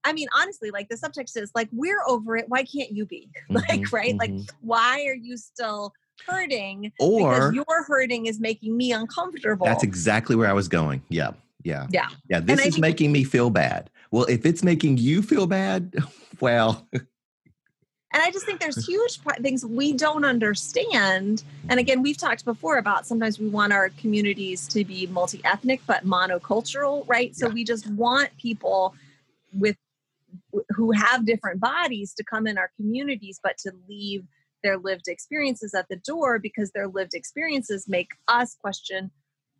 i 0.08 0.12
mean 0.12 0.28
honestly 0.34 0.70
like 0.70 0.88
the 0.88 0.96
subtext 0.96 1.36
is 1.36 1.50
like 1.54 1.68
we're 1.72 2.02
over 2.06 2.36
it. 2.36 2.46
Why 2.48 2.64
can't 2.64 2.90
you 2.90 3.06
be? 3.06 3.28
Mm-hmm, 3.50 3.56
like 3.56 3.92
right? 3.92 4.14
Mm-hmm. 4.14 4.36
like 4.36 4.50
why 4.60 5.04
are 5.06 5.14
you 5.14 5.36
still 5.36 5.92
hurting? 6.26 6.92
Or 7.00 7.34
because 7.34 7.54
your 7.54 7.84
hurting 7.86 8.26
is 8.26 8.40
making 8.40 8.76
me 8.76 8.92
uncomfortable. 8.92 9.64
That's 9.64 9.82
exactly 9.84 10.36
where 10.36 10.48
i 10.48 10.52
was 10.52 10.68
going. 10.68 11.02
Yeah 11.08 11.30
yeah. 11.64 11.86
Yeah. 11.90 12.08
Yeah 12.28 12.40
this 12.40 12.64
is 12.64 12.78
making 12.78 13.12
me 13.12 13.24
feel 13.24 13.50
bad. 13.50 13.90
Well 14.10 14.24
if 14.24 14.44
it's 14.44 14.62
making 14.62 14.98
you 14.98 15.22
feel 15.22 15.46
bad 15.46 15.94
well 16.40 16.86
and 16.92 18.22
I 18.22 18.30
just 18.30 18.46
think 18.46 18.60
there's 18.60 18.86
huge 18.88 19.20
things 19.40 19.64
we 19.64 19.92
don't 19.92 20.24
understand. 20.24 21.42
And 21.68 21.78
again, 21.78 22.02
we've 22.02 22.16
talked 22.16 22.44
before 22.44 22.78
about 22.78 23.06
sometimes 23.06 23.38
we 23.38 23.48
want 23.48 23.72
our 23.72 23.90
communities 23.90 24.66
to 24.68 24.84
be 24.84 25.06
multi 25.08 25.42
ethnic 25.44 25.82
but 25.86 26.06
monocultural, 26.06 27.04
right? 27.06 27.36
So 27.36 27.48
yeah. 27.48 27.54
we 27.54 27.64
just 27.64 27.86
want 27.88 28.30
people 28.38 28.94
with 29.52 29.76
who 30.70 30.92
have 30.92 31.26
different 31.26 31.60
bodies 31.60 32.14
to 32.14 32.24
come 32.24 32.46
in 32.46 32.58
our 32.58 32.70
communities, 32.76 33.38
but 33.42 33.58
to 33.58 33.72
leave 33.88 34.24
their 34.62 34.78
lived 34.78 35.08
experiences 35.08 35.74
at 35.74 35.88
the 35.88 35.96
door 35.96 36.38
because 36.38 36.72
their 36.72 36.88
lived 36.88 37.14
experiences 37.14 37.88
make 37.88 38.10
us 38.26 38.56
question 38.60 39.10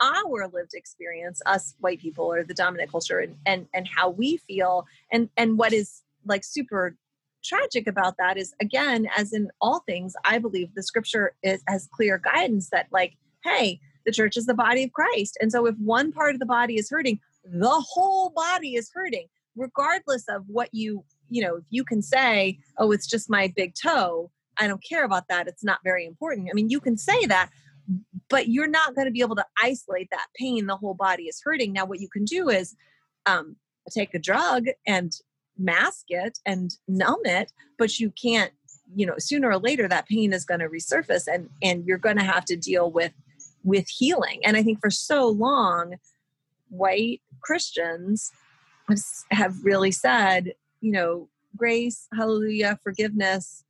our 0.00 0.48
lived 0.48 0.74
experience, 0.74 1.42
us 1.46 1.74
white 1.80 2.00
people 2.00 2.24
or 2.24 2.44
the 2.44 2.54
dominant 2.54 2.90
culture 2.90 3.18
and, 3.18 3.36
and, 3.46 3.66
and 3.74 3.88
how 3.88 4.08
we 4.08 4.36
feel. 4.36 4.86
And, 5.12 5.28
and 5.36 5.58
what 5.58 5.72
is 5.72 6.02
like 6.24 6.44
super 6.44 6.96
tragic 7.42 7.86
about 7.86 8.16
that 8.18 8.36
is 8.36 8.52
again 8.60 9.08
as 9.16 9.32
in 9.32 9.48
all 9.60 9.80
things 9.86 10.14
i 10.24 10.38
believe 10.38 10.74
the 10.74 10.82
scripture 10.82 11.32
is 11.44 11.62
has 11.68 11.88
clear 11.92 12.18
guidance 12.18 12.68
that 12.70 12.88
like 12.90 13.16
hey 13.44 13.78
the 14.04 14.12
church 14.12 14.36
is 14.36 14.46
the 14.46 14.54
body 14.54 14.84
of 14.84 14.92
christ. 14.92 15.36
And 15.40 15.52
so 15.52 15.66
if 15.66 15.76
one 15.76 16.12
part 16.12 16.34
of 16.34 16.40
the 16.40 16.46
body 16.46 16.76
is 16.76 16.90
hurting 16.90 17.20
the 17.44 17.70
whole 17.70 18.30
body 18.30 18.74
is 18.74 18.90
hurting 18.92 19.26
regardless 19.58 20.24
of 20.28 20.44
what 20.46 20.68
you 20.72 21.04
you 21.30 21.42
know, 21.42 21.56
if 21.56 21.64
you 21.70 21.84
can 21.84 22.02
say, 22.02 22.58
oh, 22.78 22.92
it's 22.92 23.06
just 23.06 23.30
my 23.30 23.52
big 23.54 23.74
toe, 23.74 24.30
I 24.58 24.66
don't 24.66 24.82
care 24.82 25.04
about 25.04 25.28
that. 25.28 25.46
It's 25.46 25.64
not 25.64 25.80
very 25.84 26.04
important. 26.04 26.48
I 26.50 26.54
mean, 26.54 26.70
you 26.70 26.80
can 26.80 26.96
say 26.96 27.26
that, 27.26 27.50
but 28.28 28.48
you're 28.48 28.68
not 28.68 28.94
going 28.94 29.06
to 29.06 29.12
be 29.12 29.20
able 29.20 29.36
to 29.36 29.46
isolate 29.62 30.08
that 30.10 30.26
pain. 30.36 30.66
The 30.66 30.76
whole 30.76 30.94
body 30.94 31.24
is 31.24 31.40
hurting. 31.42 31.72
Now, 31.72 31.84
what 31.84 32.00
you 32.00 32.08
can 32.08 32.24
do 32.24 32.48
is 32.48 32.74
um, 33.26 33.56
take 33.90 34.14
a 34.14 34.18
drug 34.18 34.64
and 34.86 35.12
mask 35.56 36.06
it 36.08 36.38
and 36.44 36.70
numb 36.86 37.20
it, 37.24 37.52
but 37.78 37.98
you 37.98 38.10
can't, 38.10 38.52
you 38.94 39.06
know, 39.06 39.14
sooner 39.18 39.50
or 39.50 39.58
later 39.58 39.86
that 39.88 40.08
pain 40.08 40.32
is 40.32 40.44
going 40.44 40.60
to 40.60 40.68
resurface 40.68 41.26
and, 41.32 41.48
and 41.62 41.84
you're 41.84 41.98
going 41.98 42.16
to 42.16 42.24
have 42.24 42.44
to 42.46 42.56
deal 42.56 42.90
with, 42.90 43.12
with 43.64 43.88
healing. 43.88 44.40
And 44.44 44.56
I 44.56 44.62
think 44.62 44.80
for 44.80 44.90
so 44.90 45.28
long, 45.28 45.96
white 46.70 47.20
Christians 47.40 48.32
have 49.30 49.64
really 49.64 49.90
said, 49.90 50.54
you 50.80 50.92
know, 50.92 51.28
grace, 51.56 52.06
hallelujah, 52.16 52.78
forgiveness, 52.82 53.64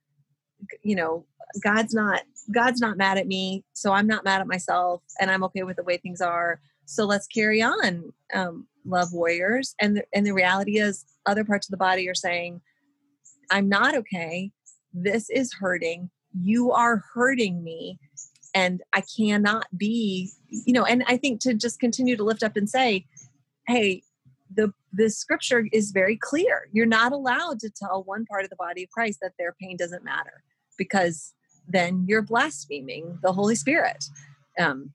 you 0.83 0.95
know, 0.95 1.25
God's 1.63 1.95
not 1.95 2.23
God's 2.53 2.81
not 2.81 2.97
mad 2.97 3.19
at 3.19 3.27
me, 3.27 3.65
so 3.75 3.93
I'm 3.93 4.07
not 4.07 4.25
mad 4.25 4.41
at 4.41 4.47
myself, 4.47 5.03
and 5.21 5.31
I'm 5.31 5.45
okay 5.45 5.63
with 5.63 5.77
the 5.77 5.83
way 5.83 5.99
things 5.99 6.21
are. 6.21 6.61
So 6.87 7.05
let's 7.05 7.27
carry 7.27 7.61
on, 7.61 8.13
um, 8.33 8.67
love 8.87 9.13
warriors. 9.13 9.75
And 9.81 9.99
the, 9.99 10.05
and 10.15 10.27
the 10.27 10.33
reality 10.33 10.79
is, 10.79 11.05
other 11.27 11.45
parts 11.45 11.69
of 11.69 11.71
the 11.71 11.77
body 11.77 12.09
are 12.09 12.15
saying, 12.15 12.61
"I'm 13.51 13.69
not 13.69 13.95
okay. 13.97 14.51
This 14.93 15.29
is 15.31 15.53
hurting. 15.55 16.11
You 16.39 16.73
are 16.73 17.05
hurting 17.15 17.63
me, 17.63 17.99
and 18.55 18.83
I 18.93 19.03
cannot 19.03 19.67
be." 19.77 20.31
You 20.49 20.73
know, 20.73 20.85
and 20.85 21.05
I 21.07 21.17
think 21.19 21.41
to 21.43 21.55
just 21.55 21.81
continue 21.81 22.17
to 22.17 22.25
lift 22.25 22.43
up 22.43 22.57
and 22.57 22.69
say, 22.69 23.07
"Hey, 23.67 24.03
the 24.55 24.73
the 24.93 25.11
scripture 25.11 25.67
is 25.73 25.91
very 25.91 26.17
clear. 26.17 26.69
You're 26.73 26.87
not 26.87 27.13
allowed 27.13 27.61
to 27.61 27.71
tell 27.71 28.03
one 28.05 28.25
part 28.27 28.45
of 28.45 28.51
the 28.51 28.57
body 28.57 28.83
of 28.85 28.91
Christ 28.91 29.19
that 29.23 29.33
their 29.39 29.55
pain 29.61 29.77
doesn't 29.77 30.05
matter 30.05 30.43
because 30.77 31.35
then 31.69 32.05
you're 32.09 32.23
blaspheming 32.23 33.19
the 33.23 33.33
Holy 33.33 33.55
Spirit. 33.55 34.05
Um, 34.59 34.93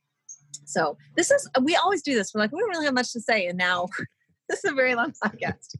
so 0.66 0.98
this 1.16 1.32
is 1.32 1.50
we 1.62 1.76
always 1.76 2.02
do 2.02 2.16
this. 2.16 2.34
We're 2.34 2.42
like 2.42 2.52
we 2.52 2.60
don't 2.60 2.70
really 2.70 2.86
have 2.86 2.94
much 2.94 3.14
to 3.14 3.22
say, 3.22 3.48
and 3.48 3.58
now 3.58 3.88
this 4.50 4.64
is 4.64 4.72
a 4.72 4.76
very 4.76 4.96
long 4.96 5.14
podcast. 5.24 5.76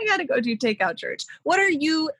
I 0.00 0.06
got 0.06 0.16
to 0.16 0.24
go 0.24 0.40
do 0.40 0.56
takeout 0.56 0.96
church. 0.96 1.24
What 1.42 1.58
are 1.58 1.68
you? 1.68 2.10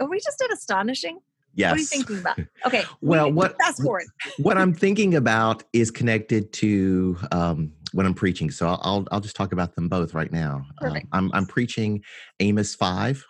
Are 0.00 0.08
we 0.08 0.18
just 0.18 0.40
at 0.40 0.52
astonishing? 0.52 1.18
Yes. 1.54 1.70
What 1.70 1.76
are 1.76 1.80
you 1.80 1.86
thinking 1.86 2.18
about? 2.18 2.38
Okay. 2.66 2.84
well, 3.00 3.30
what 3.30 3.56
fast 3.58 3.82
forward? 3.82 4.04
what 4.38 4.56
I'm 4.56 4.72
thinking 4.72 5.14
about 5.14 5.64
is 5.72 5.90
connected 5.90 6.52
to 6.54 7.18
um, 7.30 7.72
when 7.92 8.06
I'm 8.06 8.14
preaching. 8.14 8.50
So 8.50 8.68
I'll 8.68 9.06
I'll 9.10 9.20
just 9.20 9.36
talk 9.36 9.52
about 9.52 9.74
them 9.74 9.88
both 9.88 10.14
right 10.14 10.32
now. 10.32 10.64
Um, 10.82 11.02
I'm 11.12 11.30
I'm 11.32 11.46
preaching 11.46 12.02
Amos 12.40 12.74
five, 12.74 13.24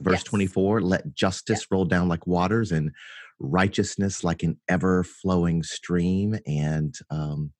verse 0.00 0.20
Yes. 0.20 0.24
24. 0.24 0.80
Let 0.80 1.14
justice 1.14 1.66
roll 1.70 1.84
down 1.84 2.08
like 2.08 2.26
waters 2.26 2.72
and 2.72 2.92
righteousness 3.38 4.22
like 4.22 4.42
an 4.42 4.58
ever 4.68 5.04
flowing 5.04 5.62
stream. 5.62 6.38
And 6.46 6.94
um, 7.10 7.52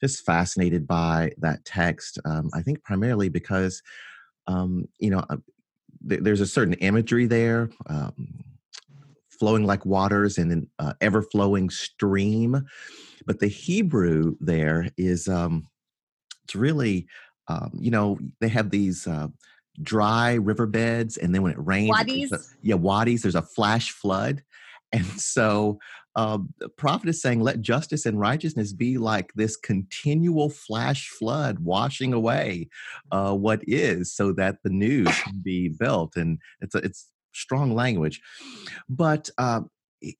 just 0.00 0.24
fascinated 0.24 0.86
by 0.86 1.32
that 1.38 1.64
text. 1.64 2.18
Um, 2.24 2.50
I 2.54 2.62
think 2.62 2.82
primarily 2.82 3.28
because 3.28 3.82
um, 4.46 4.86
you 4.98 5.10
know 5.10 5.24
uh, 5.30 5.36
th- 6.08 6.22
there's 6.22 6.40
a 6.40 6.46
certain 6.46 6.74
imagery 6.74 7.26
there. 7.26 7.70
Um, 7.86 8.44
flowing 9.38 9.64
like 9.64 9.84
waters 9.84 10.38
and 10.38 10.52
an 10.52 10.70
uh, 10.78 10.92
ever 11.00 11.20
flowing 11.20 11.68
stream 11.68 12.64
but 13.26 13.40
the 13.40 13.48
hebrew 13.48 14.36
there 14.40 14.86
is 14.96 15.26
um 15.26 15.66
it's 16.52 16.54
really 16.54 17.06
um 17.48 17.70
you 17.74 17.90
know 17.90 18.18
they 18.40 18.48
have 18.48 18.70
these 18.70 19.06
uh 19.06 19.28
dry 19.80 20.34
riverbeds 20.34 21.16
and 21.16 21.34
then 21.34 21.42
when 21.42 21.52
it 21.52 21.66
rains 21.66 21.98
Wadis? 21.98 22.32
a- 22.32 22.38
yeah 22.60 22.74
wadis 22.74 23.22
there's 23.22 23.34
a 23.34 23.42
flash 23.42 23.90
flood. 23.90 24.42
And 24.94 25.06
so 25.18 25.78
um, 26.16 26.52
the 26.58 26.68
prophet 26.68 27.08
is 27.08 27.22
saying 27.22 27.40
let 27.40 27.62
justice 27.62 28.04
and 28.04 28.20
righteousness 28.20 28.74
be 28.74 28.98
like 28.98 29.32
this 29.32 29.56
continual 29.56 30.50
flash 30.50 31.08
flood 31.08 31.60
washing 31.60 32.12
away 32.12 32.68
uh, 33.10 33.34
what 33.34 33.62
is 33.66 34.12
so 34.14 34.34
that 34.34 34.56
the 34.62 34.68
new 34.68 35.04
can 35.04 35.40
be 35.42 35.70
built. 35.70 36.14
And 36.16 36.40
it's 36.60 36.74
a, 36.74 36.78
it's 36.80 37.08
strong 37.32 37.74
language. 37.74 38.20
But 38.86 39.30
uh, 39.38 39.62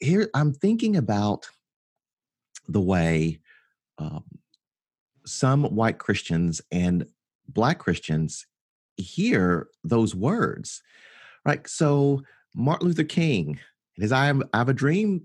here 0.00 0.30
i'm 0.34 0.54
thinking 0.54 0.96
about 0.96 1.50
the 2.68 2.80
way 2.80 3.40
um, 3.98 4.24
some 5.24 5.64
white 5.64 5.98
christians 5.98 6.60
and 6.70 7.06
black 7.48 7.78
christians 7.78 8.46
hear 8.96 9.68
those 9.84 10.14
words 10.14 10.82
right 11.44 11.66
so 11.68 12.22
martin 12.54 12.86
luther 12.86 13.04
king 13.04 13.58
in 13.96 14.02
his 14.02 14.12
i, 14.12 14.26
am, 14.26 14.42
I 14.52 14.58
have 14.58 14.68
a 14.68 14.74
dream 14.74 15.22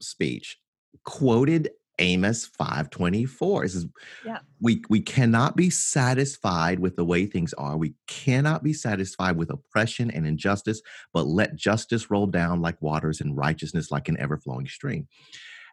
speech 0.00 0.58
quoted 1.04 1.70
amos 2.00 2.44
524 2.46 3.64
it 3.64 3.70
says 3.70 3.86
Yeah. 4.24 4.38
we 4.60 4.82
we 4.88 5.00
cannot 5.00 5.54
be 5.56 5.70
satisfied 5.70 6.80
with 6.80 6.96
the 6.96 7.04
way 7.04 7.24
things 7.26 7.52
are. 7.54 7.76
We 7.76 7.94
cannot 8.08 8.64
be 8.64 8.72
satisfied 8.72 9.36
with 9.36 9.50
oppression 9.50 10.10
and 10.10 10.26
injustice 10.26 10.82
but 11.12 11.26
let 11.28 11.54
justice 11.54 12.10
roll 12.10 12.26
down 12.26 12.60
like 12.60 12.82
waters 12.82 13.20
and 13.20 13.36
righteousness 13.36 13.92
like 13.92 14.08
an 14.08 14.18
ever 14.18 14.36
flowing 14.38 14.66
stream 14.66 15.06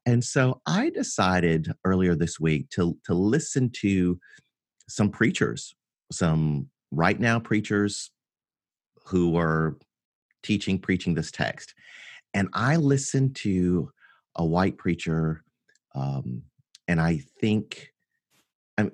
and 0.06 0.24
so 0.24 0.62
i 0.66 0.90
decided 0.90 1.72
earlier 1.86 2.16
this 2.16 2.40
week 2.40 2.70
to 2.70 2.98
to 3.06 3.14
listen 3.14 3.70
to 3.70 4.20
some 4.88 5.10
preachers 5.10 5.74
some 6.12 6.68
right 6.92 7.20
now 7.20 7.40
preachers 7.40 8.12
who 9.06 9.38
are 9.38 9.78
teaching 10.44 10.80
preaching 10.80 11.14
this 11.14 11.32
text 11.32 11.74
and 12.34 12.48
i 12.54 12.76
listened 12.76 13.36
to 13.36 13.90
a 14.36 14.46
white 14.46 14.78
preacher 14.78 15.44
um, 15.96 16.42
and 16.88 17.00
i 17.02 17.18
think 17.40 17.94
I'm, 18.78 18.92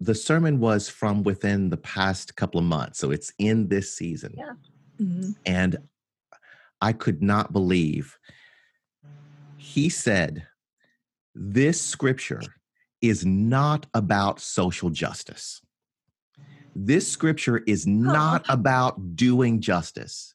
the 0.00 0.14
sermon 0.14 0.60
was 0.60 0.88
from 0.88 1.22
within 1.24 1.68
the 1.70 1.76
past 1.76 2.36
couple 2.36 2.58
of 2.60 2.64
months 2.66 2.98
so 2.98 3.10
it's 3.10 3.32
in 3.38 3.68
this 3.68 3.94
season 3.94 4.34
Yeah. 4.36 4.52
Mhm. 5.00 5.36
and 5.46 5.76
I 6.80 6.92
could 6.92 7.20
not 7.22 7.52
believe 7.52 8.16
he 9.68 9.90
said, 9.90 10.46
This 11.34 11.80
scripture 11.80 12.40
is 13.02 13.26
not 13.26 13.86
about 13.92 14.40
social 14.40 14.88
justice. 14.88 15.60
This 16.74 17.06
scripture 17.06 17.58
is 17.66 17.86
not 17.86 18.46
about 18.48 19.14
doing 19.14 19.60
justice. 19.60 20.34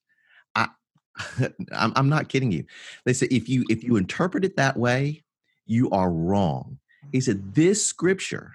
I, 0.56 0.68
I'm, 1.72 1.94
I'm 1.96 2.10
not 2.10 2.30
kidding 2.30 2.52
you. 2.52 2.66
They 3.06 3.14
said 3.14 3.30
if 3.32 3.50
you 3.50 3.66
if 3.70 3.84
you 3.84 3.96
interpret 3.96 4.46
it 4.46 4.56
that 4.58 4.78
way, 4.78 5.24
you 5.66 5.90
are 5.90 6.12
wrong. 6.12 6.78
He 7.12 7.20
said 7.20 7.56
this 7.56 7.84
scripture 7.86 8.54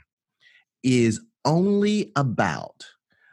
is 0.85 1.20
only 1.45 2.12
about 2.14 2.87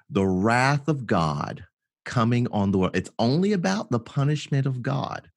the 0.10 0.26
wrath 0.26 0.88
of 0.88 1.06
God 1.06 1.66
coming 2.06 2.48
on 2.52 2.72
the 2.72 2.80
world. 2.80 2.98
It's 2.98 3.12
only 3.20 3.54
about 3.54 3.92
the 3.92 4.00
punishment 4.00 4.66
of 4.66 4.82
God. 4.82 5.30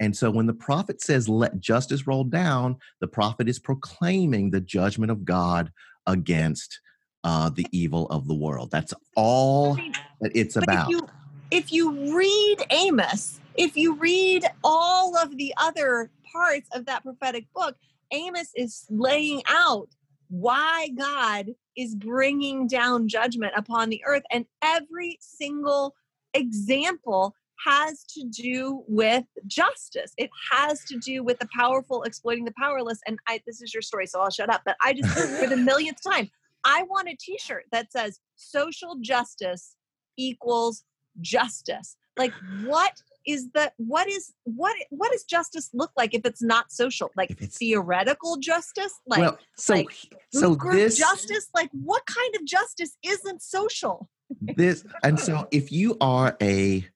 And 0.00 0.16
so 0.16 0.30
when 0.30 0.46
the 0.46 0.54
prophet 0.54 1.02
says, 1.02 1.28
let 1.28 1.60
justice 1.60 2.06
roll 2.06 2.24
down, 2.24 2.76
the 3.00 3.08
prophet 3.08 3.48
is 3.48 3.58
proclaiming 3.58 4.50
the 4.50 4.60
judgment 4.60 5.10
of 5.10 5.24
God 5.24 5.72
against 6.06 6.80
uh, 7.24 7.50
the 7.50 7.66
evil 7.72 8.06
of 8.06 8.28
the 8.28 8.34
world. 8.34 8.70
That's 8.70 8.94
all 9.16 9.74
that 10.20 10.32
it's 10.34 10.54
but 10.54 10.64
about. 10.64 10.84
if 10.84 10.88
you 10.88 11.08
if 11.50 11.72
you 11.72 12.16
read 12.16 12.56
Amos, 12.70 13.40
if 13.56 13.76
you 13.76 13.94
read 13.96 14.44
all 14.62 15.16
of 15.16 15.36
the 15.36 15.52
other 15.56 16.10
parts 16.32 16.68
of 16.72 16.86
that 16.86 17.02
prophetic 17.02 17.46
book, 17.54 17.76
Amos 18.12 18.50
is 18.54 18.86
laying 18.90 19.42
out 19.48 19.88
why 20.30 20.88
God 20.96 21.54
is 21.76 21.94
bringing 21.94 22.66
down 22.66 23.08
judgment 23.08 23.52
upon 23.56 23.88
the 23.88 24.02
earth, 24.06 24.24
and 24.30 24.44
every 24.62 25.18
single 25.20 25.94
example 26.34 27.34
has 27.64 28.04
to 28.14 28.24
do 28.24 28.82
with 28.86 29.24
justice. 29.46 30.12
It 30.16 30.30
has 30.52 30.84
to 30.84 30.98
do 30.98 31.22
with 31.22 31.38
the 31.38 31.48
powerful 31.56 32.02
exploiting 32.02 32.44
the 32.44 32.54
powerless. 32.58 33.00
And 33.06 33.18
I, 33.28 33.40
this 33.46 33.60
is 33.62 33.74
your 33.74 33.82
story, 33.82 34.06
so 34.06 34.20
I'll 34.20 34.30
shut 34.30 34.52
up. 34.52 34.62
But 34.64 34.76
I 34.82 34.92
just, 34.92 35.08
for 35.40 35.46
the 35.46 35.56
millionth 35.70 35.98
time, 36.06 36.30
I 36.64 36.82
want 36.84 37.08
a 37.08 37.16
T-shirt 37.18 37.64
that 37.72 37.92
says 37.92 38.20
"Social 38.36 38.96
justice 39.00 39.76
equals 40.16 40.84
justice." 41.20 41.96
Like, 42.16 42.32
what 42.64 42.92
is 43.26 43.48
the 43.54 43.72
what 43.76 44.08
is 44.08 44.32
what 44.44 44.74
what 44.90 45.12
does 45.12 45.24
justice 45.24 45.70
look 45.72 45.92
like 45.96 46.14
if 46.14 46.22
it's 46.24 46.42
not 46.42 46.72
social? 46.72 47.10
Like 47.16 47.36
theoretical 47.38 48.36
justice, 48.38 48.92
like 49.06 49.20
well, 49.20 49.38
so 49.56 49.74
like, 49.74 49.88
so 50.32 50.54
this 50.54 50.98
justice. 50.98 51.48
Like, 51.54 51.70
what 51.72 52.02
kind 52.06 52.34
of 52.36 52.44
justice 52.44 52.96
isn't 53.04 53.42
social? 53.42 54.08
this 54.56 54.84
and 55.02 55.18
so 55.18 55.48
if 55.50 55.72
you 55.72 55.96
are 56.02 56.36
a 56.42 56.86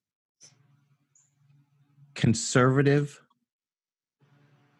conservative 2.15 3.21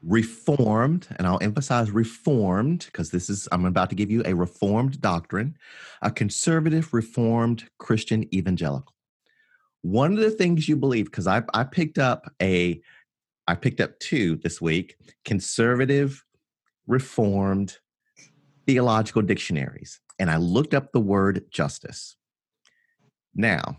reformed 0.05 1.07
and 1.17 1.27
i'll 1.29 1.39
emphasize 1.43 1.91
reformed 1.93 2.87
because 2.87 3.11
this 3.11 3.31
is 3.31 3.49
i'm 3.53 3.65
about 3.65 3.89
to 3.89 3.95
give 3.95 4.11
you 4.11 4.21
a 4.27 4.35
reformed 4.35 5.01
doctrine 5.01 5.57
a 6.03 6.11
conservative 6.11 6.93
reformed 6.93 7.69
christian 7.79 8.27
evangelical 8.35 8.93
one 9.83 10.13
of 10.13 10.21
the 10.21 10.31
things 10.31 10.69
you 10.69 10.77
believe, 10.77 11.07
because 11.07 11.27
I, 11.27 11.43
I 11.53 11.65
picked 11.65 11.99
up 11.99 12.33
a, 12.41 12.81
I 13.47 13.55
picked 13.57 13.81
up 13.81 13.99
two 13.99 14.37
this 14.37 14.61
week 14.61 14.97
conservative, 15.25 16.25
reformed 16.87 17.79
theological 18.67 19.23
dictionaries, 19.23 20.01
and 20.19 20.31
I 20.31 20.37
looked 20.37 20.73
up 20.73 20.93
the 20.93 21.01
word 21.01 21.45
justice. 21.51 22.17
Now, 23.35 23.79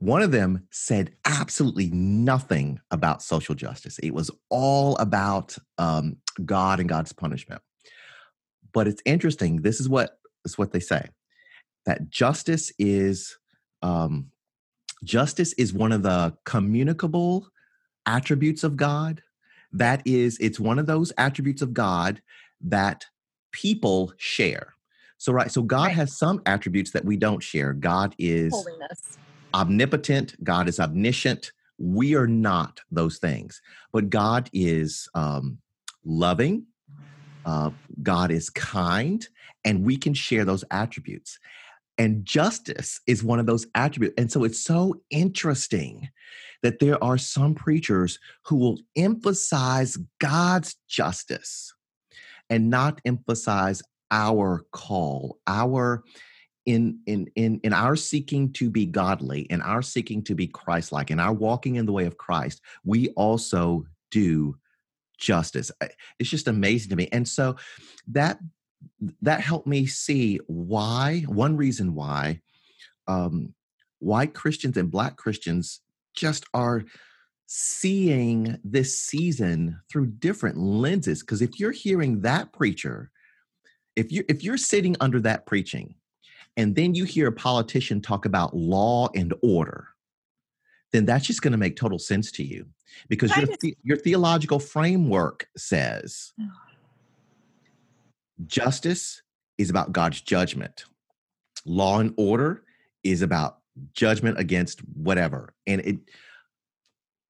one 0.00 0.22
of 0.22 0.30
them 0.30 0.66
said 0.70 1.14
absolutely 1.24 1.90
nothing 1.90 2.80
about 2.90 3.22
social 3.22 3.54
justice. 3.54 3.98
It 3.98 4.14
was 4.14 4.30
all 4.48 4.96
about 4.96 5.56
um, 5.76 6.16
God 6.44 6.78
and 6.78 6.88
God's 6.88 7.12
punishment. 7.12 7.62
But 8.72 8.86
it's 8.86 9.02
interesting. 9.04 9.62
This 9.62 9.80
is 9.80 9.88
what 9.88 10.18
is 10.44 10.56
what 10.56 10.72
they 10.72 10.80
say 10.80 11.08
that 11.84 12.10
justice 12.10 12.70
is 12.78 13.38
um, 13.82 14.30
justice 15.04 15.52
is 15.54 15.72
one 15.72 15.90
of 15.90 16.02
the 16.02 16.36
communicable 16.44 17.48
attributes 18.06 18.62
of 18.62 18.76
God. 18.76 19.22
That 19.72 20.02
is, 20.04 20.38
it's 20.38 20.60
one 20.60 20.78
of 20.78 20.86
those 20.86 21.12
attributes 21.18 21.62
of 21.62 21.74
God 21.74 22.22
that 22.60 23.04
people 23.52 24.12
share. 24.16 24.74
So, 25.18 25.32
right, 25.32 25.50
so 25.50 25.62
God 25.62 25.86
right. 25.86 25.96
has 25.96 26.16
some 26.16 26.40
attributes 26.46 26.92
that 26.92 27.04
we 27.04 27.16
don't 27.16 27.42
share. 27.42 27.72
God 27.72 28.14
is 28.18 28.52
holiness 28.52 29.18
omnipotent, 29.58 30.42
God 30.44 30.68
is 30.68 30.78
omniscient. 30.78 31.52
We 31.78 32.14
are 32.14 32.26
not 32.26 32.80
those 32.90 33.18
things, 33.18 33.60
but 33.92 34.10
God 34.10 34.48
is 34.52 35.08
um, 35.14 35.58
loving, 36.04 36.66
uh, 37.44 37.70
God 38.02 38.30
is 38.30 38.50
kind, 38.50 39.26
and 39.64 39.84
we 39.84 39.96
can 39.96 40.14
share 40.14 40.44
those 40.44 40.64
attributes. 40.70 41.38
And 41.98 42.24
justice 42.24 43.00
is 43.06 43.24
one 43.24 43.40
of 43.40 43.46
those 43.46 43.66
attributes. 43.74 44.14
And 44.16 44.30
so 44.30 44.44
it's 44.44 44.60
so 44.60 45.00
interesting 45.10 46.08
that 46.62 46.78
there 46.78 47.02
are 47.02 47.18
some 47.18 47.54
preachers 47.54 48.18
who 48.44 48.56
will 48.56 48.78
emphasize 48.96 49.98
God's 50.20 50.76
justice 50.88 51.74
and 52.48 52.70
not 52.70 53.00
emphasize 53.04 53.82
our 54.10 54.64
call, 54.72 55.38
our 55.46 56.04
in 56.68 57.00
in 57.06 57.28
in 57.34 57.60
in 57.64 57.72
our 57.72 57.96
seeking 57.96 58.52
to 58.52 58.70
be 58.70 58.86
godly 58.86 59.42
in 59.42 59.60
our 59.62 59.82
seeking 59.82 60.22
to 60.22 60.34
be 60.34 60.46
christ-like 60.46 61.10
in 61.10 61.18
our 61.18 61.32
walking 61.32 61.76
in 61.76 61.86
the 61.86 61.92
way 61.92 62.06
of 62.06 62.18
christ 62.18 62.60
we 62.84 63.08
also 63.10 63.84
do 64.10 64.54
justice. 65.18 65.70
It's 66.18 66.30
just 66.30 66.48
amazing 66.48 66.90
to 66.90 66.96
me. 66.96 67.08
And 67.12 67.28
so 67.28 67.56
that 68.08 68.38
that 69.22 69.40
helped 69.40 69.66
me 69.66 69.86
see 69.86 70.38
why 70.46 71.24
one 71.26 71.56
reason 71.56 71.94
why 71.94 72.40
um 73.08 73.52
why 73.98 74.26
christians 74.26 74.76
and 74.76 74.90
black 74.90 75.16
christians 75.16 75.80
just 76.14 76.44
are 76.54 76.84
seeing 77.46 78.58
this 78.62 79.00
season 79.00 79.80
through 79.90 80.06
different 80.06 80.58
lenses. 80.58 81.20
Because 81.20 81.42
if 81.42 81.58
you're 81.58 81.72
hearing 81.72 82.20
that 82.20 82.52
preacher 82.52 83.10
if 83.96 84.12
you 84.12 84.24
if 84.28 84.44
you're 84.44 84.56
sitting 84.56 84.96
under 85.00 85.20
that 85.20 85.44
preaching 85.44 85.94
and 86.58 86.74
then 86.74 86.94
you 86.94 87.04
hear 87.04 87.28
a 87.28 87.32
politician 87.32 88.02
talk 88.02 88.26
about 88.26 88.54
law 88.54 89.08
and 89.14 89.32
order, 89.42 89.86
then 90.92 91.06
that's 91.06 91.24
just 91.24 91.40
going 91.40 91.52
to 91.52 91.58
make 91.58 91.76
total 91.76 92.00
sense 92.00 92.32
to 92.32 92.42
you 92.42 92.66
because 93.08 93.34
your, 93.36 93.46
the, 93.60 93.76
your 93.84 93.96
theological 93.96 94.58
framework 94.58 95.48
says 95.56 96.32
justice 98.46 99.22
is 99.56 99.70
about 99.70 99.92
God's 99.92 100.20
judgment, 100.20 100.84
law 101.64 102.00
and 102.00 102.12
order 102.16 102.64
is 103.04 103.22
about 103.22 103.58
judgment 103.92 104.38
against 104.40 104.80
whatever. 104.80 105.54
And 105.68 105.80
it, 105.82 105.98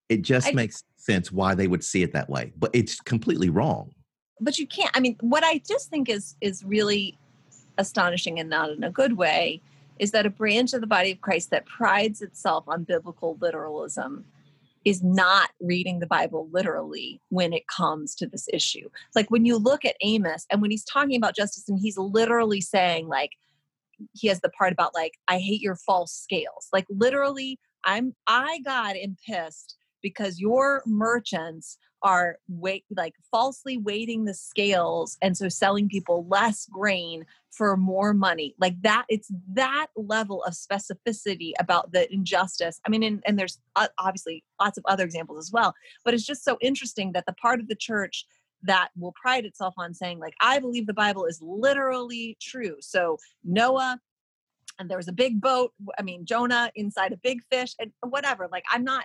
it 0.08 0.22
just 0.22 0.48
I, 0.48 0.52
makes 0.52 0.84
sense 0.96 1.30
why 1.30 1.54
they 1.54 1.68
would 1.68 1.84
see 1.84 2.02
it 2.02 2.14
that 2.14 2.30
way, 2.30 2.52
but 2.56 2.70
it's 2.72 2.98
completely 3.00 3.50
wrong. 3.50 3.92
But 4.40 4.58
you 4.58 4.66
can't. 4.66 4.90
I 4.94 5.00
mean, 5.00 5.16
what 5.20 5.44
I 5.44 5.60
just 5.68 5.90
think 5.90 6.08
is 6.08 6.36
is 6.40 6.64
really 6.64 7.18
astonishing 7.78 8.38
and 8.38 8.50
not 8.50 8.70
in 8.70 8.84
a 8.84 8.90
good 8.90 9.16
way 9.16 9.62
is 9.98 10.10
that 10.12 10.26
a 10.26 10.30
branch 10.30 10.74
of 10.74 10.80
the 10.80 10.86
body 10.86 11.12
of 11.12 11.20
Christ 11.20 11.50
that 11.50 11.66
prides 11.66 12.22
itself 12.22 12.64
on 12.68 12.84
biblical 12.84 13.36
literalism 13.40 14.24
is 14.84 15.02
not 15.02 15.50
reading 15.60 15.98
the 15.98 16.06
Bible 16.06 16.48
literally 16.52 17.20
when 17.30 17.52
it 17.52 17.66
comes 17.66 18.14
to 18.14 18.26
this 18.26 18.48
issue. 18.52 18.88
Like 19.14 19.30
when 19.30 19.44
you 19.44 19.56
look 19.56 19.84
at 19.84 19.96
Amos 20.02 20.46
and 20.50 20.62
when 20.62 20.70
he's 20.70 20.84
talking 20.84 21.16
about 21.16 21.36
justice 21.36 21.68
and 21.68 21.78
he's 21.80 21.98
literally 21.98 22.60
saying 22.60 23.08
like 23.08 23.32
he 24.12 24.28
has 24.28 24.40
the 24.40 24.48
part 24.50 24.72
about 24.72 24.94
like 24.94 25.14
I 25.26 25.38
hate 25.38 25.60
your 25.60 25.76
false 25.76 26.12
scales. 26.12 26.68
Like 26.72 26.86
literally 26.88 27.58
I'm 27.84 28.14
I 28.26 28.60
God 28.64 28.96
am 28.96 29.16
pissed 29.26 29.76
because 30.02 30.38
your 30.38 30.82
merchants 30.86 31.76
are 32.02 32.38
wait 32.48 32.84
like 32.96 33.14
falsely 33.30 33.76
weighting 33.76 34.24
the 34.24 34.34
scales 34.34 35.18
and 35.20 35.36
so 35.36 35.48
selling 35.48 35.88
people 35.88 36.26
less 36.28 36.66
grain 36.70 37.26
for 37.50 37.76
more 37.76 38.12
money 38.12 38.54
like 38.58 38.80
that 38.82 39.04
it's 39.08 39.30
that 39.52 39.88
level 39.96 40.42
of 40.44 40.52
specificity 40.52 41.52
about 41.58 41.92
the 41.92 42.12
injustice 42.12 42.80
i 42.86 42.90
mean 42.90 43.02
and, 43.02 43.22
and 43.26 43.38
there's 43.38 43.58
uh, 43.76 43.88
obviously 43.98 44.44
lots 44.60 44.78
of 44.78 44.84
other 44.86 45.04
examples 45.04 45.38
as 45.38 45.52
well 45.52 45.74
but 46.04 46.14
it's 46.14 46.26
just 46.26 46.44
so 46.44 46.58
interesting 46.60 47.12
that 47.12 47.24
the 47.26 47.32
part 47.34 47.60
of 47.60 47.68
the 47.68 47.74
church 47.74 48.26
that 48.62 48.88
will 48.96 49.14
pride 49.20 49.44
itself 49.44 49.74
on 49.78 49.94
saying 49.94 50.18
like 50.18 50.34
i 50.40 50.58
believe 50.58 50.86
the 50.86 50.94
bible 50.94 51.24
is 51.24 51.40
literally 51.42 52.36
true. 52.40 52.76
So 52.80 53.18
noah 53.44 53.98
and 54.78 54.90
there 54.90 54.98
was 54.98 55.08
a 55.08 55.12
big 55.12 55.40
boat 55.40 55.72
i 55.98 56.02
mean 56.02 56.24
jonah 56.26 56.70
inside 56.74 57.12
a 57.12 57.16
big 57.16 57.40
fish 57.50 57.74
and 57.78 57.92
whatever 58.02 58.48
like 58.50 58.64
i'm 58.72 58.84
not 58.84 59.04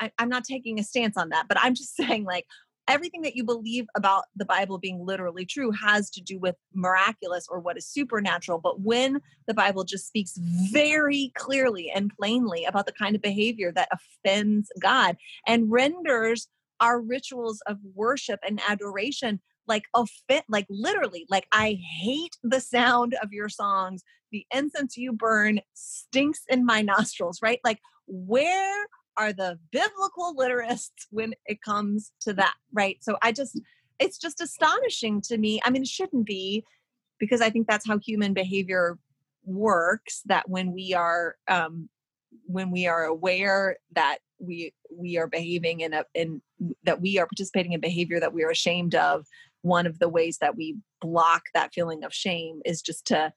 I, 0.00 0.12
I'm 0.18 0.28
not 0.28 0.44
taking 0.44 0.78
a 0.78 0.84
stance 0.84 1.16
on 1.16 1.30
that, 1.30 1.46
but 1.48 1.58
I'm 1.60 1.74
just 1.74 1.96
saying, 1.96 2.24
like, 2.24 2.46
everything 2.88 3.22
that 3.22 3.36
you 3.36 3.44
believe 3.44 3.86
about 3.94 4.24
the 4.36 4.44
Bible 4.44 4.78
being 4.78 5.04
literally 5.04 5.44
true 5.44 5.72
has 5.72 6.10
to 6.10 6.20
do 6.20 6.38
with 6.38 6.56
miraculous 6.74 7.46
or 7.50 7.60
what 7.60 7.76
is 7.76 7.86
supernatural. 7.86 8.58
But 8.58 8.80
when 8.80 9.20
the 9.46 9.54
Bible 9.54 9.84
just 9.84 10.06
speaks 10.06 10.38
very 10.70 11.32
clearly 11.34 11.90
and 11.94 12.12
plainly 12.18 12.64
about 12.64 12.86
the 12.86 12.92
kind 12.92 13.16
of 13.16 13.22
behavior 13.22 13.72
that 13.72 13.88
offends 13.92 14.70
God 14.80 15.16
and 15.46 15.70
renders 15.70 16.48
our 16.80 17.00
rituals 17.00 17.60
of 17.66 17.78
worship 17.94 18.40
and 18.46 18.60
adoration 18.68 19.40
like 19.66 19.84
offend 19.94 20.42
like 20.48 20.66
literally 20.68 21.26
like 21.28 21.46
i 21.52 21.78
hate 22.00 22.36
the 22.42 22.60
sound 22.60 23.16
of 23.22 23.32
your 23.32 23.48
songs 23.48 24.02
the 24.30 24.46
incense 24.54 24.96
you 24.96 25.12
burn 25.12 25.60
stinks 25.74 26.42
in 26.48 26.64
my 26.64 26.82
nostrils 26.82 27.40
right 27.42 27.60
like 27.64 27.80
where 28.06 28.86
are 29.18 29.32
the 29.32 29.58
biblical 29.70 30.34
literists 30.36 31.06
when 31.10 31.34
it 31.46 31.62
comes 31.62 32.12
to 32.20 32.32
that, 32.34 32.54
right? 32.72 32.98
So 33.00 33.16
I 33.22 33.32
just, 33.32 33.60
it's 33.98 34.18
just 34.18 34.40
astonishing 34.40 35.20
to 35.22 35.38
me. 35.38 35.60
I 35.64 35.70
mean, 35.70 35.82
it 35.82 35.88
shouldn't 35.88 36.26
be 36.26 36.64
because 37.18 37.40
I 37.40 37.50
think 37.50 37.66
that's 37.66 37.86
how 37.86 37.98
human 37.98 38.34
behavior 38.34 38.98
works. 39.44 40.22
That 40.26 40.48
when 40.48 40.72
we 40.72 40.92
are, 40.94 41.36
um, 41.48 41.88
when 42.46 42.70
we 42.70 42.86
are 42.86 43.04
aware 43.04 43.76
that 43.94 44.18
we 44.38 44.74
we 44.94 45.16
are 45.16 45.26
behaving 45.26 45.80
in 45.80 45.94
a 45.94 46.04
in 46.14 46.42
that 46.84 47.00
we 47.00 47.18
are 47.18 47.26
participating 47.26 47.72
in 47.72 47.80
behavior 47.80 48.20
that 48.20 48.34
we 48.34 48.44
are 48.44 48.50
ashamed 48.50 48.94
of, 48.94 49.26
one 49.62 49.86
of 49.86 49.98
the 49.98 50.08
ways 50.08 50.38
that 50.38 50.56
we 50.56 50.76
block 51.00 51.44
that 51.54 51.72
feeling 51.72 52.04
of 52.04 52.12
shame 52.12 52.60
is 52.64 52.82
just 52.82 53.06
to 53.06 53.32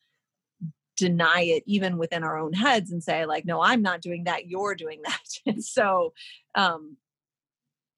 deny 0.99 1.41
it 1.41 1.63
even 1.65 1.97
within 1.97 2.23
our 2.23 2.37
own 2.37 2.53
heads 2.53 2.91
and 2.91 3.01
say 3.03 3.25
like 3.25 3.45
no 3.45 3.61
i'm 3.61 3.81
not 3.81 4.01
doing 4.01 4.25
that. 4.25 4.47
You're 4.47 4.75
doing 4.75 5.01
that. 5.05 5.27
And 5.45 5.63
so 5.63 6.13
um 6.55 6.97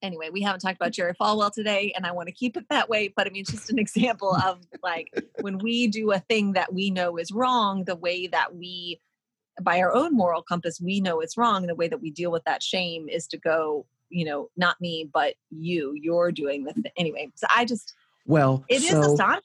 anyway 0.01 0.29
we 0.31 0.41
haven't 0.41 0.61
talked 0.61 0.77
about 0.77 0.91
jerry 0.91 1.13
falwell 1.13 1.51
today 1.51 1.93
and 1.95 2.07
i 2.07 2.11
want 2.11 2.27
to 2.27 2.33
keep 2.33 2.57
it 2.57 2.65
that 2.69 2.89
way 2.89 3.07
but 3.15 3.27
i 3.27 3.29
mean 3.29 3.41
it's 3.41 3.51
just 3.51 3.69
an 3.69 3.77
example 3.77 4.35
of 4.35 4.59
like 4.81 5.09
when 5.41 5.59
we 5.59 5.87
do 5.87 6.11
a 6.11 6.19
thing 6.19 6.53
that 6.53 6.73
we 6.73 6.89
know 6.89 7.17
is 7.17 7.31
wrong 7.31 7.83
the 7.83 7.95
way 7.95 8.25
that 8.25 8.55
we 8.55 8.99
by 9.61 9.79
our 9.79 9.93
own 9.93 10.15
moral 10.15 10.41
compass 10.41 10.81
we 10.81 10.99
know 10.99 11.19
it's 11.19 11.37
wrong 11.37 11.67
the 11.67 11.75
way 11.75 11.87
that 11.87 12.01
we 12.01 12.09
deal 12.09 12.31
with 12.31 12.43
that 12.45 12.63
shame 12.63 13.07
is 13.09 13.27
to 13.27 13.37
go 13.37 13.85
you 14.09 14.25
know 14.25 14.49
not 14.57 14.79
me 14.81 15.07
but 15.13 15.35
you. 15.49 15.93
You're 15.95 16.31
doing 16.31 16.63
the 16.63 16.73
thing 16.73 16.91
anyway 16.97 17.29
so 17.35 17.45
i 17.55 17.63
just 17.63 17.93
well 18.25 18.65
it 18.69 18.81
so 18.81 18.99
is 18.99 19.11
astonishing. 19.11 19.43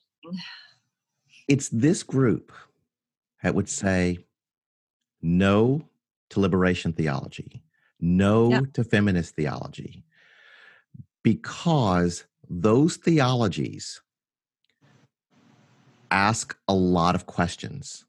It's 1.49 1.69
this 1.69 2.03
group 2.03 2.53
that 3.43 3.55
would 3.55 3.69
say 3.69 4.19
no 5.23 5.83
to 6.31 6.41
liberation 6.41 6.93
theology, 6.93 7.63
no 8.01 8.51
yeah. 8.51 8.61
to 8.73 8.85
feminist 8.85 9.35
theology, 9.35 10.05
because 11.23 12.25
those 12.49 12.97
theologies 12.97 14.01
ask 16.11 16.57
a 16.69 16.75
lot 16.75 17.15
of 17.15 17.27
questions 17.27 18.05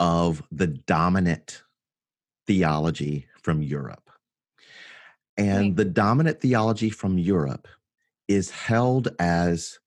of 0.00 0.42
the 0.50 0.66
dominant 0.66 1.62
theology 2.46 3.26
from 3.40 3.62
Europe. 3.62 4.10
And 5.36 5.58
right. 5.58 5.76
the 5.76 5.84
dominant 5.84 6.40
theology 6.40 6.90
from 6.90 7.18
Europe 7.18 7.68
is 8.26 8.50
held 8.50 9.08
as 9.18 9.78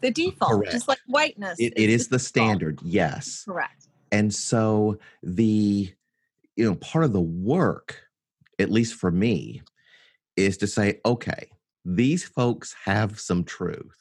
the 0.00 0.10
default, 0.10 0.52
Correct. 0.52 0.72
just 0.72 0.88
like 0.88 0.98
whiteness. 1.06 1.58
it, 1.58 1.72
it 1.76 1.90
is, 1.90 2.02
is 2.02 2.08
the, 2.08 2.16
the 2.16 2.20
standard, 2.20 2.78
yes. 2.82 3.44
Correct. 3.44 3.88
And 4.12 4.32
so 4.32 4.98
the 5.22 5.92
you 6.56 6.64
know, 6.64 6.74
part 6.76 7.04
of 7.04 7.12
the 7.12 7.20
work, 7.20 8.00
at 8.58 8.70
least 8.70 8.94
for 8.94 9.10
me, 9.10 9.62
is 10.36 10.56
to 10.58 10.66
say, 10.66 11.00
okay, 11.04 11.50
these 11.84 12.24
folks 12.24 12.74
have 12.84 13.20
some 13.20 13.44
truth. 13.44 13.96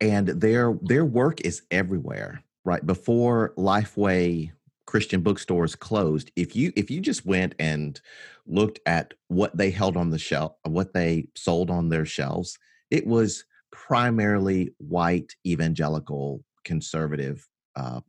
And 0.00 0.28
their 0.28 0.76
their 0.82 1.04
work 1.04 1.40
is 1.42 1.62
everywhere, 1.70 2.42
right? 2.64 2.84
Before 2.84 3.52
Lifeway 3.56 4.50
Christian 4.92 5.22
bookstores 5.22 5.74
closed, 5.74 6.30
if 6.36 6.54
you 6.54 6.70
if 6.76 6.90
you 6.90 7.00
just 7.00 7.24
went 7.24 7.54
and 7.58 7.98
looked 8.46 8.78
at 8.84 9.14
what 9.28 9.56
they 9.56 9.70
held 9.70 9.96
on 9.96 10.10
the 10.10 10.18
shelf, 10.18 10.52
what 10.64 10.92
they 10.92 11.28
sold 11.34 11.70
on 11.70 11.88
their 11.88 12.04
shelves, 12.04 12.58
it 12.90 13.06
was 13.06 13.46
primarily 13.70 14.74
white 14.76 15.34
evangelical 15.46 16.44
conservative 16.66 17.48
uh, 17.74 18.02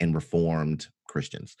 and 0.00 0.16
reformed 0.16 0.88
Christians. 1.06 1.56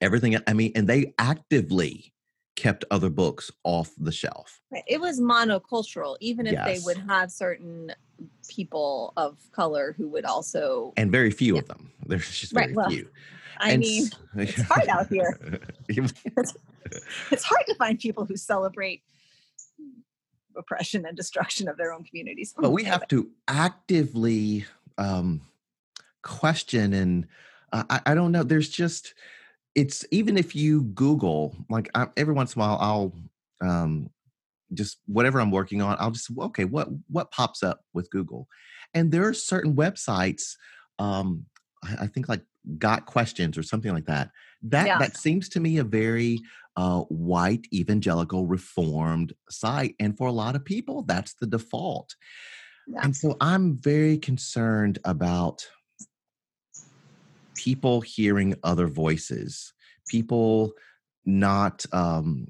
Everything, 0.00 0.36
I 0.48 0.54
mean, 0.54 0.72
and 0.74 0.88
they 0.88 1.14
actively 1.20 2.12
kept 2.56 2.84
other 2.90 3.10
books 3.10 3.50
off 3.64 3.90
the 3.98 4.12
shelf. 4.12 4.60
It 4.86 5.00
was 5.00 5.20
monocultural, 5.20 6.16
even 6.20 6.46
if 6.46 6.52
yes. 6.52 6.66
they 6.66 6.84
would 6.84 6.98
have 7.08 7.30
certain 7.30 7.92
people 8.48 9.12
of 9.16 9.38
color 9.52 9.94
who 9.96 10.08
would 10.08 10.24
also. 10.24 10.92
And 10.96 11.10
very 11.10 11.30
few 11.30 11.54
yeah. 11.54 11.60
of 11.60 11.68
them. 11.68 11.90
There's 12.06 12.30
just 12.30 12.52
very 12.52 12.72
well, 12.72 12.90
few. 12.90 13.08
I 13.58 13.72
and 13.72 13.80
mean, 13.80 14.10
it's 14.36 14.62
hard 14.62 14.88
out 14.88 15.08
here. 15.08 15.60
it's 15.88 17.44
hard 17.44 17.66
to 17.66 17.74
find 17.76 17.98
people 17.98 18.24
who 18.24 18.36
celebrate 18.36 19.02
oppression 20.56 21.06
and 21.06 21.16
destruction 21.16 21.68
of 21.68 21.76
their 21.76 21.92
own 21.92 22.04
communities. 22.04 22.54
But 22.56 22.70
we 22.70 22.84
have 22.84 23.08
to 23.08 23.30
actively 23.48 24.66
um, 24.98 25.40
question 26.22 26.92
and 26.92 27.26
uh, 27.72 27.84
I, 27.88 28.00
I, 28.06 28.14
don't 28.14 28.32
know. 28.32 28.42
There's 28.42 28.68
just 28.68 29.14
it's 29.74 30.04
even 30.10 30.36
if 30.36 30.54
you 30.54 30.82
Google 30.82 31.56
like 31.70 31.90
I, 31.94 32.06
every 32.16 32.34
once 32.34 32.54
in 32.54 32.60
a 32.60 32.64
while 32.64 32.78
I'll 32.80 33.12
um, 33.68 34.10
just 34.74 34.98
whatever 35.06 35.40
I'm 35.40 35.50
working 35.50 35.82
on 35.82 35.96
I'll 35.98 36.10
just 36.10 36.30
okay 36.38 36.64
what 36.64 36.88
what 37.08 37.30
pops 37.30 37.62
up 37.62 37.80
with 37.92 38.10
Google, 38.10 38.48
and 38.94 39.10
there 39.10 39.26
are 39.26 39.34
certain 39.34 39.74
websites 39.74 40.56
um, 40.98 41.46
I, 41.84 42.04
I 42.04 42.06
think 42.06 42.28
like 42.28 42.42
got 42.78 43.06
questions 43.06 43.58
or 43.58 43.62
something 43.62 43.92
like 43.92 44.06
that 44.06 44.30
that 44.62 44.86
yeah. 44.86 44.98
that 44.98 45.16
seems 45.16 45.48
to 45.50 45.60
me 45.60 45.78
a 45.78 45.84
very 45.84 46.38
uh, 46.76 47.00
white 47.02 47.66
evangelical 47.72 48.46
reformed 48.46 49.32
site 49.50 49.94
and 49.98 50.16
for 50.16 50.28
a 50.28 50.32
lot 50.32 50.54
of 50.54 50.64
people 50.64 51.02
that's 51.02 51.34
the 51.34 51.46
default 51.46 52.14
yeah. 52.86 53.00
and 53.02 53.16
so 53.16 53.36
i'm 53.40 53.76
very 53.76 54.16
concerned 54.16 54.98
about 55.04 55.66
people 57.54 58.00
hearing 58.00 58.54
other 58.62 58.86
voices, 58.86 59.72
people 60.08 60.72
not 61.24 61.84
um, 61.92 62.48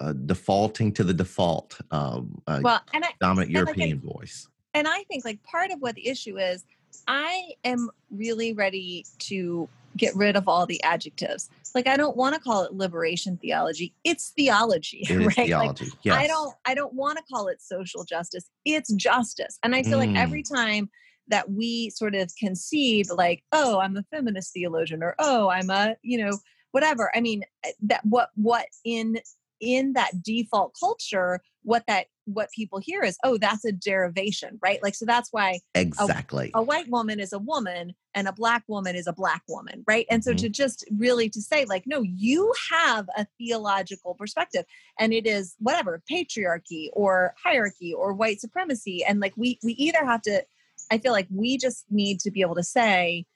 uh, 0.00 0.12
defaulting 0.12 0.92
to 0.92 1.04
the 1.04 1.14
default 1.14 1.80
um, 1.90 2.40
uh, 2.46 2.60
well, 2.62 2.80
and 2.92 3.04
I, 3.04 3.08
dominant 3.20 3.48
and 3.48 3.54
European 3.54 4.00
think, 4.00 4.14
voice. 4.14 4.48
And 4.74 4.86
I 4.86 5.04
think 5.04 5.24
like 5.24 5.42
part 5.42 5.70
of 5.70 5.80
what 5.80 5.94
the 5.94 6.06
issue 6.06 6.38
is, 6.38 6.64
I 7.08 7.52
am 7.64 7.90
really 8.10 8.52
ready 8.52 9.06
to 9.20 9.68
get 9.96 10.14
rid 10.14 10.36
of 10.36 10.48
all 10.48 10.66
the 10.66 10.82
adjectives. 10.82 11.48
Like 11.74 11.86
I 11.86 11.96
don't 11.96 12.16
want 12.16 12.34
to 12.34 12.40
call 12.40 12.64
it 12.64 12.72
liberation 12.74 13.38
theology. 13.38 13.94
It's 14.04 14.30
theology, 14.30 15.04
it 15.08 15.16
right? 15.16 15.34
theology. 15.34 15.86
Like, 15.86 15.94
yes. 16.02 16.16
I 16.16 16.26
don't 16.26 16.54
I 16.64 16.74
don't 16.74 16.94
want 16.94 17.18
to 17.18 17.24
call 17.32 17.48
it 17.48 17.62
social 17.62 18.04
justice. 18.04 18.50
It's 18.64 18.92
justice. 18.92 19.58
And 19.62 19.74
I 19.74 19.82
feel 19.82 19.98
mm. 19.98 20.08
like 20.08 20.16
every 20.16 20.42
mm. 20.42 20.54
time 20.54 20.90
that 21.28 21.50
we 21.50 21.90
sort 21.90 22.14
of 22.14 22.30
concede 22.38 23.08
like 23.10 23.42
oh 23.52 23.78
i'm 23.80 23.96
a 23.96 24.04
feminist 24.10 24.52
theologian 24.52 25.02
or 25.02 25.14
oh 25.18 25.48
i'm 25.48 25.70
a 25.70 25.96
you 26.02 26.18
know 26.18 26.38
whatever. 26.76 27.10
I 27.16 27.22
mean 27.22 27.42
eh, 27.64 27.72
that 27.84 28.04
what 28.04 28.28
what 28.34 28.66
in 28.84 29.18
in 29.60 29.94
that 29.94 30.22
default 30.22 30.76
culture 30.78 31.40
what 31.62 31.82
that 31.88 32.08
what 32.26 32.50
people 32.50 32.78
hear 32.78 33.02
is 33.02 33.16
oh 33.24 33.38
that's 33.38 33.64
a 33.64 33.72
derivation 33.72 34.58
right? 34.62 34.82
Like 34.82 34.94
so 34.94 35.06
that's 35.06 35.32
why 35.32 35.60
exactly. 35.74 36.50
a, 36.54 36.58
a 36.58 36.62
white 36.62 36.88
woman 36.90 37.18
is 37.18 37.32
a 37.32 37.38
woman 37.38 37.94
and 38.14 38.28
a 38.28 38.32
black 38.32 38.62
woman 38.68 38.94
is 38.94 39.06
a 39.06 39.14
black 39.14 39.42
woman 39.48 39.84
right? 39.88 40.04
And 40.10 40.22
so 40.22 40.32
mm-hmm. 40.32 40.42
to 40.42 40.48
just 40.50 40.84
really 40.98 41.30
to 41.30 41.40
say 41.40 41.64
like 41.64 41.84
no 41.86 42.02
you 42.02 42.52
have 42.70 43.08
a 43.16 43.26
theological 43.38 44.14
perspective 44.14 44.66
and 45.00 45.14
it 45.14 45.26
is 45.26 45.54
whatever 45.58 46.02
patriarchy 46.12 46.88
or 46.92 47.34
hierarchy 47.42 47.94
or 47.94 48.12
white 48.12 48.42
supremacy 48.42 49.02
and 49.02 49.20
like 49.20 49.32
we 49.38 49.58
we 49.64 49.72
either 49.72 50.04
have 50.04 50.20
to 50.22 50.44
I 50.90 50.98
feel 50.98 51.12
like 51.12 51.28
we 51.30 51.58
just 51.58 51.84
need 51.90 52.20
to 52.20 52.30
be 52.30 52.40
able 52.42 52.54
to 52.54 52.62
say, 52.62 53.26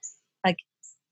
like, 0.45 0.59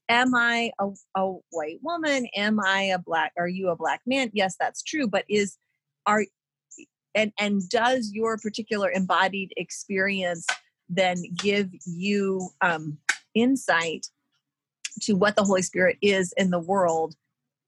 am 0.08 0.34
I 0.34 0.70
a, 0.78 0.90
a 1.16 1.32
white 1.50 1.78
woman? 1.82 2.26
Am 2.36 2.60
I 2.60 2.82
a 2.82 2.98
black? 2.98 3.32
Are 3.38 3.48
you 3.48 3.68
a 3.68 3.76
black 3.76 4.00
man? 4.06 4.30
Yes, 4.32 4.56
that's 4.58 4.82
true. 4.82 5.06
But 5.06 5.24
is 5.28 5.56
are 6.06 6.24
and 7.14 7.32
and 7.38 7.68
does 7.68 8.10
your 8.12 8.36
particular 8.38 8.90
embodied 8.90 9.52
experience 9.56 10.46
then 10.88 11.22
give 11.36 11.70
you 11.84 12.48
um, 12.60 12.98
insight 13.34 14.06
to 15.02 15.14
what 15.14 15.36
the 15.36 15.44
Holy 15.44 15.62
Spirit 15.62 15.98
is 16.00 16.32
in 16.36 16.50
the 16.50 16.58
world? 16.58 17.14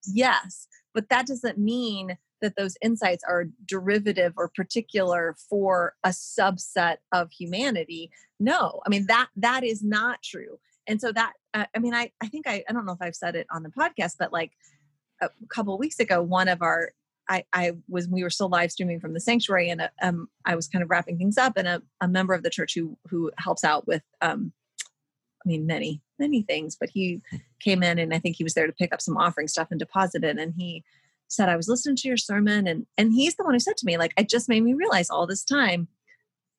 Yes, 0.07 0.67
but 0.95 1.09
that 1.11 1.27
doesn't 1.27 1.59
mean 1.59 2.17
that 2.41 2.57
those 2.57 2.77
insights 2.83 3.25
are 3.27 3.47
derivative 3.67 4.35
or 4.37 4.49
particular 4.49 5.37
for 5.49 5.95
a 6.05 6.11
subset 6.11 6.97
of 7.13 7.31
humanity 7.31 8.11
no 8.39 8.81
i 8.87 8.89
mean 8.89 9.07
that 9.07 9.29
that 9.37 9.65
is 9.65 9.83
not 9.83 10.23
true. 10.23 10.59
And 10.87 11.01
so 11.01 11.13
that 11.13 11.35
uh, 11.55 11.67
i 11.75 11.79
mean 11.79 11.95
i 11.95 12.11
i 12.21 12.27
think 12.27 12.47
I, 12.49 12.65
I 12.69 12.73
don't 12.73 12.87
know 12.87 12.93
if 12.93 13.03
i've 13.03 13.15
said 13.15 13.37
it 13.37 13.47
on 13.51 13.63
the 13.63 13.71
podcast 13.71 14.17
but 14.19 14.33
like 14.33 14.53
a 15.21 15.29
couple 15.49 15.77
weeks 15.79 16.01
ago 16.01 16.23
one 16.23 16.49
of 16.49 16.63
our 16.63 16.93
I, 17.29 17.45
I 17.53 17.73
was 17.89 18.09
we 18.09 18.25
were 18.25 18.31
still 18.31 18.49
live 18.49 18.73
streaming 18.73 18.99
from 18.99 19.15
the 19.15 19.21
sanctuary 19.21 19.71
and 19.71 19.83
uh, 19.83 19.89
um, 20.03 20.29
I 20.45 20.57
was 20.57 20.67
kind 20.67 20.83
of 20.83 20.91
wrapping 20.91 21.17
things 21.17 21.39
up 21.39 21.53
and 21.57 21.69
a, 21.69 21.81
a 22.01 22.09
member 22.09 22.35
of 22.35 22.43
the 22.43 22.51
church 22.51 22.75
who 22.75 22.99
who 23.09 23.31
helps 23.39 23.63
out 23.63 23.87
with 23.87 24.03
um, 24.21 24.53
I 25.45 25.49
mean 25.49 25.65
many 25.65 26.03
many 26.19 26.43
things 26.43 26.75
but 26.75 26.91
he 26.91 27.23
came 27.61 27.83
in 27.83 27.99
and 27.99 28.13
I 28.13 28.19
think 28.19 28.37
he 28.37 28.45
was 28.45 28.55
there 28.55 28.67
to 28.67 28.73
pick 28.73 28.93
up 28.93 29.01
some 29.01 29.17
offering 29.17 29.49
stuff 29.49 29.69
and 29.71 29.79
deposit 29.79 30.25
it. 30.25 30.39
And 30.39 30.55
he 30.57 30.83
said 31.31 31.49
I 31.49 31.57
was 31.57 31.69
listening 31.69 31.97
to 31.97 32.09
your 32.09 32.17
sermon 32.17 32.67
and 32.67 32.87
and 32.99 33.13
he's 33.13 33.37
the 33.37 33.45
one 33.45 33.55
who 33.55 33.61
said 33.61 33.77
to 33.79 33.87
me 33.87 33.97
like 33.97 34.13
it 34.17 34.29
just 34.29 34.49
made 34.49 34.63
me 34.63 34.75
realize 34.75 35.11
all 35.11 35.27
this 35.27 35.45
time 35.45 35.89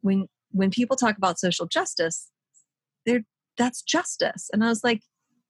when 0.01 0.27
when 0.51 0.69
people 0.71 0.95
talk 0.95 1.17
about 1.17 1.39
social 1.39 1.65
justice 1.65 2.29
they're 3.05 3.23
that's 3.57 3.81
justice. 3.81 4.49
And 4.51 4.63
I 4.63 4.67
was 4.67 4.83
like 4.83 5.01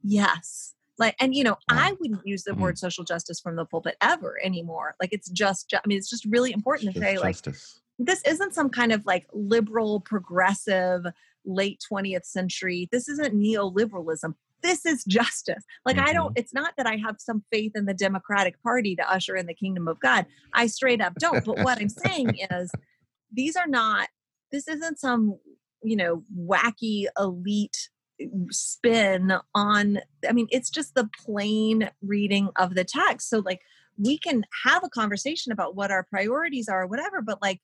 yes. 0.04 0.74
Like 0.98 1.16
and 1.20 1.34
you 1.36 1.44
know 1.44 1.58
I 1.70 1.94
wouldn't 2.00 2.26
use 2.26 2.44
the 2.44 2.52
mm-hmm. 2.52 2.62
word 2.62 2.78
social 2.78 3.04
justice 3.04 3.40
from 3.40 3.56
the 3.56 3.66
pulpit 3.66 3.96
ever 4.02 4.38
anymore. 4.44 4.96
Like 5.00 5.14
it's 5.14 5.30
just 5.30 5.70
ju- 5.70 5.78
I 5.78 5.88
mean 5.88 5.98
it's 5.98 6.10
just 6.10 6.26
really 6.26 6.52
important 6.52 6.94
to 6.94 7.00
say 7.00 7.18
like 7.18 7.38
this 7.98 8.22
isn't 8.26 8.54
some 8.54 8.70
kind 8.70 8.92
of 8.92 9.06
like 9.06 9.28
liberal 9.34 10.00
progressive 10.02 11.06
late 11.44 11.84
20th 11.92 12.26
century 12.26 12.88
this 12.92 13.10
isn't 13.10 13.34
neoliberalism 13.34 14.36
this 14.62 14.86
is 14.86 15.04
justice. 15.04 15.64
Like, 15.86 15.98
mm-hmm. 15.98 16.08
I 16.08 16.14
don't, 16.14 16.28
mm-hmm. 16.28 16.40
it's 16.40 16.54
not 16.54 16.74
that 16.78 16.88
I 16.88 16.98
have 16.98 17.16
some 17.20 17.44
faith 17.52 17.74
in 17.76 17.86
the 17.86 17.94
Democratic 17.94 18.62
Party 18.62 18.96
to 18.96 19.12
usher 19.12 19.36
in 19.36 19.46
the 19.46 19.54
kingdom 19.54 19.88
of 19.88 20.00
God. 20.00 20.26
I 20.54 20.68
straight 20.68 21.02
up 21.02 21.16
don't. 21.16 21.44
But 21.44 21.60
what 21.60 21.80
I'm 21.80 21.90
saying 21.90 22.38
is, 22.52 22.72
these 23.32 23.56
are 23.56 23.68
not, 23.68 24.10
this 24.52 24.68
isn't 24.68 25.00
some, 25.00 25.38
you 25.84 25.96
know, 25.96 26.24
wacky 26.38 27.06
elite 27.18 27.90
spin 28.52 29.34
on, 29.56 30.00
I 30.28 30.32
mean, 30.32 30.48
it's 30.52 30.70
just 30.70 30.96
the 30.96 31.10
plain 31.26 31.90
reading 32.02 32.50
of 32.58 32.76
the 32.76 32.84
text. 32.84 33.30
So, 33.30 33.40
like, 33.40 33.62
we 33.98 34.18
can 34.18 34.44
have 34.64 34.84
a 34.84 34.90
conversation 34.90 35.52
about 35.52 35.76
what 35.76 35.92
our 35.92 36.04
priorities 36.04 36.68
are 36.68 36.84
or 36.84 36.88
whatever, 36.88 37.22
but 37.22 37.42
like, 37.42 37.62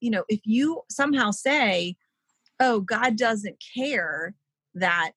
you 0.00 0.10
know, 0.10 0.24
if 0.28 0.40
you 0.44 0.82
somehow 0.90 1.30
say, 1.30 1.96
oh, 2.60 2.80
God 2.80 3.16
doesn't 3.16 3.62
care 3.74 4.34
that 4.74 5.12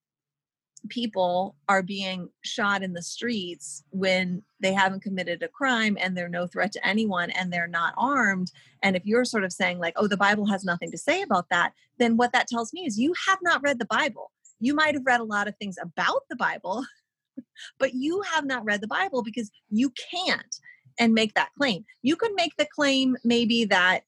people 0.89 1.55
are 1.69 1.83
being 1.83 2.29
shot 2.41 2.83
in 2.83 2.93
the 2.93 3.01
streets 3.01 3.83
when 3.91 4.41
they 4.59 4.73
haven't 4.73 5.03
committed 5.03 5.43
a 5.43 5.47
crime 5.47 5.97
and 5.99 6.15
they're 6.15 6.29
no 6.29 6.47
threat 6.47 6.71
to 6.71 6.87
anyone 6.87 7.29
and 7.31 7.51
they're 7.51 7.67
not 7.67 7.93
armed. 7.97 8.51
And 8.81 8.95
if 8.95 9.05
you're 9.05 9.25
sort 9.25 9.43
of 9.43 9.53
saying 9.53 9.79
like 9.79 9.93
oh 9.95 10.07
the 10.07 10.17
bible 10.17 10.45
has 10.47 10.63
nothing 10.63 10.91
to 10.91 10.97
say 10.97 11.21
about 11.21 11.49
that 11.49 11.73
then 11.99 12.17
what 12.17 12.33
that 12.33 12.47
tells 12.47 12.73
me 12.73 12.85
is 12.85 12.99
you 12.99 13.13
have 13.27 13.39
not 13.41 13.61
read 13.61 13.79
the 13.79 13.85
bible. 13.85 14.31
You 14.59 14.73
might 14.73 14.95
have 14.95 15.05
read 15.05 15.21
a 15.21 15.25
lot 15.25 15.47
of 15.47 15.55
things 15.57 15.77
about 15.81 16.23
the 16.29 16.35
bible 16.35 16.83
but 17.79 17.93
you 17.93 18.21
have 18.33 18.45
not 18.45 18.65
read 18.65 18.81
the 18.81 18.87
bible 18.87 19.23
because 19.23 19.51
you 19.69 19.91
can't 20.11 20.59
and 20.99 21.13
make 21.13 21.33
that 21.35 21.49
claim. 21.57 21.85
You 22.01 22.15
could 22.15 22.33
make 22.35 22.55
the 22.57 22.67
claim 22.73 23.17
maybe 23.23 23.65
that 23.65 24.01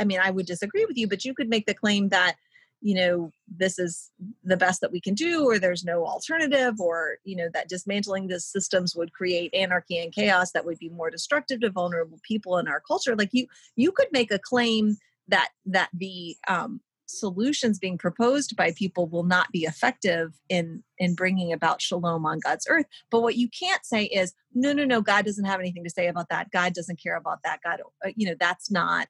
i 0.00 0.04
mean 0.04 0.20
i 0.20 0.30
would 0.30 0.46
disagree 0.46 0.84
with 0.84 0.96
you 0.96 1.08
but 1.08 1.24
you 1.24 1.34
could 1.34 1.48
make 1.48 1.66
the 1.66 1.74
claim 1.74 2.08
that 2.08 2.36
you 2.82 2.94
know 2.94 3.30
this 3.48 3.78
is 3.78 4.10
the 4.42 4.56
best 4.56 4.80
that 4.80 4.92
we 4.92 5.00
can 5.00 5.14
do 5.14 5.44
or 5.44 5.58
there's 5.58 5.84
no 5.84 6.04
alternative 6.04 6.80
or 6.80 7.16
you 7.24 7.36
know 7.36 7.48
that 7.54 7.68
dismantling 7.68 8.26
the 8.26 8.40
systems 8.40 8.94
would 8.94 9.12
create 9.12 9.54
anarchy 9.54 9.98
and 9.98 10.12
chaos 10.12 10.50
that 10.50 10.64
would 10.64 10.78
be 10.78 10.88
more 10.90 11.10
destructive 11.10 11.60
to 11.60 11.70
vulnerable 11.70 12.18
people 12.22 12.58
in 12.58 12.68
our 12.68 12.80
culture. 12.80 13.16
Like 13.16 13.30
you 13.32 13.46
you 13.76 13.92
could 13.92 14.08
make 14.12 14.32
a 14.32 14.38
claim 14.38 14.96
that 15.28 15.50
that 15.66 15.88
the 15.94 16.36
um, 16.48 16.80
solutions 17.06 17.78
being 17.78 17.98
proposed 17.98 18.56
by 18.56 18.72
people 18.72 19.06
will 19.06 19.22
not 19.22 19.50
be 19.52 19.60
effective 19.60 20.32
in 20.48 20.82
in 20.98 21.14
bringing 21.14 21.52
about 21.52 21.80
shalom 21.80 22.26
on 22.26 22.40
God's 22.40 22.66
earth. 22.68 22.86
But 23.10 23.22
what 23.22 23.36
you 23.36 23.48
can't 23.48 23.84
say 23.84 24.04
is 24.04 24.34
no 24.54 24.72
no 24.72 24.84
no 24.84 25.00
God 25.00 25.24
doesn't 25.24 25.44
have 25.44 25.60
anything 25.60 25.84
to 25.84 25.90
say 25.90 26.08
about 26.08 26.28
that. 26.30 26.50
God 26.50 26.74
doesn't 26.74 27.00
care 27.00 27.16
about 27.16 27.40
that. 27.44 27.60
God 27.62 27.80
uh, 28.04 28.10
you 28.16 28.26
know 28.26 28.36
that's 28.38 28.70
not 28.70 29.06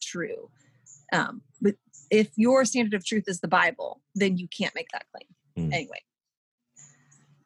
true. 0.00 0.50
Um, 1.12 1.42
but 1.60 1.74
if 2.10 2.28
your 2.36 2.64
standard 2.64 2.94
of 2.94 3.04
truth 3.04 3.24
is 3.26 3.40
the 3.40 3.48
Bible 3.48 4.00
then 4.14 4.36
you 4.36 4.48
can't 4.48 4.74
make 4.74 4.88
that 4.92 5.04
claim 5.12 5.68
mm. 5.68 5.74
anyway 5.74 6.00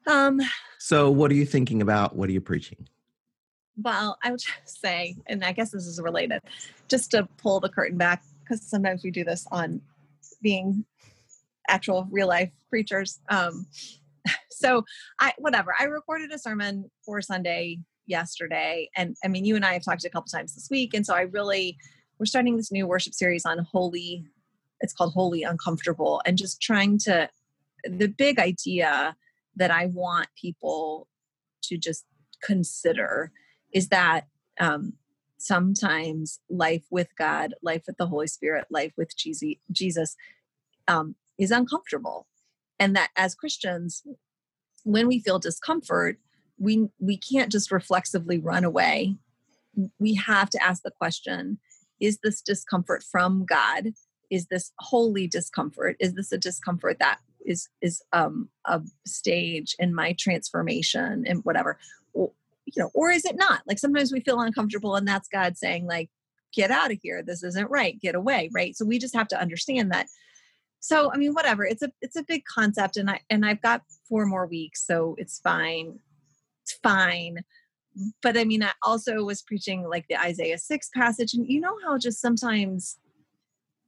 um 0.07 0.41
so 0.79 1.11
what 1.11 1.31
are 1.31 1.35
you 1.35 1.47
thinking 1.47 1.83
about 1.83 2.17
what 2.17 2.29
are 2.29 2.33
you 2.33 2.41
preaching 2.41 2.89
well 3.77 4.19
I 4.23 4.31
would 4.31 4.41
just 4.41 4.81
say 4.81 5.17
and 5.27 5.45
I 5.45 5.53
guess 5.53 5.71
this 5.71 5.87
is 5.87 6.01
related 6.01 6.41
just 6.89 7.11
to 7.12 7.29
pull 7.39 7.61
the 7.61 7.69
curtain 7.69 7.99
back 7.99 8.23
because 8.45 8.62
sometimes 8.62 9.03
we 9.03 9.11
do 9.11 9.25
this 9.25 9.47
on 9.51 9.81
being 10.43 10.85
actual 11.69 12.07
real 12.11 12.29
life 12.29 12.51
preachers. 12.71 13.21
Um, 13.29 13.67
so 14.51 14.85
I 15.21 15.33
whatever. 15.39 15.75
I 15.79 15.85
recorded 15.85 16.33
a 16.33 16.39
sermon 16.39 16.91
for 17.05 17.21
Sunday 17.21 17.81
yesterday, 18.07 18.91
and 18.97 19.17
I 19.25 19.29
mean, 19.29 19.45
you 19.45 19.57
and 19.57 19.65
I 19.65 19.73
have 19.75 19.83
talked 19.83 20.05
a 20.05 20.11
couple 20.11 20.29
times 20.29 20.55
this 20.55 20.69
week, 20.71 20.95
and 20.95 21.05
so 21.05 21.15
I 21.15 21.23
really 21.23 21.77
we're 22.19 22.27
starting 22.27 22.57
this 22.57 22.71
new 22.71 22.87
worship 22.87 23.15
series 23.15 23.45
on 23.45 23.59
holy. 23.59 24.25
It's 24.85 24.93
called 24.93 25.14
Holy 25.14 25.43
Uncomfortable, 25.43 26.20
and 26.26 26.37
just 26.37 26.61
trying 26.61 26.99
to 27.07 27.28
the 27.85 28.07
big 28.07 28.39
idea 28.39 29.16
that 29.57 29.70
I 29.70 29.87
want 29.87 30.28
people 30.41 31.09
to 31.62 31.78
just 31.78 32.05
consider 32.43 33.32
is 33.72 33.89
that 33.89 34.26
um, 34.61 34.93
sometimes 35.39 36.41
life 36.49 36.85
with 36.91 37.09
God, 37.16 37.55
life 37.62 37.85
with 37.87 37.97
the 37.97 38.07
Holy 38.07 38.26
Spirit, 38.26 38.66
life 38.70 38.93
with 38.97 39.11
Jesus 39.16 40.16
um, 40.87 41.14
is 41.39 41.51
uncomfortable. 41.51 42.26
And 42.78 42.95
that 42.97 43.11
as 43.16 43.35
Christians, 43.35 44.03
when 44.85 45.07
we 45.07 45.18
feel 45.20 45.39
discomfort, 45.39 46.18
we 46.59 46.89
we 46.99 47.16
can't 47.16 47.51
just 47.51 47.72
reflexively 47.72 48.39
run 48.39 48.64
away. 48.64 49.16
We 49.99 50.14
have 50.14 50.51
to 50.51 50.62
ask 50.62 50.82
the 50.82 50.91
question, 50.91 51.59
is 52.01 52.18
this 52.22 52.41
discomfort 52.43 53.03
from 53.03 53.45
God? 53.45 53.93
Is 54.35 54.47
this 54.47 54.72
holy 54.78 55.26
discomfort? 55.26 55.97
Is 56.01 56.14
this 56.14 56.32
a 56.32 56.39
discomfort 56.39 56.99
that 56.99 57.18
is 57.47 57.68
is 57.80 58.03
um, 58.12 58.49
a 58.64 58.80
stage 59.07 59.76
in 59.78 59.95
my 59.95 60.14
transformation 60.18 61.24
and 61.26 61.45
whatever? 61.45 61.78
you 62.66 62.82
know, 62.82 62.91
or 62.95 63.11
is 63.11 63.24
it 63.24 63.37
not? 63.37 63.62
Like 63.66 63.78
sometimes 63.78 64.12
we 64.12 64.20
feel 64.20 64.41
uncomfortable 64.41 64.97
and 64.97 65.07
that's 65.07 65.28
God 65.28 65.57
saying, 65.57 65.87
like, 65.87 66.11
get 66.55 66.70
out 66.70 66.93
of 66.93 66.99
here. 67.03 67.22
This 67.22 67.43
isn't 67.43 67.70
right. 67.70 68.01
Get 68.01 68.14
away. 68.14 68.51
Right. 68.53 68.76
So 68.76 68.85
we 68.85 68.99
just 68.99 69.14
have 69.14 69.28
to 69.28 69.41
understand 69.41 69.93
that. 69.93 70.07
So 70.80 71.11
I 71.12 71.16
mean, 71.16 71.32
whatever. 71.32 71.64
It's 71.64 71.82
a 71.82 71.91
it's 72.01 72.16
a 72.16 72.24
big 72.24 72.45
concept 72.45 72.97
and 72.97 73.11
I 73.11 73.20
and 73.30 73.45
I've 73.45 73.62
got 73.62 73.82
four 74.09 74.26
more 74.26 74.47
weeks, 74.47 74.87
so 74.87 75.14
it's 75.18 75.41
fine. 75.41 75.99
It's 76.62 76.78
fine. 76.82 77.39
But 78.22 78.37
I 78.37 78.45
mean, 78.45 78.62
I 78.62 78.72
also 78.82 79.24
was 79.24 79.43
preaching 79.43 79.89
like 79.89 80.07
the 80.09 80.20
Isaiah 80.20 80.59
6 80.59 80.91
passage, 80.95 81.32
and 81.35 81.47
you 81.47 81.61
know 81.61 81.78
how 81.85 81.97
just 81.97 82.20
sometimes 82.20 82.99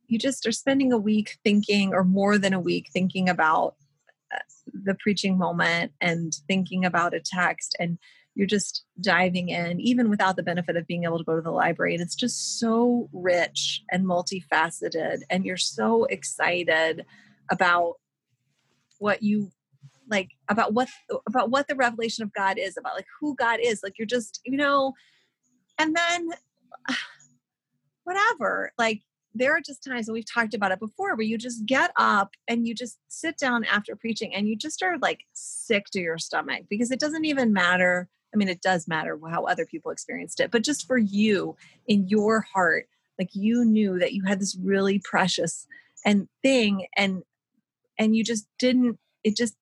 you 0.08 0.18
just 0.18 0.46
are 0.46 0.52
spending 0.52 0.92
a 0.92 0.98
week 0.98 1.38
thinking, 1.44 1.92
or 1.92 2.04
more 2.04 2.38
than 2.38 2.52
a 2.52 2.60
week 2.60 2.88
thinking 2.92 3.28
about 3.28 3.74
uh, 4.34 4.38
the 4.72 4.94
preaching 4.94 5.38
moment 5.38 5.92
and 6.00 6.34
thinking 6.48 6.84
about 6.84 7.14
a 7.14 7.20
text 7.20 7.76
and 7.78 7.98
you're 8.36 8.46
just 8.46 8.84
diving 9.00 9.48
in 9.48 9.80
even 9.80 10.10
without 10.10 10.36
the 10.36 10.42
benefit 10.42 10.76
of 10.76 10.86
being 10.86 11.04
able 11.04 11.18
to 11.18 11.24
go 11.24 11.34
to 11.34 11.42
the 11.42 11.50
library 11.50 11.94
and 11.94 12.02
it's 12.02 12.14
just 12.14 12.60
so 12.60 13.08
rich 13.12 13.82
and 13.90 14.04
multifaceted 14.04 15.20
and 15.30 15.46
you're 15.46 15.56
so 15.56 16.04
excited 16.04 17.04
about 17.50 17.94
what 18.98 19.22
you 19.22 19.50
like 20.08 20.28
about 20.48 20.74
what 20.74 20.88
about 21.26 21.50
what 21.50 21.66
the 21.66 21.74
revelation 21.74 22.22
of 22.22 22.32
God 22.32 22.58
is 22.58 22.76
about 22.76 22.94
like 22.94 23.06
who 23.20 23.34
God 23.34 23.58
is 23.60 23.80
like 23.82 23.94
you're 23.98 24.06
just 24.06 24.40
you 24.44 24.56
know 24.56 24.92
and 25.78 25.96
then 25.96 26.30
whatever 28.04 28.72
like 28.78 29.02
there 29.38 29.56
are 29.56 29.60
just 29.60 29.82
times 29.84 30.08
and 30.08 30.14
we've 30.14 30.32
talked 30.32 30.54
about 30.54 30.72
it 30.72 30.80
before 30.80 31.14
where 31.14 31.26
you 31.26 31.38
just 31.38 31.66
get 31.66 31.90
up 31.96 32.30
and 32.48 32.66
you 32.66 32.74
just 32.74 32.98
sit 33.08 33.36
down 33.36 33.64
after 33.64 33.96
preaching 33.96 34.34
and 34.34 34.48
you 34.48 34.56
just 34.56 34.82
are 34.82 34.98
like 34.98 35.20
sick 35.32 35.86
to 35.92 36.00
your 36.00 36.18
stomach 36.18 36.64
because 36.68 36.90
it 36.90 37.00
doesn't 37.00 37.24
even 37.24 37.52
matter 37.52 38.08
I 38.34 38.38
mean, 38.38 38.48
it 38.48 38.60
does 38.60 38.86
matter 38.86 39.18
how 39.30 39.44
other 39.44 39.64
people 39.64 39.90
experienced 39.90 40.40
it, 40.40 40.50
but 40.50 40.62
just 40.62 40.86
for 40.86 40.98
you 40.98 41.56
in 41.86 42.06
your 42.06 42.42
heart, 42.42 42.86
like 43.18 43.30
you 43.32 43.64
knew 43.64 43.98
that 43.98 44.12
you 44.12 44.24
had 44.24 44.40
this 44.40 44.56
really 44.62 44.98
precious 44.98 45.66
and 46.04 46.28
thing 46.42 46.86
and 46.96 47.22
and 47.98 48.14
you 48.14 48.22
just 48.22 48.46
didn't 48.58 48.98
it 49.24 49.36
just 49.36 49.56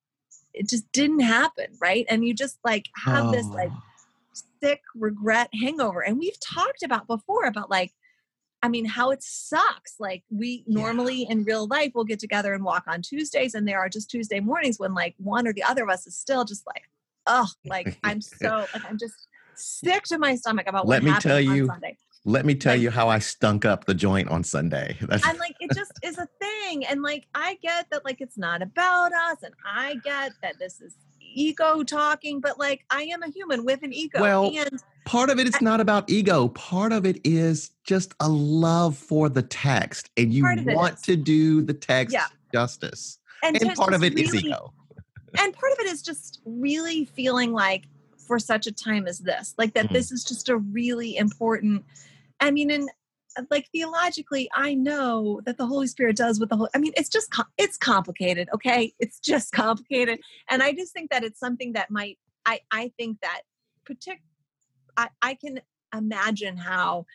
it 0.53 0.67
just 0.67 0.91
didn't 0.91 1.21
happen 1.21 1.67
right 1.79 2.05
and 2.09 2.25
you 2.25 2.33
just 2.33 2.59
like 2.65 2.87
have 3.05 3.27
oh. 3.27 3.31
this 3.31 3.47
like 3.47 3.71
oh. 3.71 4.41
sick 4.61 4.81
regret 4.93 5.49
hangover 5.59 6.01
and 6.01 6.19
we've 6.19 6.39
talked 6.41 6.83
about 6.83 7.07
before 7.07 7.45
about 7.45 7.69
like 7.69 7.93
I 8.65 8.67
mean, 8.67 8.85
how 8.85 9.11
it 9.11 9.21
sucks. 9.21 9.93
Like 9.99 10.23
we 10.31 10.63
normally 10.65 11.21
yeah. 11.21 11.33
in 11.33 11.43
real 11.43 11.67
life 11.67 11.91
will 11.93 12.03
get 12.03 12.17
together 12.17 12.55
and 12.55 12.63
walk 12.63 12.85
on 12.87 13.03
Tuesdays, 13.03 13.53
and 13.53 13.67
there 13.67 13.77
are 13.77 13.89
just 13.89 14.09
Tuesday 14.09 14.39
mornings 14.39 14.79
when 14.79 14.95
like 14.95 15.13
one 15.19 15.47
or 15.47 15.53
the 15.53 15.61
other 15.61 15.83
of 15.83 15.89
us 15.89 16.07
is 16.07 16.17
still 16.17 16.43
just 16.45 16.65
like, 16.65 16.81
oh, 17.27 17.47
like 17.67 17.99
I'm 18.03 18.21
so 18.21 18.65
like 18.73 18.89
I'm 18.89 18.97
just 18.97 19.27
sick 19.53 20.03
to 20.05 20.17
my 20.17 20.33
stomach 20.33 20.65
about 20.67 20.87
let 20.87 21.03
me 21.03 21.13
tell 21.19 21.39
you 21.39 21.67
Sunday. 21.67 21.95
Let 22.27 22.43
me 22.43 22.55
tell 22.55 22.75
you 22.75 22.89
how 22.89 23.07
I 23.07 23.19
stunk 23.19 23.65
up 23.65 23.85
the 23.85 23.93
joint 23.93 24.29
on 24.29 24.43
Sunday. 24.43 24.97
That's 25.01 25.27
and 25.27 25.37
like 25.37 25.55
it 25.59 25.69
just 25.75 25.91
is 26.03 26.17
a 26.17 26.27
thing. 26.41 26.87
And 26.87 27.03
like 27.03 27.27
I 27.35 27.59
get 27.61 27.85
that 27.91 28.03
like 28.03 28.19
it's 28.19 28.35
not 28.35 28.63
about 28.63 29.13
us, 29.13 29.43
and 29.43 29.53
I 29.63 29.97
get 30.03 30.31
that 30.41 30.55
this 30.57 30.81
is 30.81 30.95
ego 31.35 31.83
talking, 31.83 32.39
but 32.39 32.57
like 32.57 32.85
I 32.89 33.03
am 33.03 33.21
a 33.23 33.29
human 33.29 33.65
with 33.65 33.83
an 33.83 33.93
ego. 33.93 34.21
Well, 34.21 34.51
and 34.55 34.81
part 35.05 35.29
of 35.29 35.39
it 35.39 35.47
is 35.47 35.55
I, 35.55 35.59
not 35.61 35.79
about 35.79 36.09
ego. 36.09 36.47
Part 36.49 36.91
of 36.91 37.05
it 37.05 37.19
is 37.23 37.71
just 37.83 38.13
a 38.19 38.29
love 38.29 38.97
for 38.97 39.29
the 39.29 39.43
text, 39.43 40.09
and 40.17 40.33
you 40.33 40.43
want 40.43 41.03
to 41.03 41.15
do 41.15 41.61
the 41.61 41.73
text 41.73 42.13
yeah. 42.13 42.27
justice. 42.53 43.19
And, 43.43 43.61
and 43.61 43.75
part 43.75 43.93
of 43.93 44.03
it 44.03 44.15
really, 44.15 44.23
is 44.23 44.35
ego 44.35 44.73
and 45.37 45.53
part 45.53 45.71
of 45.73 45.79
it 45.79 45.87
is 45.87 46.01
just 46.01 46.41
really 46.45 47.05
feeling 47.05 47.51
like 47.51 47.85
for 48.17 48.39
such 48.39 48.67
a 48.67 48.71
time 48.71 49.07
as 49.07 49.19
this 49.19 49.53
like 49.57 49.73
that 49.73 49.85
mm-hmm. 49.85 49.93
this 49.93 50.11
is 50.11 50.23
just 50.23 50.49
a 50.49 50.57
really 50.57 51.17
important 51.17 51.83
i 52.39 52.49
mean 52.49 52.71
and 52.71 52.89
like 53.49 53.67
theologically 53.71 54.49
i 54.55 54.73
know 54.73 55.41
that 55.45 55.57
the 55.57 55.65
holy 55.65 55.87
spirit 55.87 56.15
does 56.15 56.39
with 56.39 56.49
the 56.49 56.55
whole 56.55 56.69
i 56.75 56.77
mean 56.77 56.93
it's 56.95 57.09
just 57.09 57.33
it's 57.57 57.77
complicated 57.77 58.49
okay 58.53 58.93
it's 58.99 59.19
just 59.19 59.51
complicated 59.53 60.19
and 60.49 60.63
i 60.63 60.71
just 60.71 60.93
think 60.93 61.09
that 61.11 61.23
it's 61.23 61.39
something 61.39 61.73
that 61.73 61.91
might 61.91 62.17
i 62.45 62.59
i 62.71 62.91
think 62.97 63.19
that 63.21 63.41
partic- 63.89 64.19
i 64.97 65.09
i 65.21 65.33
can 65.33 65.59
imagine 65.95 66.57
how 66.57 67.05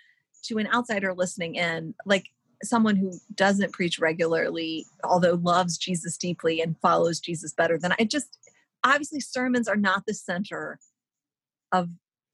to 0.43 0.59
an 0.59 0.69
outsider 0.73 1.15
listening 1.15 1.55
in 1.55 1.95
like 2.07 2.27
someone 2.63 2.97
who 2.97 3.13
doesn't 3.35 3.73
preach 3.73 3.99
regularly, 3.99 4.87
although 5.05 5.41
loves 5.43 5.79
Jesus 5.79 6.17
deeply 6.17 6.61
and 6.61 6.79
follows 6.81 7.21
Jesus 7.21 7.53
better 7.53 7.79
than 7.79 7.95
I 7.99 8.05
just 8.05 8.39
obviously 8.85 9.21
sermons 9.21 9.69
are 9.69 9.77
not 9.77 10.05
the 10.07 10.15
center 10.15 10.79
of 11.73 11.91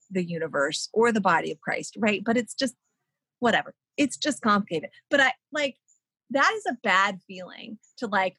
the 0.09 0.23
universe 0.23 0.89
or 0.93 1.11
the 1.11 1.21
body 1.21 1.51
of 1.51 1.61
Christ, 1.61 1.95
right? 1.99 2.23
But 2.23 2.37
it's 2.37 2.53
just 2.53 2.75
whatever. 3.39 3.73
It's 3.97 4.17
just 4.17 4.41
complicated. 4.41 4.89
But 5.09 5.21
I 5.21 5.33
like 5.51 5.77
that 6.31 6.51
is 6.57 6.65
a 6.69 6.77
bad 6.83 7.19
feeling 7.27 7.77
to 7.97 8.07
like 8.07 8.37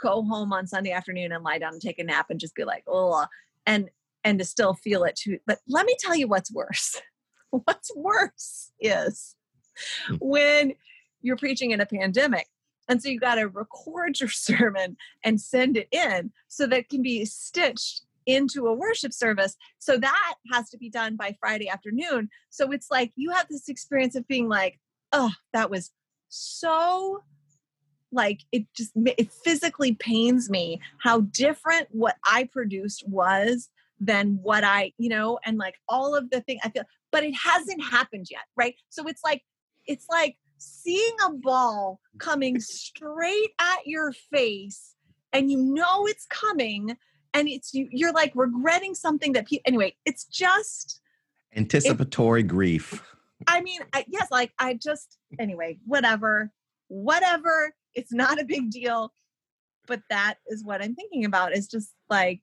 go 0.00 0.22
home 0.22 0.52
on 0.52 0.66
Sunday 0.66 0.92
afternoon 0.92 1.32
and 1.32 1.42
lie 1.42 1.58
down 1.58 1.72
and 1.72 1.82
take 1.82 1.98
a 1.98 2.04
nap 2.04 2.26
and 2.30 2.40
just 2.40 2.54
be 2.54 2.64
like, 2.64 2.84
oh, 2.86 3.26
and 3.66 3.90
and 4.24 4.38
to 4.38 4.44
still 4.44 4.74
feel 4.74 5.04
it 5.04 5.16
too. 5.16 5.38
But 5.46 5.60
let 5.66 5.86
me 5.86 5.96
tell 5.98 6.14
you 6.14 6.28
what's 6.28 6.52
worse. 6.52 7.00
what's 7.50 7.90
worse 7.94 8.70
is 8.80 9.36
hmm. 10.06 10.16
when 10.20 10.74
you're 11.22 11.36
preaching 11.36 11.70
in 11.72 11.80
a 11.80 11.86
pandemic. 11.86 12.46
And 12.88 13.00
so 13.00 13.08
you 13.08 13.20
got 13.20 13.36
to 13.36 13.48
record 13.48 14.18
your 14.18 14.28
sermon 14.28 14.96
and 15.24 15.40
send 15.40 15.76
it 15.76 15.88
in 15.92 16.32
so 16.48 16.66
that 16.66 16.78
it 16.78 16.88
can 16.88 17.02
be 17.02 17.24
stitched 17.24 18.02
into 18.26 18.66
a 18.66 18.74
worship 18.74 19.12
service. 19.12 19.56
So 19.78 19.96
that 19.98 20.34
has 20.52 20.70
to 20.70 20.78
be 20.78 20.90
done 20.90 21.16
by 21.16 21.36
Friday 21.40 21.68
afternoon. 21.68 22.28
So 22.50 22.72
it's 22.72 22.90
like 22.90 23.12
you 23.16 23.30
have 23.30 23.48
this 23.48 23.68
experience 23.68 24.14
of 24.14 24.26
being 24.28 24.48
like, 24.48 24.78
oh, 25.12 25.32
that 25.52 25.70
was 25.70 25.90
so 26.28 27.22
like 28.12 28.40
it 28.50 28.64
just 28.76 28.92
it 28.96 29.30
physically 29.44 29.94
pains 29.94 30.50
me 30.50 30.80
how 30.98 31.20
different 31.20 31.88
what 31.92 32.16
I 32.24 32.48
produced 32.52 33.08
was 33.08 33.68
than 34.00 34.38
what 34.42 34.64
I, 34.64 34.92
you 34.98 35.08
know, 35.08 35.38
and 35.44 35.58
like 35.58 35.74
all 35.88 36.16
of 36.16 36.30
the 36.30 36.40
thing 36.40 36.58
I 36.64 36.70
feel, 36.70 36.84
but 37.12 37.22
it 37.22 37.34
hasn't 37.34 37.82
happened 37.82 38.26
yet, 38.30 38.44
right? 38.56 38.74
So 38.88 39.06
it's 39.06 39.22
like 39.22 39.42
it's 39.86 40.06
like 40.10 40.36
seeing 40.58 41.16
a 41.26 41.32
ball 41.32 42.00
coming 42.18 42.60
straight 42.60 43.50
at 43.60 43.86
your 43.86 44.12
face 44.12 44.94
and 45.32 45.50
you 45.50 45.58
know 45.58 46.06
it's 46.06 46.26
coming 46.26 46.96
and 47.34 47.48
it's 47.48 47.74
you, 47.74 47.88
you're 47.90 48.12
like 48.12 48.32
regretting 48.34 48.94
something 48.94 49.32
that 49.32 49.46
people 49.46 49.62
anyway 49.66 49.94
it's 50.04 50.24
just 50.24 51.00
anticipatory 51.56 52.40
it, 52.40 52.48
grief 52.48 53.02
i 53.46 53.60
mean 53.60 53.80
I, 53.92 54.04
yes 54.08 54.28
like 54.30 54.52
i 54.58 54.74
just 54.74 55.18
anyway 55.38 55.78
whatever 55.86 56.50
whatever. 56.90 57.72
It's 57.94 58.12
not 58.12 58.40
a 58.40 58.44
big 58.44 58.70
deal. 58.70 59.12
But 59.86 60.02
that 60.10 60.34
is 60.48 60.62
what 60.62 60.82
I'm 60.82 60.94
thinking 60.94 61.24
about 61.24 61.56
is 61.56 61.66
just 61.66 61.94
like, 62.10 62.42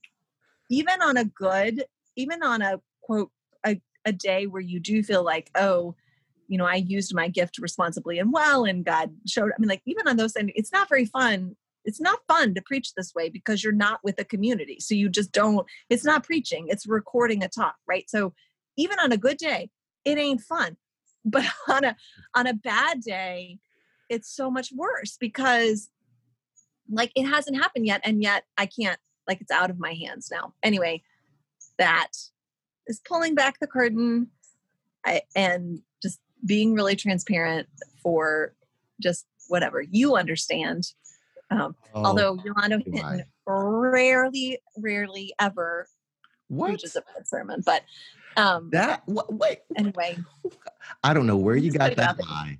even 0.69 1.01
on 1.01 1.17
a 1.17 1.25
good, 1.25 1.85
even 2.15 2.43
on 2.43 2.61
a 2.61 2.81
quote, 3.01 3.29
a, 3.65 3.79
a 4.05 4.11
day 4.11 4.47
where 4.47 4.61
you 4.61 4.79
do 4.79 5.03
feel 5.03 5.23
like, 5.23 5.51
oh, 5.55 5.95
you 6.47 6.57
know, 6.57 6.65
I 6.65 6.75
used 6.75 7.13
my 7.13 7.27
gift 7.27 7.59
responsibly 7.59 8.19
and 8.19 8.33
well, 8.33 8.65
and 8.65 8.83
God 8.83 9.11
showed, 9.27 9.51
I 9.51 9.59
mean, 9.59 9.69
like, 9.69 9.81
even 9.85 10.07
on 10.07 10.17
those 10.17 10.33
things, 10.33 10.51
it's 10.55 10.71
not 10.71 10.89
very 10.89 11.05
fun. 11.05 11.55
It's 11.87 11.99
not 11.99 12.19
fun 12.27 12.53
to 12.53 12.61
preach 12.61 12.93
this 12.93 13.15
way 13.15 13.29
because 13.29 13.63
you're 13.63 13.73
not 13.73 14.01
with 14.03 14.19
a 14.19 14.25
community. 14.25 14.77
So 14.79 14.93
you 14.93 15.09
just 15.09 15.31
don't, 15.31 15.65
it's 15.89 16.05
not 16.05 16.23
preaching, 16.23 16.67
it's 16.69 16.85
recording 16.85 17.43
a 17.43 17.47
talk, 17.47 17.75
right? 17.87 18.07
So 18.07 18.33
even 18.77 18.99
on 18.99 19.11
a 19.11 19.17
good 19.17 19.37
day, 19.37 19.71
it 20.05 20.19
ain't 20.19 20.41
fun. 20.41 20.77
But 21.29 21.43
on 21.67 21.83
a 21.83 21.95
on 22.35 22.47
a 22.47 22.53
bad 22.53 23.01
day, 23.01 23.59
it's 24.09 24.33
so 24.33 24.49
much 24.49 24.71
worse 24.71 25.17
because 25.19 25.89
like 26.89 27.11
it 27.15 27.25
hasn't 27.25 27.57
happened 27.57 27.85
yet 27.85 28.01
and 28.03 28.21
yet 28.21 28.43
i 28.57 28.65
can't 28.65 28.99
like 29.27 29.41
it's 29.41 29.51
out 29.51 29.69
of 29.69 29.79
my 29.79 29.93
hands 29.93 30.29
now 30.31 30.53
anyway 30.63 31.01
that 31.77 32.11
is 32.87 33.01
pulling 33.05 33.35
back 33.35 33.59
the 33.59 33.67
curtain 33.67 34.27
I, 35.05 35.21
and 35.35 35.81
just 36.01 36.19
being 36.45 36.73
really 36.73 36.95
transparent 36.95 37.67
for 38.01 38.53
just 39.01 39.25
whatever 39.47 39.81
you 39.81 40.15
understand 40.15 40.91
um, 41.49 41.75
oh, 41.93 42.05
although 42.05 42.37
yolanda 42.43 42.79
Hinton 42.85 43.23
rarely 43.45 44.59
rarely 44.77 45.33
ever 45.39 45.87
what? 46.47 46.67
preaches 46.69 46.95
a 46.95 47.01
bad 47.01 47.27
sermon 47.27 47.61
but 47.65 47.83
um 48.35 48.69
that 48.71 49.03
wait 49.07 49.59
anyway 49.75 50.17
i 51.03 51.13
don't 51.13 51.27
know 51.27 51.37
where 51.37 51.55
you 51.55 51.71
got 51.71 51.95
that 51.95 52.19
lie 52.19 52.57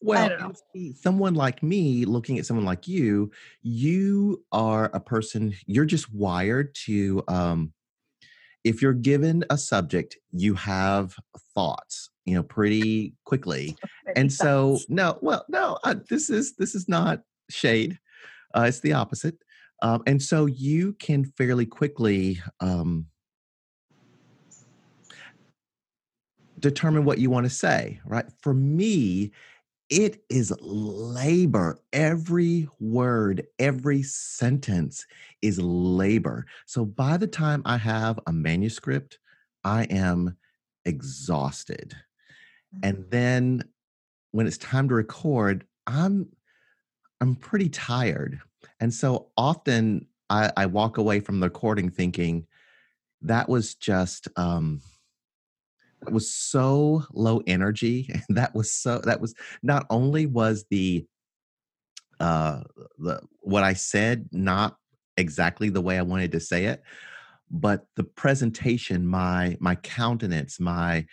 well, 0.00 0.52
someone 0.94 1.34
like 1.34 1.62
me 1.62 2.04
looking 2.04 2.38
at 2.38 2.46
someone 2.46 2.66
like 2.66 2.86
you, 2.86 3.30
you 3.62 4.44
are 4.52 4.90
a 4.92 5.00
person, 5.00 5.54
you're 5.66 5.84
just 5.84 6.12
wired 6.12 6.74
to, 6.86 7.22
um, 7.28 7.72
if 8.64 8.82
you're 8.82 8.92
given 8.92 9.44
a 9.50 9.56
subject, 9.56 10.16
you 10.32 10.54
have 10.54 11.16
thoughts, 11.54 12.10
you 12.24 12.34
know, 12.34 12.42
pretty 12.42 13.14
quickly. 13.24 13.76
and 14.16 14.32
so, 14.32 14.78
no, 14.88 15.18
well, 15.22 15.44
no, 15.48 15.78
uh, 15.84 15.94
this 16.08 16.30
is, 16.30 16.56
this 16.56 16.74
is 16.74 16.88
not 16.88 17.22
shade. 17.48 17.98
Uh, 18.56 18.62
it's 18.62 18.80
the 18.80 18.92
opposite. 18.92 19.36
Um, 19.82 20.02
and 20.06 20.22
so 20.22 20.46
you 20.46 20.94
can 20.94 21.24
fairly 21.24 21.66
quickly, 21.66 22.40
um, 22.60 23.06
determine 26.58 27.04
what 27.04 27.18
you 27.18 27.28
want 27.28 27.44
to 27.44 27.50
say, 27.50 28.00
right? 28.04 28.24
For 28.40 28.54
me, 28.54 29.32
it 29.90 30.22
is 30.30 30.52
labor. 30.60 31.78
Every 31.92 32.68
word, 32.80 33.46
every 33.58 34.02
sentence 34.02 35.06
is 35.42 35.60
labor. 35.60 36.46
So 36.66 36.84
by 36.84 37.18
the 37.18 37.26
time 37.26 37.62
I 37.64 37.76
have 37.76 38.18
a 38.26 38.32
manuscript, 38.32 39.18
I 39.62 39.84
am 39.84 40.36
exhausted. 40.84 41.94
And 42.82 42.98
mm-hmm. 42.98 43.10
then 43.10 43.64
when 44.32 44.46
it's 44.46 44.58
time 44.58 44.88
to 44.88 44.94
record, 44.94 45.64
I'm 45.86 46.28
I'm 47.20 47.34
pretty 47.34 47.68
tired. 47.68 48.40
And 48.80 48.92
so 48.92 49.28
often 49.36 50.06
I, 50.28 50.52
I 50.56 50.66
walk 50.66 50.98
away 50.98 51.20
from 51.20 51.40
the 51.40 51.46
recording 51.46 51.90
thinking 51.90 52.46
that 53.22 53.48
was 53.48 53.74
just 53.74 54.28
um 54.36 54.82
was 56.10 56.32
so 56.32 57.04
low 57.12 57.42
energy 57.46 58.08
that 58.28 58.54
was 58.54 58.72
so 58.72 59.00
that 59.04 59.20
was 59.20 59.34
not 59.62 59.86
only 59.90 60.26
was 60.26 60.64
the 60.70 61.06
uh 62.20 62.62
the 62.98 63.20
what 63.40 63.62
i 63.62 63.72
said 63.72 64.28
not 64.32 64.76
exactly 65.16 65.68
the 65.68 65.80
way 65.80 65.98
i 65.98 66.02
wanted 66.02 66.32
to 66.32 66.40
say 66.40 66.66
it 66.66 66.82
but 67.50 67.86
the 67.96 68.04
presentation 68.04 69.06
my 69.06 69.56
my 69.60 69.74
countenance 69.76 70.60
my 70.60 71.04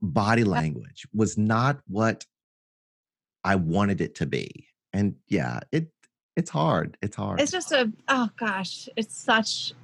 body 0.00 0.44
language 0.44 1.06
was 1.14 1.38
not 1.38 1.80
what 1.86 2.24
i 3.44 3.54
wanted 3.54 4.00
it 4.00 4.14
to 4.14 4.26
be 4.26 4.66
and 4.92 5.14
yeah 5.28 5.60
it 5.70 5.88
it's 6.36 6.50
hard 6.50 6.96
it's 7.02 7.16
hard 7.16 7.40
it's 7.40 7.52
just 7.52 7.72
a 7.72 7.90
oh 8.08 8.28
gosh 8.38 8.88
it's 8.96 9.16
such 9.16 9.74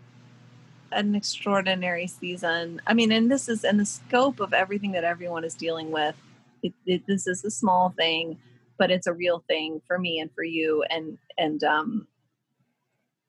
an 0.93 1.15
extraordinary 1.15 2.07
season. 2.07 2.81
I 2.87 2.95
mean, 2.95 3.13
and 3.13 3.31
this 3.31 3.49
is 3.49 3.65
in 3.65 3.77
the 3.77 3.85
scope 3.85 4.41
of 4.41 4.53
everything 4.53 4.93
that 4.93 5.05
everyone 5.05 5.45
is 5.45 5.55
dealing 5.55 5.91
with. 5.91 6.17
It, 6.63 6.73
it, 6.87 7.07
this 7.07 7.27
is 7.27 7.45
a 7.45 7.51
small 7.51 7.91
thing, 7.91 8.39
but 8.79 8.91
it's 8.91 9.07
a 9.07 9.13
real 9.13 9.45
thing 9.47 9.81
for 9.87 9.99
me 9.99 10.19
and 10.19 10.33
for 10.33 10.45
you. 10.45 10.85
And 10.91 11.19
and 11.37 11.63
um, 11.63 12.09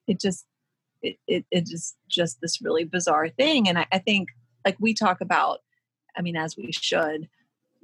it 0.07 0.19
just 0.19 0.45
it 1.01 1.17
it, 1.27 1.45
it 1.51 1.69
is 1.69 1.95
just 2.07 2.41
this 2.41 2.61
really 2.61 2.85
bizarre 2.85 3.29
thing. 3.29 3.67
And 3.67 3.77
I, 3.77 3.87
I 3.91 3.99
think 3.99 4.29
like 4.65 4.77
we 4.79 4.93
talk 4.93 5.21
about, 5.21 5.59
I 6.17 6.21
mean, 6.21 6.35
as 6.35 6.57
we 6.57 6.71
should, 6.71 7.29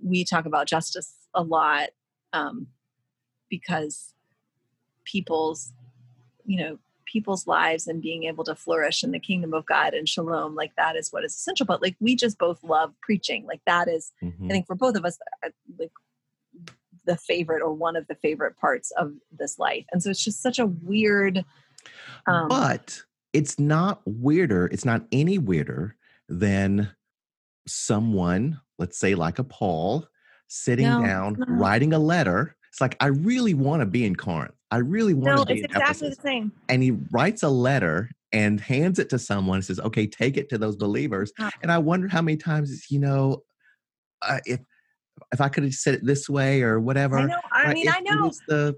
we 0.03 0.23
talk 0.23 0.45
about 0.45 0.67
justice 0.67 1.13
a 1.33 1.43
lot 1.43 1.89
um, 2.33 2.67
because 3.49 4.13
people's 5.03 5.73
you 6.45 6.57
know 6.57 6.79
people's 7.05 7.47
lives 7.47 7.87
and 7.87 8.01
being 8.01 8.23
able 8.23 8.43
to 8.43 8.55
flourish 8.55 9.03
in 9.03 9.11
the 9.11 9.19
kingdom 9.19 9.53
of 9.53 9.65
God 9.65 9.93
and 9.93 10.09
shalom, 10.09 10.55
like 10.55 10.75
that 10.75 10.95
is 10.95 11.13
what 11.13 11.23
is 11.23 11.33
essential. 11.33 11.65
But 11.65 11.81
like 11.81 11.95
we 11.99 12.15
just 12.15 12.37
both 12.37 12.63
love 12.63 12.93
preaching. 13.01 13.45
Like 13.45 13.61
that 13.65 13.87
is, 13.87 14.11
mm-hmm. 14.21 14.45
I 14.45 14.49
think 14.49 14.67
for 14.67 14.75
both 14.75 14.95
of 14.95 15.05
us, 15.05 15.17
uh, 15.45 15.49
like 15.79 15.91
the 17.05 17.15
favorite 17.15 17.61
or 17.61 17.73
one 17.73 17.95
of 17.95 18.07
the 18.07 18.15
favorite 18.15 18.57
parts 18.57 18.91
of 18.97 19.13
this 19.31 19.59
life. 19.59 19.85
And 19.91 20.01
so 20.01 20.09
it's 20.09 20.23
just 20.23 20.41
such 20.41 20.59
a 20.59 20.65
weird. 20.65 21.45
Um, 22.27 22.47
but 22.49 23.01
it's 23.33 23.59
not 23.59 24.01
weirder. 24.05 24.67
It's 24.67 24.85
not 24.85 25.03
any 25.11 25.37
weirder 25.37 25.95
than 26.27 26.91
someone, 27.67 28.59
let's 28.77 28.97
say 28.97 29.15
like 29.15 29.39
a 29.39 29.43
Paul, 29.43 30.07
sitting 30.47 30.87
no, 30.87 31.05
down, 31.05 31.35
no. 31.39 31.45
writing 31.47 31.93
a 31.93 31.99
letter. 31.99 32.55
It's 32.76 32.82
like, 32.82 32.97
I 32.99 33.05
really 33.05 33.53
want 33.53 33.80
to 33.80 33.86
be 33.86 34.03
in 34.03 34.17
Corinth. 34.17 34.53
I 34.69 34.80
really 34.80 35.13
want 35.13 35.38
no, 35.38 35.45
to 35.45 35.53
be 35.53 35.61
it's 35.61 35.63
exactly 35.63 36.07
Ephesus. 36.09 36.17
the 36.17 36.21
same. 36.21 36.51
And 36.67 36.84
he 36.84 36.91
writes 37.09 37.41
a 37.41 37.47
letter 37.47 38.11
and 38.34 38.59
hands 38.59 38.99
it 38.99 39.09
to 39.11 39.17
someone 39.17 39.55
and 39.55 39.65
says, 39.65 39.80
okay, 39.80 40.05
take 40.05 40.36
it 40.36 40.49
to 40.49 40.57
those 40.57 40.76
believers. 40.76 41.32
And 41.61 41.71
I 41.71 41.78
wonder 41.78 42.09
how 42.09 42.21
many 42.21 42.36
times, 42.36 42.91
you 42.91 42.99
know, 42.99 43.43
uh, 44.21 44.39
if 44.45 44.59
if 45.32 45.39
I 45.39 45.47
could 45.47 45.63
have 45.63 45.73
said 45.73 45.93
it 45.93 46.05
this 46.05 46.28
way 46.28 46.63
or 46.63 46.82
whatever. 46.82 47.17
I 47.17 47.26
know. 47.28 47.39
I 47.49 47.63
right? 47.63 47.73
mean, 47.73 47.88
if 47.88 47.95
I 47.95 47.99
know. 48.01 48.30
The, 48.49 48.76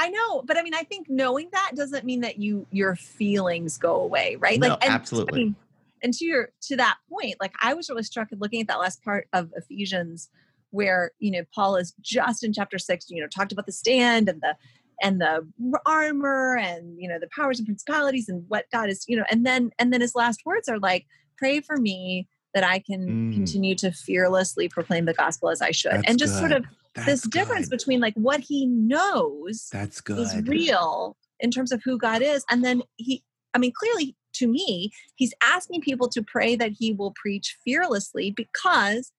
I 0.00 0.08
know, 0.08 0.42
but 0.44 0.58
I 0.58 0.64
mean, 0.64 0.74
I 0.74 0.82
think 0.82 1.06
knowing 1.08 1.50
that 1.52 1.72
doesn't 1.76 2.04
mean 2.04 2.22
that 2.22 2.40
you 2.40 2.66
your 2.72 2.96
feelings 2.96 3.78
go 3.78 4.00
away, 4.00 4.38
right? 4.40 4.58
No, 4.58 4.70
like, 4.70 4.84
and, 4.84 4.92
absolutely. 4.92 5.40
I 5.40 5.44
mean, 5.44 5.56
and 6.02 6.12
to 6.14 6.24
your 6.24 6.48
to 6.62 6.76
that 6.78 6.96
point, 7.08 7.36
like 7.40 7.52
I 7.62 7.74
was 7.74 7.88
really 7.88 8.02
struck 8.02 8.32
at 8.32 8.40
looking 8.40 8.60
at 8.60 8.66
that 8.66 8.80
last 8.80 9.04
part 9.04 9.28
of 9.32 9.52
Ephesians, 9.54 10.30
where 10.70 11.12
you 11.18 11.30
know 11.30 11.44
Paul 11.54 11.76
is 11.76 11.94
just 12.00 12.44
in 12.44 12.52
chapter 12.52 12.78
six, 12.78 13.06
you 13.08 13.20
know, 13.20 13.28
talked 13.28 13.52
about 13.52 13.66
the 13.66 13.72
stand 13.72 14.28
and 14.28 14.40
the 14.40 14.54
and 15.00 15.20
the 15.20 15.46
armor 15.86 16.56
and 16.56 17.00
you 17.00 17.08
know 17.08 17.18
the 17.18 17.28
powers 17.34 17.58
and 17.58 17.66
principalities 17.66 18.28
and 18.28 18.44
what 18.48 18.66
god 18.72 18.88
is 18.88 19.04
you 19.08 19.16
know 19.16 19.24
and 19.30 19.44
then 19.44 19.70
and 19.78 19.92
then 19.92 20.00
his 20.00 20.14
last 20.14 20.40
words 20.44 20.68
are 20.68 20.78
like 20.78 21.06
pray 21.36 21.60
for 21.60 21.76
me 21.76 22.28
that 22.54 22.64
i 22.64 22.78
can 22.78 23.30
mm. 23.30 23.34
continue 23.34 23.74
to 23.74 23.90
fearlessly 23.90 24.68
proclaim 24.68 25.04
the 25.04 25.14
gospel 25.14 25.48
as 25.48 25.62
i 25.62 25.70
should 25.70 25.92
that's 25.92 26.08
and 26.08 26.18
just 26.18 26.34
good. 26.34 26.40
sort 26.40 26.52
of 26.52 26.64
that's 26.94 27.06
this 27.06 27.20
good. 27.22 27.32
difference 27.32 27.68
between 27.68 28.00
like 28.00 28.14
what 28.14 28.40
he 28.40 28.66
knows 28.66 29.68
that's 29.72 30.00
good 30.00 30.18
is 30.18 30.36
real 30.46 31.16
in 31.40 31.50
terms 31.50 31.72
of 31.72 31.80
who 31.84 31.98
god 31.98 32.22
is 32.22 32.44
and 32.50 32.64
then 32.64 32.82
he 32.96 33.22
i 33.54 33.58
mean 33.58 33.72
clearly 33.74 34.16
to 34.32 34.46
me 34.46 34.90
he's 35.16 35.34
asking 35.42 35.80
people 35.80 36.08
to 36.08 36.22
pray 36.22 36.56
that 36.56 36.72
he 36.78 36.92
will 36.92 37.12
preach 37.12 37.56
fearlessly 37.64 38.30
because 38.30 39.12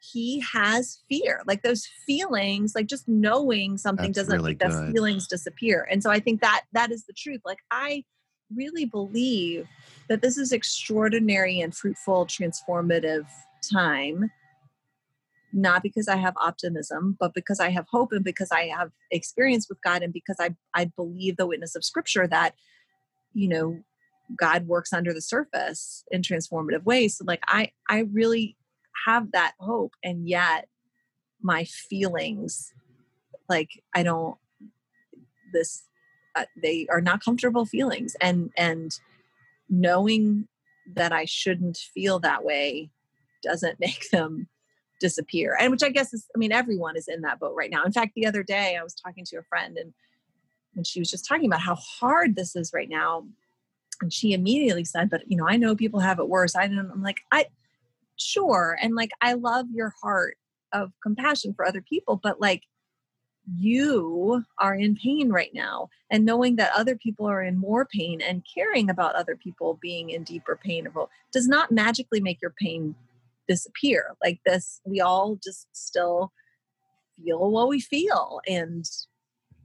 he 0.00 0.40
has 0.40 1.02
fear 1.08 1.42
like 1.46 1.62
those 1.62 1.86
feelings 2.06 2.74
like 2.74 2.86
just 2.86 3.06
knowing 3.06 3.76
something 3.76 4.06
That's 4.12 4.26
doesn't 4.26 4.36
really 4.36 4.52
make 4.52 4.58
those 4.58 4.92
feelings 4.92 5.26
disappear. 5.26 5.86
And 5.90 6.02
so 6.02 6.10
i 6.10 6.18
think 6.20 6.40
that 6.40 6.62
that 6.72 6.90
is 6.90 7.04
the 7.04 7.12
truth. 7.12 7.40
Like 7.44 7.58
i 7.70 8.04
really 8.54 8.84
believe 8.84 9.68
that 10.08 10.22
this 10.22 10.36
is 10.36 10.52
extraordinary 10.52 11.60
and 11.60 11.74
fruitful 11.74 12.26
transformative 12.26 13.26
time 13.72 14.30
not 15.52 15.82
because 15.82 16.08
i 16.08 16.16
have 16.16 16.34
optimism 16.36 17.16
but 17.20 17.34
because 17.34 17.60
i 17.60 17.70
have 17.70 17.86
hope 17.90 18.10
and 18.12 18.24
because 18.24 18.50
i 18.50 18.66
have 18.66 18.90
experience 19.10 19.68
with 19.68 19.78
god 19.82 20.02
and 20.02 20.12
because 20.12 20.36
i 20.40 20.54
i 20.74 20.84
believe 20.96 21.36
the 21.36 21.46
witness 21.46 21.76
of 21.76 21.84
scripture 21.84 22.26
that 22.26 22.54
you 23.34 23.48
know 23.48 23.80
god 24.36 24.66
works 24.66 24.92
under 24.92 25.12
the 25.12 25.20
surface 25.20 26.04
in 26.10 26.22
transformative 26.22 26.84
ways. 26.84 27.16
So 27.16 27.24
like 27.26 27.42
i 27.46 27.70
i 27.88 28.00
really 28.12 28.56
have 29.06 29.32
that 29.32 29.54
hope 29.58 29.94
and 30.02 30.28
yet 30.28 30.68
my 31.42 31.64
feelings 31.64 32.72
like 33.48 33.82
i 33.94 34.02
don't 34.02 34.36
this 35.52 35.84
uh, 36.36 36.44
they 36.62 36.86
are 36.90 37.00
not 37.00 37.22
comfortable 37.22 37.66
feelings 37.66 38.16
and 38.20 38.50
and 38.56 39.00
knowing 39.68 40.46
that 40.94 41.12
i 41.12 41.24
shouldn't 41.24 41.76
feel 41.76 42.18
that 42.18 42.44
way 42.44 42.90
doesn't 43.42 43.80
make 43.80 44.10
them 44.10 44.48
disappear 45.00 45.56
and 45.58 45.70
which 45.70 45.82
i 45.82 45.88
guess 45.88 46.12
is 46.12 46.26
i 46.34 46.38
mean 46.38 46.52
everyone 46.52 46.96
is 46.96 47.08
in 47.08 47.22
that 47.22 47.40
boat 47.40 47.54
right 47.56 47.70
now. 47.70 47.84
In 47.84 47.92
fact 47.92 48.12
the 48.14 48.26
other 48.26 48.42
day 48.42 48.76
i 48.78 48.82
was 48.82 48.94
talking 48.94 49.24
to 49.26 49.38
a 49.38 49.42
friend 49.42 49.78
and 49.78 49.94
and 50.76 50.86
she 50.86 51.00
was 51.00 51.10
just 51.10 51.26
talking 51.26 51.46
about 51.46 51.62
how 51.62 51.74
hard 51.74 52.36
this 52.36 52.54
is 52.54 52.72
right 52.72 52.88
now 52.88 53.24
and 54.02 54.12
she 54.12 54.32
immediately 54.34 54.84
said 54.84 55.08
but 55.08 55.22
you 55.26 55.36
know 55.36 55.48
i 55.48 55.56
know 55.56 55.74
people 55.74 56.00
have 56.00 56.18
it 56.18 56.28
worse. 56.28 56.54
I 56.54 56.66
don't 56.66 56.78
i'm 56.78 57.02
like 57.02 57.20
i 57.32 57.46
sure 58.20 58.76
and 58.82 58.94
like 58.94 59.10
i 59.20 59.32
love 59.32 59.66
your 59.72 59.94
heart 60.02 60.36
of 60.72 60.92
compassion 61.02 61.52
for 61.54 61.66
other 61.66 61.80
people 61.80 62.20
but 62.22 62.40
like 62.40 62.64
you 63.56 64.44
are 64.58 64.74
in 64.74 64.94
pain 64.94 65.30
right 65.30 65.50
now 65.54 65.88
and 66.10 66.24
knowing 66.24 66.56
that 66.56 66.70
other 66.76 66.96
people 66.96 67.26
are 67.26 67.42
in 67.42 67.56
more 67.56 67.84
pain 67.84 68.20
and 68.20 68.44
caring 68.54 68.90
about 68.90 69.14
other 69.14 69.34
people 69.34 69.78
being 69.80 70.10
in 70.10 70.22
deeper 70.22 70.58
pain 70.62 70.86
does 71.32 71.48
not 71.48 71.72
magically 71.72 72.20
make 72.20 72.40
your 72.40 72.54
pain 72.60 72.94
disappear 73.48 74.14
like 74.22 74.38
this 74.46 74.80
we 74.84 75.00
all 75.00 75.36
just 75.42 75.66
still 75.72 76.32
feel 77.16 77.50
what 77.50 77.68
we 77.68 77.80
feel 77.80 78.40
and 78.46 78.88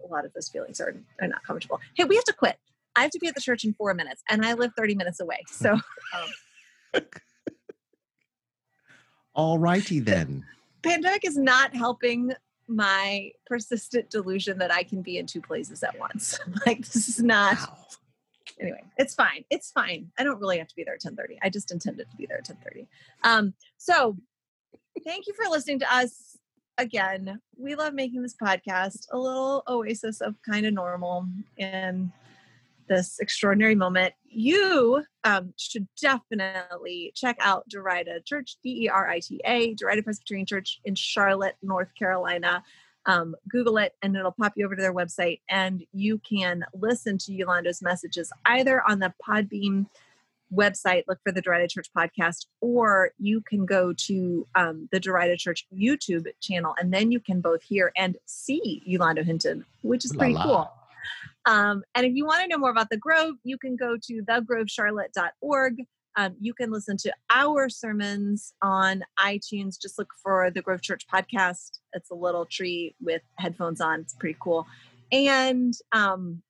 a 0.03 0.08
lot 0.08 0.26
of 0.26 0.34
those 0.34 0.49
feelings 0.49 0.80
are, 0.80 0.95
are 1.22 1.28
not 1.28 1.43
comfortable. 1.43 1.80
Hey 1.95 2.03
we 2.03 2.16
have 2.16 2.26
to 2.26 2.34
quit. 2.34 2.58
I 2.95 3.01
have 3.01 3.12
to 3.12 3.20
be 3.20 3.28
at 3.28 3.36
the 3.36 3.41
church 3.41 3.64
in 3.66 3.74
four 3.74 3.93
minutes 3.93 4.24
and 4.30 4.45
i 4.45 4.53
live 4.53 4.72
30 4.78 4.95
minutes 4.95 5.20
away 5.20 5.39
so 5.47 5.74
um, 6.93 7.01
all 9.36 9.60
righty 9.60 10.00
then 10.00 10.46
pandemic 10.86 11.26
is 11.26 11.38
not 11.38 11.76
helping 11.76 12.34
my 12.68 13.32
persistent 13.46 14.10
delusion 14.10 14.58
that 14.60 14.72
I 14.72 14.84
can 14.84 15.02
be 15.02 15.18
in 15.18 15.26
two 15.26 15.42
places 15.42 15.84
at 15.84 15.98
once. 16.00 16.40
like 16.66 16.86
this 16.86 17.08
is 17.08 17.22
not 17.22 17.58
wow. 17.58 17.78
anyway, 18.60 18.84
it's 18.98 19.14
fine. 19.14 19.44
It's 19.50 19.72
fine. 19.72 20.12
I 20.18 20.24
don't 20.24 20.40
really 20.40 20.58
have 20.58 20.68
to 20.68 20.76
be 20.76 20.84
there 20.84 20.96
at 20.96 21.02
10:30. 21.02 21.38
I 21.44 21.50
just 21.50 21.72
intended 21.72 22.10
to 22.10 22.18
be 22.18 22.26
there 22.26 22.38
at 22.38 22.46
10:30. 22.46 22.88
Um, 23.24 23.54
so 23.78 24.18
thank 25.04 25.28
you 25.28 25.34
for 25.34 25.50
listening 25.50 25.80
to 25.80 25.96
us 25.96 26.38
again. 26.78 27.40
We 27.58 27.76
love 27.76 27.94
making 27.94 28.22
this 28.22 28.36
podcast, 28.36 29.08
a 29.12 29.18
little 29.18 29.64
oasis 29.68 30.22
of 30.22 30.36
kind 30.42 30.66
of 30.66 30.74
normal 30.74 31.28
and 31.58 32.12
this 32.88 33.20
extraordinary 33.20 33.76
moment, 33.76 34.14
you 34.26 35.04
um, 35.24 35.54
should 35.58 35.88
definitely 36.02 37.12
check 37.16 37.38
out 37.40 37.68
Derita 37.70 38.26
Church, 38.26 38.58
D 38.64 38.86
E 38.86 38.90
R 38.90 39.10
I 39.10 39.20
T 39.20 39.42
A, 39.46 39.76
Derita 39.76 40.04
Presbyterian 40.04 40.46
Church 40.46 40.80
in 40.86 40.96
Charlotte, 40.96 41.56
North 41.62 41.90
Carolina. 41.98 42.64
Um, 43.08 43.36
Google 43.48 43.78
it 43.78 43.94
and 44.02 44.16
it'll 44.16 44.32
pop 44.32 44.54
you 44.56 44.66
over 44.66 44.76
to 44.76 44.82
their 44.82 44.94
website, 44.94 45.42
and 45.48 45.84
you 45.94 46.20
can 46.28 46.66
listen 46.74 47.20
to 47.20 47.34
Yolanda's 47.34 47.82
messages 47.82 48.32
either 48.46 48.82
on 48.88 48.98
the 49.00 49.14
Podbean 49.28 49.86
website, 50.54 51.04
look 51.08 51.20
for 51.24 51.32
the 51.32 51.42
Derita 51.42 51.70
Church 51.70 51.88
podcast, 51.96 52.46
or 52.62 53.12
you 53.20 53.42
can 53.42 53.66
go 53.66 53.94
to 53.94 54.48
um, 54.56 54.90
the 54.92 55.00
Derita 55.00 55.38
Church 55.38 55.68
YouTube 55.74 56.28
channel, 56.42 56.76
and 56.80 56.94
then 56.94 57.12
you 57.12 57.20
can 57.20 57.42
both 57.42 57.62
hear 57.64 57.92
and 57.96 58.18
see 58.26 58.82
Yolanda 58.86 59.24
Hinton, 59.24 59.66
which 59.82 60.06
is 60.06 60.14
pretty 60.16 60.34
la 60.34 60.40
la. 60.40 60.46
cool. 60.46 60.72
Um, 61.46 61.84
and 61.93 62.06
if 62.06 62.14
you 62.14 62.26
want 62.26 62.41
to 62.41 62.48
know 62.48 62.58
more 62.58 62.72
about 62.72 62.89
the 62.89 62.98
Grove, 62.98 63.36
you 63.43 63.58
can 63.58 63.76
go 63.76 63.98
to 64.08 64.24
thegrovecharlotte.org. 64.24 65.76
Um, 66.18 66.36
you 66.39 66.54
can 66.54 66.72
listen 66.72 66.98
to 66.98 67.14
our 67.30 67.70
sermons 67.70 68.54
on 68.62 69.04
iTunes. 69.20 69.80
Just 69.80 70.00
look 70.00 70.10
for 70.24 70.50
the 70.50 70.62
Grove 70.62 70.82
Church 70.82 71.06
podcast. 71.14 71.80
It's 71.93 72.10
a 72.10 72.16
little 72.16 72.46
tree 72.46 72.96
with 73.02 73.22
headphones 73.38 73.82
on. 73.82 74.02
It's 74.02 74.16
pretty 74.16 74.38
cool. 74.39 74.66
And 75.12 75.74
um, 75.91 76.41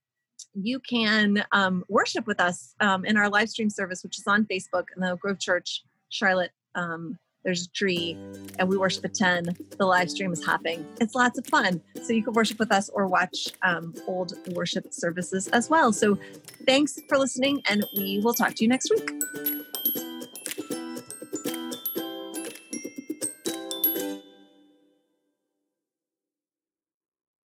you 0.54 0.80
can 0.80 1.44
um, 1.52 1.84
worship 1.90 2.28
with 2.28 2.40
us 2.40 2.76
um, 2.80 3.06
in 3.06 3.18
our 3.18 3.30
live 3.30 3.50
stream 3.50 3.70
service, 3.70 4.04
which 4.04 4.18
is 4.18 4.28
on 4.28 4.46
Facebook 4.46 4.86
and 4.96 5.04
the 5.04 5.18
Grove 5.18 5.40
Church 5.40 5.84
Charlotte 6.10 6.52
um, 6.76 7.18
there's 7.46 7.68
a 7.68 7.70
tree, 7.70 8.18
and 8.60 8.68
we 8.68 8.76
worship 8.76 9.06
at 9.06 9.14
10. 9.14 9.56
The 9.78 9.86
live 9.86 10.10
stream 10.10 10.34
is 10.34 10.44
hopping. 10.44 10.86
It's 11.00 11.16
lots 11.16 11.38
of 11.38 11.46
fun. 11.46 11.82
So 12.02 12.12
you 12.12 12.24
can 12.24 12.34
worship 12.34 12.60
with 12.60 12.72
us 12.72 12.90
or 12.90 13.08
watch 13.08 13.50
um, 13.62 13.94
old 14.08 14.34
worship 14.54 14.92
services 14.92 15.48
as 15.50 15.70
well. 15.70 15.94
So 15.94 16.18
thanks 16.66 17.00
for 17.08 17.18
listening, 17.18 17.62
and 17.70 17.86
we 17.96 18.20
will 18.20 18.34
talk 18.34 18.56
to 18.56 18.64
you 18.64 18.68
next 18.68 18.90
week. 18.90 19.12